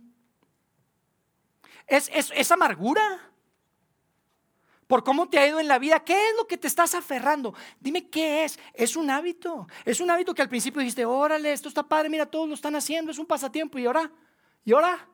¿Es, 1.87 2.09
es, 2.13 2.51
amargura? 2.51 3.23
por 4.87 5.03
cómo 5.03 5.27
te 5.27 5.37
ha 5.37 5.45
ido 5.45 5.59
en 5.59 5.67
la 5.67 5.79
vida. 5.79 5.99
¿Qué 6.03 6.13
es 6.13 6.35
lo 6.37 6.47
que 6.47 6.57
te 6.57 6.67
estás 6.67 6.95
aferrando? 6.95 7.53
Dime 7.79 8.09
qué 8.09 8.45
es. 8.45 8.57
Es 8.73 8.95
un 8.95 9.09
hábito. 9.09 9.67
Es 9.83 9.99
un 9.99 10.09
hábito 10.09 10.33
que 10.33 10.41
al 10.41 10.47
principio 10.47 10.79
dijiste, 10.79 11.03
órale, 11.03 11.51
esto 11.51 11.67
está 11.67 11.83
padre, 11.83 12.09
mira, 12.09 12.25
todos 12.25 12.47
lo 12.47 12.55
están 12.55 12.73
haciendo, 12.73 13.11
es 13.11 13.17
un 13.17 13.25
pasatiempo. 13.25 13.77
¿Y 13.79 13.85
ahora? 13.85 14.09
¿Y 14.63 14.71
ahora? 14.71 15.09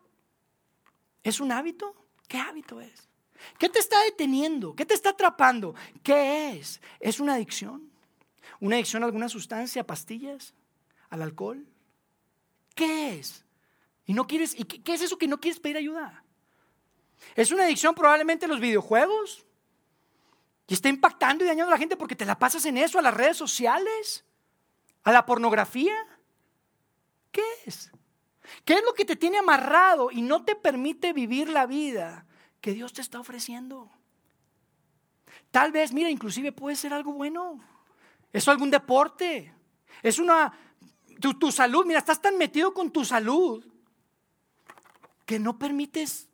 ¿Es 1.24 1.40
un 1.40 1.52
hábito? 1.52 1.96
¿Qué 2.28 2.38
hábito 2.38 2.80
es? 2.82 3.10
¿Qué 3.58 3.70
te 3.70 3.80
está 3.80 4.02
deteniendo? 4.04 4.76
¿Qué 4.76 4.86
te 4.86 4.94
está 4.94 5.12
atrapando? 5.12 5.76
¿Qué 6.02 6.58
es? 6.58 6.82
¿Es 7.00 7.20
una 7.20 7.36
adicción? 7.36 7.90
¿Una 8.60 8.76
adicción 8.76 9.04
a 9.04 9.06
alguna 9.06 9.30
sustancia, 9.30 9.86
pastillas, 9.86 10.54
al 11.10 11.22
alcohol? 11.22 11.66
¿Qué 12.76 13.20
es? 13.20 13.46
¿Y 14.06 14.14
no 14.14 14.28
quieres 14.28 14.58
y 14.58 14.64
qué, 14.66 14.94
es 14.94 15.02
eso 15.02 15.18
que 15.18 15.28
no 15.28 15.40
quieres 15.40 15.60
pedir 15.60 15.78
ayuda? 15.78 16.24
¿Es 17.36 17.52
una 17.52 17.64
adicción 17.64 17.96
probablemente 17.96 18.46
a 18.46 18.50
los 18.50 18.60
videojuegos? 18.60 19.46
Y 20.68 20.74
está 20.74 20.90
impactando 20.90 21.44
y 21.44 21.48
dañando 21.48 21.72
a 21.72 21.76
la 21.76 21.80
gente 21.80 21.98
porque 21.98 22.16
te 22.16 22.26
la 22.26 22.40
pasas 22.40 22.66
en 22.66 22.78
eso, 22.78 23.00
a 23.00 23.02
las 23.02 23.14
redes 23.14 23.38
sociales, 23.38 24.26
a 25.04 25.12
la 25.12 25.26
pornografía. 25.26 25.96
¿Qué 27.32 27.44
es? 27.66 27.92
¿Qué 28.66 28.76
es 28.76 28.84
lo 28.84 28.94
que 28.94 29.06
te 29.06 29.16
tiene 29.16 29.38
amarrado 29.38 30.12
y 30.12 30.22
no 30.22 30.44
te 30.44 30.56
permite 30.56 31.14
vivir 31.14 31.50
la 31.50 31.66
vida 31.66 32.26
que 32.64 32.74
Dios 32.74 32.94
te 32.94 33.02
está 33.02 33.20
ofreciendo? 33.20 33.92
Tal 35.52 35.74
vez, 35.74 35.92
mira, 35.92 36.10
inclusive 36.10 36.54
puede 36.54 36.78
ser 36.78 36.94
algo 36.94 37.12
bueno. 37.12 37.60
¿Es 38.32 38.48
algún 38.48 38.72
deporte? 38.72 39.54
Es 40.02 40.18
una... 40.18 40.58
Tu, 41.20 41.52
salud, 41.52 41.86
mira, 41.86 42.00
estás 42.00 42.22
tan 42.22 42.38
metido 42.38 42.74
con 42.74 42.90
tu 42.90 43.04
salud 43.04 43.66
que 45.26 45.40
no 45.40 45.60
permites 45.60 46.30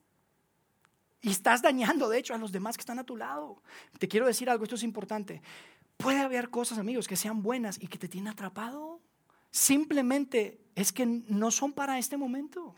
y 1.22 1.32
estás 1.32 1.64
dañando, 1.64 2.08
de 2.08 2.20
hecho, 2.20 2.36
a 2.36 2.38
los 2.38 2.52
demás 2.52 2.78
que 2.78 2.82
están 2.82 3.00
a 3.00 3.04
tu 3.04 3.18
lado. 3.18 3.64
Te 3.98 4.08
quiero 4.08 4.28
decir 4.28 4.52
algo, 4.52 4.64
esto 4.66 4.76
es 4.76 4.84
importante. 4.84 5.42
Puede 5.98 6.20
haber 6.20 6.52
cosas, 6.52 6.78
amigos, 6.78 7.08
que 7.08 7.16
sean 7.16 7.42
buenas 7.42 7.82
y 7.82 7.88
que 7.88 7.98
te 7.98 8.08
tienen 8.08 8.32
atrapado. 8.32 9.02
Simplemente 9.50 10.62
es 10.76 10.94
que 10.94 11.08
no 11.08 11.50
son 11.50 11.74
para 11.74 11.98
este 11.98 12.18
momento. 12.18 12.76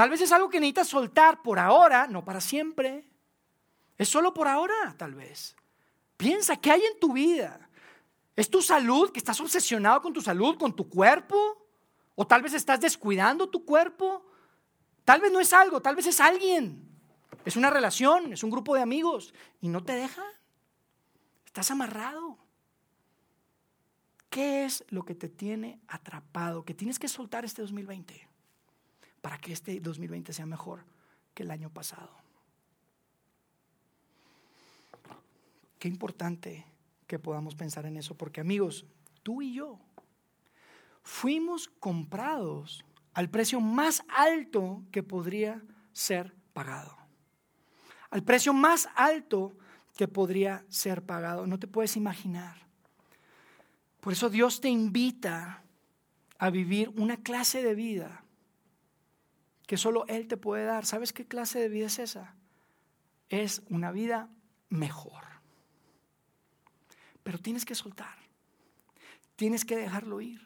Tal 0.00 0.08
vez 0.08 0.22
es 0.22 0.32
algo 0.32 0.48
que 0.48 0.60
necesitas 0.60 0.88
soltar 0.88 1.42
por 1.42 1.58
ahora, 1.58 2.06
no 2.06 2.24
para 2.24 2.40
siempre. 2.40 3.04
Es 3.98 4.08
solo 4.08 4.32
por 4.32 4.48
ahora, 4.48 4.94
tal 4.96 5.14
vez. 5.14 5.54
Piensa, 6.16 6.56
¿qué 6.56 6.70
hay 6.70 6.82
en 6.82 6.98
tu 6.98 7.12
vida? 7.12 7.68
¿Es 8.34 8.48
tu 8.48 8.62
salud, 8.62 9.12
que 9.12 9.18
estás 9.18 9.38
obsesionado 9.42 10.00
con 10.00 10.14
tu 10.14 10.22
salud, 10.22 10.56
con 10.56 10.74
tu 10.74 10.88
cuerpo? 10.88 11.68
¿O 12.14 12.26
tal 12.26 12.40
vez 12.40 12.54
estás 12.54 12.80
descuidando 12.80 13.50
tu 13.50 13.66
cuerpo? 13.66 14.24
Tal 15.04 15.20
vez 15.20 15.30
no 15.30 15.38
es 15.38 15.52
algo, 15.52 15.82
tal 15.82 15.96
vez 15.96 16.06
es 16.06 16.18
alguien. 16.18 16.82
Es 17.44 17.56
una 17.56 17.68
relación, 17.68 18.32
es 18.32 18.42
un 18.42 18.48
grupo 18.50 18.74
de 18.74 18.80
amigos 18.80 19.34
y 19.60 19.68
no 19.68 19.84
te 19.84 19.92
deja. 19.92 20.24
Estás 21.44 21.70
amarrado. 21.72 22.38
¿Qué 24.30 24.64
es 24.64 24.82
lo 24.88 25.04
que 25.04 25.14
te 25.14 25.28
tiene 25.28 25.78
atrapado? 25.88 26.64
Que 26.64 26.72
tienes 26.72 26.98
que 26.98 27.06
soltar 27.06 27.44
este 27.44 27.60
2020 27.60 28.29
para 29.20 29.38
que 29.38 29.52
este 29.52 29.78
2020 29.80 30.32
sea 30.32 30.46
mejor 30.46 30.84
que 31.34 31.42
el 31.42 31.50
año 31.50 31.70
pasado. 31.70 32.10
Qué 35.78 35.88
importante 35.88 36.66
que 37.06 37.18
podamos 37.18 37.54
pensar 37.54 37.86
en 37.86 37.96
eso, 37.96 38.14
porque 38.16 38.40
amigos, 38.40 38.86
tú 39.22 39.42
y 39.42 39.54
yo 39.54 39.78
fuimos 41.02 41.68
comprados 41.68 42.84
al 43.14 43.30
precio 43.30 43.60
más 43.60 44.04
alto 44.08 44.84
que 44.92 45.02
podría 45.02 45.62
ser 45.92 46.34
pagado. 46.52 46.96
Al 48.10 48.22
precio 48.22 48.52
más 48.52 48.88
alto 48.94 49.56
que 49.96 50.08
podría 50.08 50.64
ser 50.68 51.04
pagado. 51.04 51.46
No 51.46 51.58
te 51.58 51.66
puedes 51.66 51.96
imaginar. 51.96 52.56
Por 54.00 54.12
eso 54.12 54.30
Dios 54.30 54.60
te 54.60 54.68
invita 54.68 55.62
a 56.38 56.50
vivir 56.50 56.90
una 56.96 57.18
clase 57.18 57.62
de 57.62 57.74
vida 57.74 58.24
que 59.70 59.76
solo 59.76 60.04
Él 60.08 60.26
te 60.26 60.36
puede 60.36 60.64
dar. 60.64 60.84
¿Sabes 60.84 61.12
qué 61.12 61.28
clase 61.28 61.60
de 61.60 61.68
vida 61.68 61.86
es 61.86 62.00
esa? 62.00 62.34
Es 63.28 63.62
una 63.68 63.92
vida 63.92 64.28
mejor. 64.68 65.22
Pero 67.22 67.38
tienes 67.38 67.64
que 67.64 67.76
soltar. 67.76 68.18
Tienes 69.36 69.64
que 69.64 69.76
dejarlo 69.76 70.20
ir. 70.20 70.44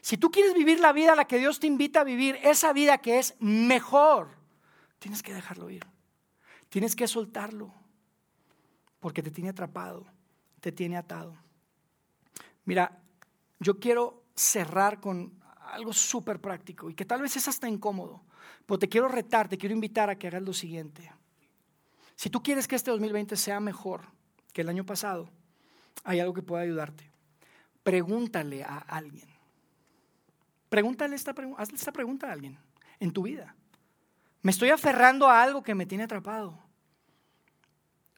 Si 0.00 0.16
tú 0.16 0.30
quieres 0.30 0.54
vivir 0.54 0.78
la 0.78 0.92
vida 0.92 1.14
a 1.14 1.16
la 1.16 1.26
que 1.26 1.38
Dios 1.38 1.58
te 1.58 1.66
invita 1.66 2.02
a 2.02 2.04
vivir, 2.04 2.38
esa 2.44 2.72
vida 2.72 2.98
que 2.98 3.18
es 3.18 3.34
mejor, 3.40 4.28
tienes 5.00 5.20
que 5.20 5.34
dejarlo 5.34 5.68
ir. 5.68 5.84
Tienes 6.68 6.94
que 6.94 7.08
soltarlo. 7.08 7.74
Porque 9.00 9.24
te 9.24 9.32
tiene 9.32 9.50
atrapado, 9.50 10.06
te 10.60 10.70
tiene 10.70 10.96
atado. 10.96 11.36
Mira, 12.64 13.02
yo 13.58 13.80
quiero 13.80 14.22
cerrar 14.36 15.00
con 15.00 15.37
algo 15.72 15.92
súper 15.92 16.40
práctico 16.40 16.90
y 16.90 16.94
que 16.94 17.04
tal 17.04 17.22
vez 17.22 17.36
es 17.36 17.48
hasta 17.48 17.68
incómodo, 17.68 18.22
pero 18.66 18.78
te 18.78 18.88
quiero 18.88 19.08
retar, 19.08 19.48
te 19.48 19.58
quiero 19.58 19.74
invitar 19.74 20.10
a 20.10 20.16
que 20.16 20.28
hagas 20.28 20.42
lo 20.42 20.52
siguiente. 20.52 21.10
Si 22.16 22.30
tú 22.30 22.42
quieres 22.42 22.66
que 22.66 22.76
este 22.76 22.90
2020 22.90 23.36
sea 23.36 23.60
mejor 23.60 24.02
que 24.52 24.62
el 24.62 24.68
año 24.68 24.84
pasado, 24.84 25.30
hay 26.04 26.20
algo 26.20 26.34
que 26.34 26.42
pueda 26.42 26.62
ayudarte. 26.62 27.10
Pregúntale 27.82 28.64
a 28.64 28.78
alguien. 28.78 29.28
Pregúntale 30.68 31.16
esta, 31.16 31.34
hazle 31.56 31.76
esta 31.76 31.92
pregunta 31.92 32.28
a 32.28 32.32
alguien 32.32 32.58
en 33.00 33.12
tu 33.12 33.22
vida. 33.22 33.54
Me 34.42 34.50
estoy 34.50 34.70
aferrando 34.70 35.28
a 35.28 35.42
algo 35.42 35.62
que 35.62 35.74
me 35.74 35.86
tiene 35.86 36.04
atrapado. 36.04 36.58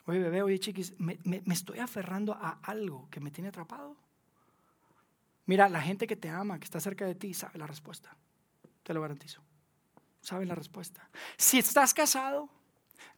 Oye, 0.05 0.19
bebé, 0.19 0.41
oye, 0.41 0.59
chiquis, 0.59 0.93
me, 0.99 1.19
me 1.23 1.53
estoy 1.53 1.79
aferrando 1.79 2.33
a 2.33 2.59
algo 2.63 3.07
que 3.09 3.19
me 3.19 3.31
tiene 3.31 3.49
atrapado. 3.49 3.95
Mira, 5.51 5.67
la 5.67 5.81
gente 5.81 6.07
que 6.07 6.15
te 6.15 6.29
ama, 6.29 6.59
que 6.59 6.63
está 6.63 6.79
cerca 6.79 7.05
de 7.05 7.13
ti, 7.13 7.33
sabe 7.33 7.59
la 7.59 7.67
respuesta. 7.67 8.15
Te 8.83 8.93
lo 8.93 9.01
garantizo. 9.01 9.41
Sabe 10.21 10.45
la 10.45 10.55
respuesta. 10.55 11.09
Si 11.35 11.59
estás 11.59 11.93
casado 11.93 12.47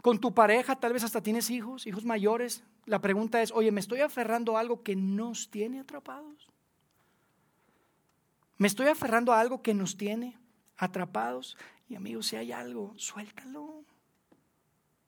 con 0.02 0.20
tu 0.20 0.34
pareja, 0.34 0.76
tal 0.76 0.94
vez 0.94 1.04
hasta 1.04 1.22
tienes 1.22 1.52
hijos, 1.52 1.86
hijos 1.86 2.06
mayores, 2.06 2.64
la 2.88 2.98
pregunta 2.98 3.40
es, 3.44 3.52
oye, 3.52 3.72
¿me 3.72 3.80
estoy 3.80 4.00
aferrando 4.00 4.58
a 4.58 4.62
algo 4.62 4.82
que 4.82 4.96
nos 4.96 5.52
tiene 5.52 5.80
atrapados? 5.80 6.50
¿Me 8.58 8.68
estoy 8.68 8.88
aferrando 8.88 9.32
a 9.32 9.40
algo 9.40 9.62
que 9.62 9.76
nos 9.76 9.96
tiene 9.96 10.36
atrapados? 10.76 11.56
Y 11.88 11.94
amigos, 11.94 12.26
si 12.26 12.36
hay 12.36 12.52
algo, 12.52 12.96
suéltalo. 12.98 13.86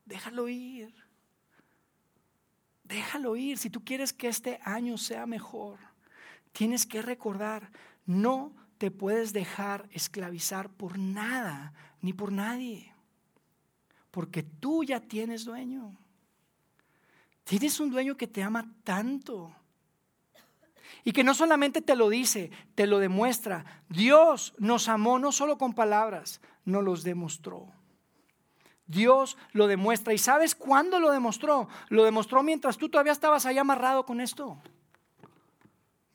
Déjalo 0.05 0.47
ir. 0.47 0.93
déjalo 2.83 3.35
ir. 3.35 3.57
Si 3.57 3.71
tú 3.71 3.83
quieres 3.83 4.13
que 4.13 4.27
este 4.27 4.59
año 4.63 4.99
sea 4.99 5.25
mejor, 5.25 5.94
tienes 6.55 6.85
que 6.85 7.01
recordar, 7.01 7.69
no 8.05 8.53
te 8.77 8.89
puedes 8.89 9.33
dejar 9.33 9.89
esclavizar 9.91 10.69
por 10.69 10.97
nada 10.97 11.73
ni 11.99 12.13
por 12.13 12.31
nadie, 12.31 12.93
porque 14.09 14.41
tú 14.41 14.85
ya 14.85 15.01
tienes 15.01 15.43
dueño. 15.43 15.97
Tienes 17.43 17.79
un 17.79 17.91
dueño 17.91 18.15
que 18.15 18.25
te 18.25 18.41
ama 18.41 18.73
tanto 18.85 19.53
y 21.03 21.11
que 21.11 21.25
no 21.25 21.33
solamente 21.33 21.81
te 21.81 21.95
lo 21.95 22.09
dice, 22.09 22.51
te 22.73 22.87
lo 22.87 22.99
demuestra. 22.99 23.83
Dios 23.89 24.53
nos 24.57 24.87
amó 24.87 25.19
no 25.19 25.33
solo 25.33 25.57
con 25.57 25.73
palabras, 25.73 26.39
nos 26.63 26.83
los 26.83 27.03
demostró. 27.03 27.67
Dios 28.87 29.37
lo 29.51 29.67
demuestra. 29.67 30.13
¿Y 30.13 30.17
sabes 30.17 30.55
cuándo 30.55 30.99
lo 31.01 31.11
demostró? 31.11 31.67
Lo 31.89 32.05
demostró 32.05 32.43
mientras 32.43 32.77
tú 32.77 32.87
todavía 32.87 33.11
estabas 33.11 33.45
ahí 33.45 33.57
amarrado 33.57 34.05
con 34.05 34.21
esto. 34.21 34.57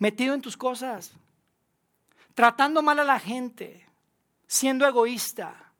Metido 0.01 0.34
en 0.34 0.40
tus 0.40 0.57
cosas. 0.57 1.12
Tratando 2.34 2.82
mal 2.82 2.98
a 2.98 3.05
la 3.05 3.20
gente. 3.20 3.86
Siendo 4.48 4.84
egoísta. 4.84 5.72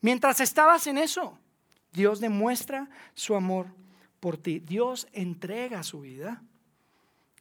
Mientras 0.00 0.40
estabas 0.40 0.86
en 0.86 0.96
eso, 0.96 1.38
Dios 1.92 2.20
demuestra 2.20 2.88
su 3.12 3.34
amor 3.34 3.66
por 4.20 4.38
ti. 4.38 4.60
Dios 4.60 5.08
entrega 5.12 5.82
su 5.82 6.00
vida 6.00 6.42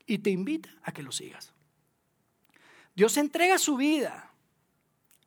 y 0.06 0.18
te 0.18 0.32
invita 0.32 0.70
a 0.84 0.92
que 0.92 1.04
lo 1.04 1.12
sigas. 1.12 1.54
Dios 2.96 3.18
entrega 3.18 3.58
su 3.58 3.78
vida 3.78 4.32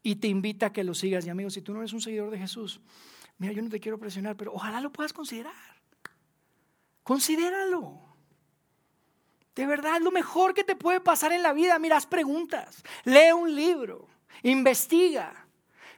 y 0.02 0.16
te 0.16 0.26
invita 0.26 0.66
a 0.66 0.72
que 0.72 0.84
lo 0.84 0.94
sigas. 0.94 1.26
Y 1.26 1.30
amigos, 1.30 1.54
si 1.54 1.62
tú 1.62 1.72
no 1.72 1.80
eres 1.80 1.92
un 1.92 2.00
seguidor 2.00 2.30
de 2.30 2.38
Jesús, 2.38 2.80
mira, 3.38 3.52
yo 3.52 3.62
no 3.62 3.68
te 3.68 3.78
quiero 3.78 3.98
presionar, 3.98 4.36
pero 4.36 4.52
ojalá 4.52 4.80
lo 4.80 4.90
puedas 4.90 5.12
considerar. 5.12 5.54
Considéralo. 7.04 8.07
De 9.58 9.66
verdad, 9.66 10.00
lo 10.00 10.12
mejor 10.12 10.54
que 10.54 10.62
te 10.62 10.76
puede 10.76 11.00
pasar 11.00 11.32
en 11.32 11.42
la 11.42 11.52
vida. 11.52 11.80
Mira, 11.80 11.96
haz 11.96 12.06
preguntas, 12.06 12.84
lee 13.02 13.32
un 13.32 13.52
libro, 13.52 14.06
investiga, 14.44 15.48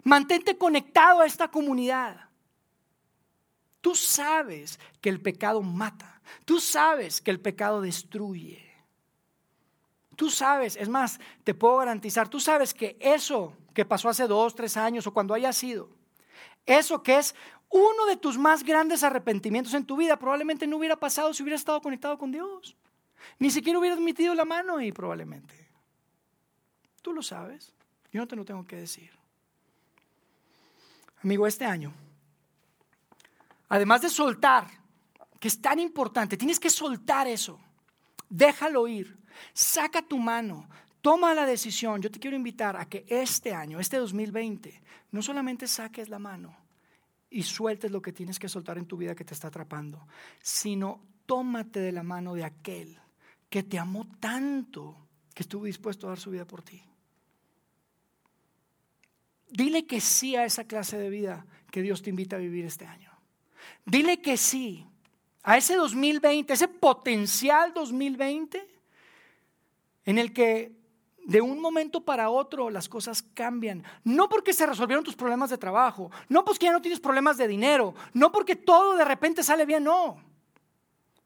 mantente 0.02 0.56
conectado 0.56 1.20
a 1.20 1.26
esta 1.26 1.48
comunidad. 1.48 2.30
Tú 3.82 3.94
sabes 3.94 4.80
que 5.02 5.10
el 5.10 5.20
pecado 5.20 5.60
mata, 5.60 6.22
tú 6.46 6.58
sabes 6.58 7.20
que 7.20 7.30
el 7.30 7.38
pecado 7.38 7.82
destruye. 7.82 8.66
Tú 10.16 10.30
sabes, 10.30 10.76
es 10.76 10.88
más, 10.88 11.20
te 11.44 11.52
puedo 11.52 11.76
garantizar, 11.76 12.30
tú 12.30 12.40
sabes 12.40 12.72
que 12.72 12.96
eso 12.98 13.54
que 13.74 13.84
pasó 13.84 14.08
hace 14.08 14.26
dos, 14.26 14.54
tres 14.54 14.78
años 14.78 15.06
o 15.06 15.12
cuando 15.12 15.34
haya 15.34 15.52
sido, 15.52 15.90
eso 16.64 17.02
que 17.02 17.18
es 17.18 17.34
uno 17.68 18.06
de 18.06 18.16
tus 18.16 18.38
más 18.38 18.64
grandes 18.64 19.02
arrepentimientos 19.02 19.74
en 19.74 19.84
tu 19.84 19.98
vida, 19.98 20.18
probablemente 20.18 20.66
no 20.66 20.78
hubiera 20.78 20.96
pasado 20.96 21.34
si 21.34 21.42
hubieras 21.42 21.60
estado 21.60 21.82
conectado 21.82 22.16
con 22.16 22.32
Dios. 22.32 22.74
Ni 23.38 23.50
siquiera 23.50 23.78
hubieras 23.78 24.00
metido 24.00 24.34
la 24.34 24.44
mano 24.44 24.76
ahí 24.76 24.92
probablemente. 24.92 25.68
Tú 27.02 27.12
lo 27.12 27.22
sabes, 27.22 27.72
yo 28.12 28.20
no 28.20 28.26
te 28.26 28.36
lo 28.36 28.44
tengo 28.44 28.66
que 28.66 28.76
decir. 28.76 29.10
Amigo, 31.22 31.46
este 31.46 31.64
año, 31.64 31.92
además 33.68 34.02
de 34.02 34.08
soltar, 34.08 34.66
que 35.38 35.48
es 35.48 35.60
tan 35.60 35.78
importante, 35.78 36.36
tienes 36.36 36.58
que 36.58 36.70
soltar 36.70 37.26
eso, 37.26 37.60
déjalo 38.28 38.88
ir. 38.88 39.18
Saca 39.52 40.02
tu 40.02 40.18
mano, 40.18 40.68
toma 41.00 41.34
la 41.34 41.46
decisión. 41.46 42.00
Yo 42.02 42.10
te 42.10 42.18
quiero 42.18 42.36
invitar 42.36 42.76
a 42.76 42.86
que 42.86 43.04
este 43.08 43.54
año, 43.54 43.80
este 43.80 43.96
2020, 43.98 44.82
no 45.12 45.22
solamente 45.22 45.66
saques 45.66 46.08
la 46.08 46.18
mano 46.18 46.56
y 47.30 47.42
sueltes 47.42 47.90
lo 47.90 48.02
que 48.02 48.12
tienes 48.12 48.38
que 48.38 48.48
soltar 48.48 48.76
en 48.76 48.86
tu 48.86 48.96
vida 48.96 49.14
que 49.14 49.24
te 49.24 49.34
está 49.34 49.48
atrapando, 49.48 50.06
sino 50.42 51.00
tómate 51.26 51.80
de 51.80 51.92
la 51.92 52.02
mano 52.02 52.34
de 52.34 52.44
aquel 52.44 52.98
que 53.50 53.64
te 53.64 53.78
amó 53.78 54.06
tanto 54.20 54.96
que 55.34 55.42
estuvo 55.42 55.64
dispuesto 55.64 56.06
a 56.06 56.10
dar 56.10 56.20
su 56.20 56.30
vida 56.30 56.46
por 56.46 56.62
ti. 56.62 56.82
Dile 59.50 59.86
que 59.86 60.00
sí 60.00 60.36
a 60.36 60.44
esa 60.44 60.64
clase 60.64 60.96
de 60.96 61.10
vida 61.10 61.44
que 61.70 61.82
Dios 61.82 62.00
te 62.00 62.10
invita 62.10 62.36
a 62.36 62.38
vivir 62.38 62.64
este 62.64 62.86
año. 62.86 63.10
Dile 63.84 64.22
que 64.22 64.36
sí 64.36 64.86
a 65.42 65.58
ese 65.58 65.74
2020, 65.74 66.52
ese 66.52 66.68
potencial 66.68 67.74
2020 67.74 68.68
en 70.04 70.18
el 70.18 70.32
que 70.32 70.78
de 71.24 71.40
un 71.40 71.60
momento 71.60 72.04
para 72.04 72.30
otro 72.30 72.70
las 72.70 72.88
cosas 72.88 73.22
cambian. 73.22 73.84
No 74.04 74.28
porque 74.28 74.52
se 74.52 74.66
resolvieron 74.66 75.04
tus 75.04 75.16
problemas 75.16 75.50
de 75.50 75.58
trabajo, 75.58 76.10
no 76.28 76.44
porque 76.44 76.66
ya 76.66 76.72
no 76.72 76.80
tienes 76.80 77.00
problemas 77.00 77.36
de 77.36 77.48
dinero, 77.48 77.94
no 78.14 78.30
porque 78.30 78.56
todo 78.56 78.96
de 78.96 79.04
repente 79.04 79.42
sale 79.42 79.66
bien, 79.66 79.84
no, 79.84 80.29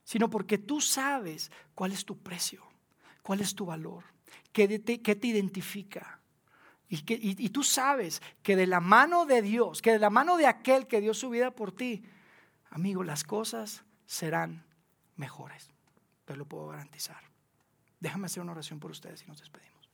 sino 0.05 0.31
porque 0.31 0.59
tú 0.59 0.81
sabes 0.81 1.51
cuál 1.75 1.93
es 1.93 2.05
tu 2.05 2.19
precio, 2.19 2.63
cuál 3.23 3.41
es 3.41 3.55
tu 3.55 3.67
valor, 3.67 4.05
qué 4.53 4.79
te, 4.79 4.99
te 4.99 5.27
identifica. 5.27 6.21
Y, 6.89 7.03
que, 7.03 7.19
y 7.21 7.49
tú 7.49 7.65
sabes 7.65 8.23
que 8.43 8.55
de 8.55 8.67
la 8.67 8.79
mano 8.79 9.27
de 9.27 9.43
Dios, 9.43 9.83
que 9.83 9.93
de 9.93 9.99
la 9.99 10.11
mano 10.11 10.37
de 10.37 10.47
aquel 10.47 10.87
que 10.87 11.01
dio 11.01 11.15
su 11.15 11.31
vida 11.31 11.51
por 11.51 11.73
ti, 11.73 12.05
amigo, 12.71 13.03
las 13.03 13.25
cosas 13.25 13.85
serán 14.07 14.65
mejores. 15.17 15.71
Te 16.25 16.37
lo 16.37 16.47
puedo 16.47 16.69
garantizar. 16.69 17.21
Déjame 18.01 18.27
hacer 18.27 18.43
una 18.43 18.53
oración 18.53 18.81
por 18.81 18.91
ustedes 18.91 19.23
y 19.23 19.27
nos 19.27 19.41
despedimos. 19.41 19.89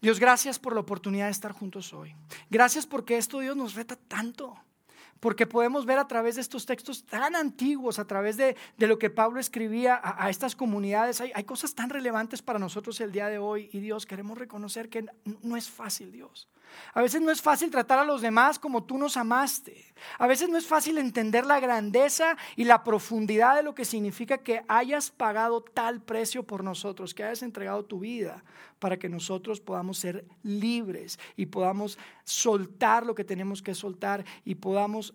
Dios, 0.00 0.20
gracias 0.20 0.58
por 0.58 0.74
la 0.74 0.80
oportunidad 0.80 1.26
de 1.26 1.32
estar 1.32 1.52
juntos 1.52 1.92
hoy. 1.92 2.14
Gracias 2.50 2.86
porque 2.86 3.16
esto 3.16 3.40
Dios 3.40 3.56
nos 3.56 3.74
reta 3.74 3.96
tanto 3.96 4.56
porque 5.20 5.46
podemos 5.46 5.86
ver 5.86 5.98
a 5.98 6.06
través 6.08 6.36
de 6.36 6.40
estos 6.40 6.66
textos 6.66 7.04
tan 7.04 7.34
antiguos, 7.34 7.98
a 7.98 8.06
través 8.06 8.36
de, 8.36 8.56
lo 8.78 8.98
que 8.98 9.10
Pablo 9.10 9.40
escribía 9.40 10.00
a, 10.02 10.30
estas 10.30 10.56
comunidades, 10.56 11.20
hay, 11.20 11.32
hay, 11.34 11.44
cosas 11.44 11.74
tan 11.74 11.90
relevantes 11.90 12.42
para 12.42 12.58
nosotros 12.58 13.00
el 13.00 13.12
día 13.12 13.28
de 13.28 13.38
hoy 13.38 13.68
y 13.72 13.80
Dios, 13.80 14.06
queremos 14.06 14.38
reconocer 14.38 14.88
que 14.88 15.06
no 15.42 15.56
es 15.56 15.68
fácil, 15.70 16.12
Dios. 16.12 16.48
A 16.94 17.02
veces 17.02 17.20
no 17.20 17.30
es 17.30 17.42
fácil 17.42 17.70
tratar 17.70 17.98
a 17.98 18.04
los 18.04 18.22
demás 18.22 18.58
como 18.58 18.84
tú 18.84 18.98
nos 18.98 19.16
amaste. 19.16 19.84
A 20.18 20.26
veces 20.26 20.48
no 20.48 20.56
es 20.56 20.66
fácil 20.66 20.98
entender 20.98 21.46
la 21.46 21.60
grandeza 21.60 22.36
y 22.54 22.64
la 22.64 22.84
profundidad 22.84 23.56
de 23.56 23.62
lo 23.62 23.74
que 23.74 23.84
significa 23.84 24.38
que 24.38 24.62
hayas 24.68 25.10
pagado 25.10 25.62
tal 25.62 26.00
precio 26.00 26.42
por 26.42 26.64
nosotros, 26.64 27.14
que 27.14 27.24
hayas 27.24 27.42
entregado 27.42 27.84
tu 27.84 28.00
vida 28.00 28.44
para 28.78 28.98
que 28.98 29.08
nosotros 29.08 29.60
podamos 29.60 29.98
ser 29.98 30.26
libres 30.42 31.18
y 31.36 31.46
podamos 31.46 31.98
soltar 32.24 33.06
lo 33.06 33.14
que 33.14 33.24
tenemos 33.24 33.62
que 33.62 33.74
soltar 33.74 34.24
y 34.44 34.56
podamos 34.56 35.14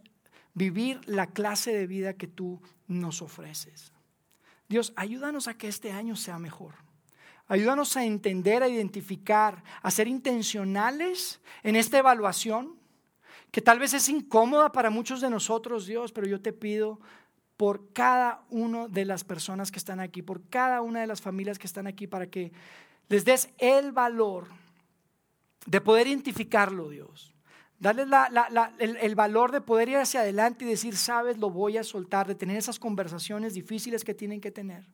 vivir 0.54 1.02
la 1.06 1.28
clase 1.28 1.74
de 1.74 1.88
vida 1.88 2.14
que 2.14 2.28
tú 2.28 2.62
nos 2.88 3.22
ofreces. 3.22 3.92
Dios, 4.68 4.94
ayúdanos 4.96 5.48
a 5.48 5.56
que 5.56 5.68
este 5.68 5.92
año 5.92 6.16
sea 6.16 6.40
mejor. 6.40 6.76
Ayúdanos 7.48 7.98
a 7.98 8.06
entender, 8.06 8.64
a 8.64 8.70
identificar, 8.70 9.64
a 9.82 9.92
ser 9.92 10.08
intencionales 10.08 11.42
en 11.64 11.76
esta 11.76 11.98
evaluación, 11.98 12.80
que 13.52 13.62
tal 13.62 13.80
vez 13.80 13.94
es 13.94 14.08
incómoda 14.08 14.72
para 14.72 14.90
muchos 14.90 15.20
de 15.20 15.30
nosotros, 15.30 15.86
Dios, 15.86 16.14
pero 16.14 16.28
yo 16.28 16.42
te 16.42 16.54
pido 16.54 17.02
por 17.58 17.92
cada 17.92 18.44
una 18.50 18.88
de 18.88 19.04
las 19.04 19.24
personas 19.24 19.72
que 19.72 19.80
están 19.80 20.00
aquí, 20.00 20.22
por 20.22 20.48
cada 20.48 20.82
una 20.82 21.02
de 21.02 21.08
las 21.08 21.22
familias 21.22 21.60
que 21.60 21.68
están 21.68 21.86
aquí, 21.86 22.08
para 22.08 22.28
que 22.28 22.54
les 23.10 23.26
des 23.26 23.50
el 23.58 23.92
valor 23.92 24.48
de 25.66 25.82
poder 25.82 26.08
identificarlo, 26.08 26.90
Dios. 26.90 27.34
Darles 27.82 28.08
el, 28.80 29.16
valor 29.16 29.52
de 29.52 29.60
poder 29.60 29.90
ir 29.90 29.98
hacia 29.98 30.22
adelante 30.22 30.64
y 30.64 30.68
decir, 30.70 30.96
sabes, 30.96 31.38
lo 31.38 31.50
voy 31.50 31.78
a 31.78 31.84
soltar, 31.84 32.28
de 32.28 32.36
tener 32.36 32.56
esas 32.56 32.80
conversaciones 32.80 33.56
difíciles 33.56 34.06
que 34.06 34.14
tienen 34.14 34.40
que 34.40 34.52
tener 34.52 34.86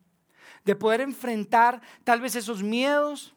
de 0.66 0.76
poder 0.76 1.02
enfrentar 1.02 1.82
tal 2.04 2.20
vez 2.20 2.36
esos 2.36 2.62
miedos, 2.64 3.34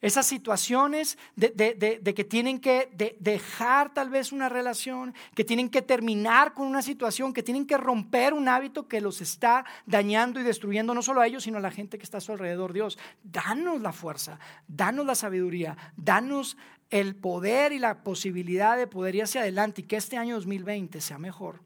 esas 0.00 0.26
situaciones 0.26 1.16
de, 1.34 2.14
que 2.14 2.24
tienen 2.24 2.60
que 2.60 2.90
dejar 3.20 3.94
tal 3.94 4.10
vez 4.10 4.32
una 4.32 4.50
relación, 4.50 5.14
que 5.34 5.44
tienen 5.44 5.70
que 5.70 5.80
terminar 5.80 6.52
con 6.52 6.66
una 6.66 6.82
situación, 6.82 7.32
que 7.32 7.42
tienen 7.42 7.66
que 7.66 7.78
romper 7.78 8.34
un 8.34 8.46
hábito 8.48 8.86
que 8.86 9.00
los 9.00 9.22
está 9.22 9.64
dañando 9.86 10.40
y 10.40 10.42
destruyendo 10.42 10.92
no 10.92 11.00
solo 11.00 11.22
a 11.22 11.26
ellos, 11.26 11.44
sino 11.44 11.56
a 11.56 11.62
la 11.62 11.70
gente 11.70 11.96
que 11.96 12.04
está 12.04 12.18
a 12.18 12.20
su 12.20 12.32
alrededor. 12.32 12.74
Dios, 12.74 12.98
danos 13.22 13.80
la 13.80 13.92
fuerza, 13.92 14.38
danos 14.68 15.06
la 15.06 15.14
sabiduría, 15.14 15.74
danos 15.96 16.58
el 16.94 17.16
poder 17.16 17.72
y 17.72 17.80
la 17.80 18.04
posibilidad 18.04 18.76
de 18.78 18.86
poder 18.86 19.16
ir 19.16 19.24
hacia 19.24 19.40
adelante 19.40 19.80
y 19.80 19.84
que 19.84 19.96
este 19.96 20.16
año 20.16 20.36
2020 20.36 21.00
sea 21.00 21.18
mejor 21.18 21.60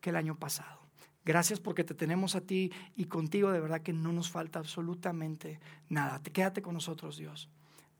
que 0.00 0.10
el 0.10 0.16
año 0.16 0.38
pasado. 0.38 0.86
Gracias 1.24 1.58
porque 1.58 1.82
te 1.82 1.94
tenemos 1.94 2.36
a 2.36 2.42
ti 2.42 2.70
y 2.94 3.06
contigo 3.06 3.50
de 3.50 3.58
verdad 3.58 3.80
que 3.80 3.92
no 3.92 4.12
nos 4.12 4.30
falta 4.30 4.60
absolutamente 4.60 5.58
nada. 5.88 6.22
Quédate 6.22 6.62
con 6.62 6.74
nosotros, 6.74 7.16
Dios. 7.16 7.48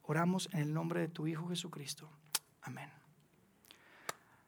Oramos 0.02 0.48
en 0.52 0.60
el 0.60 0.72
nombre 0.72 1.00
de 1.00 1.08
tu 1.08 1.26
Hijo 1.26 1.48
Jesucristo. 1.48 2.08
Amén. 2.60 2.88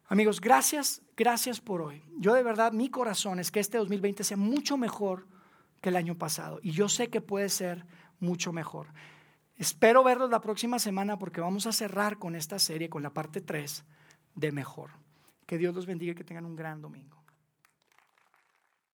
Amigos, 0.06 0.40
gracias, 0.40 1.02
gracias 1.16 1.60
por 1.60 1.82
hoy. 1.82 2.00
Yo 2.18 2.34
de 2.34 2.44
verdad, 2.44 2.70
mi 2.70 2.90
corazón 2.90 3.40
es 3.40 3.50
que 3.50 3.58
este 3.58 3.76
2020 3.78 4.22
sea 4.22 4.36
mucho 4.36 4.76
mejor 4.76 5.26
que 5.80 5.88
el 5.88 5.96
año 5.96 6.16
pasado. 6.16 6.60
Y 6.62 6.70
yo 6.70 6.88
sé 6.88 7.08
que 7.08 7.20
puede 7.20 7.48
ser 7.48 7.84
mucho 8.20 8.52
mejor. 8.52 8.86
Espero 9.56 10.02
verlos 10.02 10.30
la 10.30 10.40
próxima 10.40 10.78
semana 10.78 11.18
porque 11.18 11.40
vamos 11.40 11.66
a 11.66 11.72
cerrar 11.72 12.18
con 12.18 12.34
esta 12.34 12.58
serie, 12.58 12.88
con 12.88 13.02
la 13.02 13.10
parte 13.10 13.40
3 13.40 13.84
de 14.34 14.52
mejor. 14.52 14.90
Que 15.46 15.58
Dios 15.58 15.74
los 15.74 15.86
bendiga 15.86 16.12
y 16.12 16.14
que 16.14 16.24
tengan 16.24 16.44
un 16.44 16.56
gran 16.56 16.82
domingo. 16.82 17.23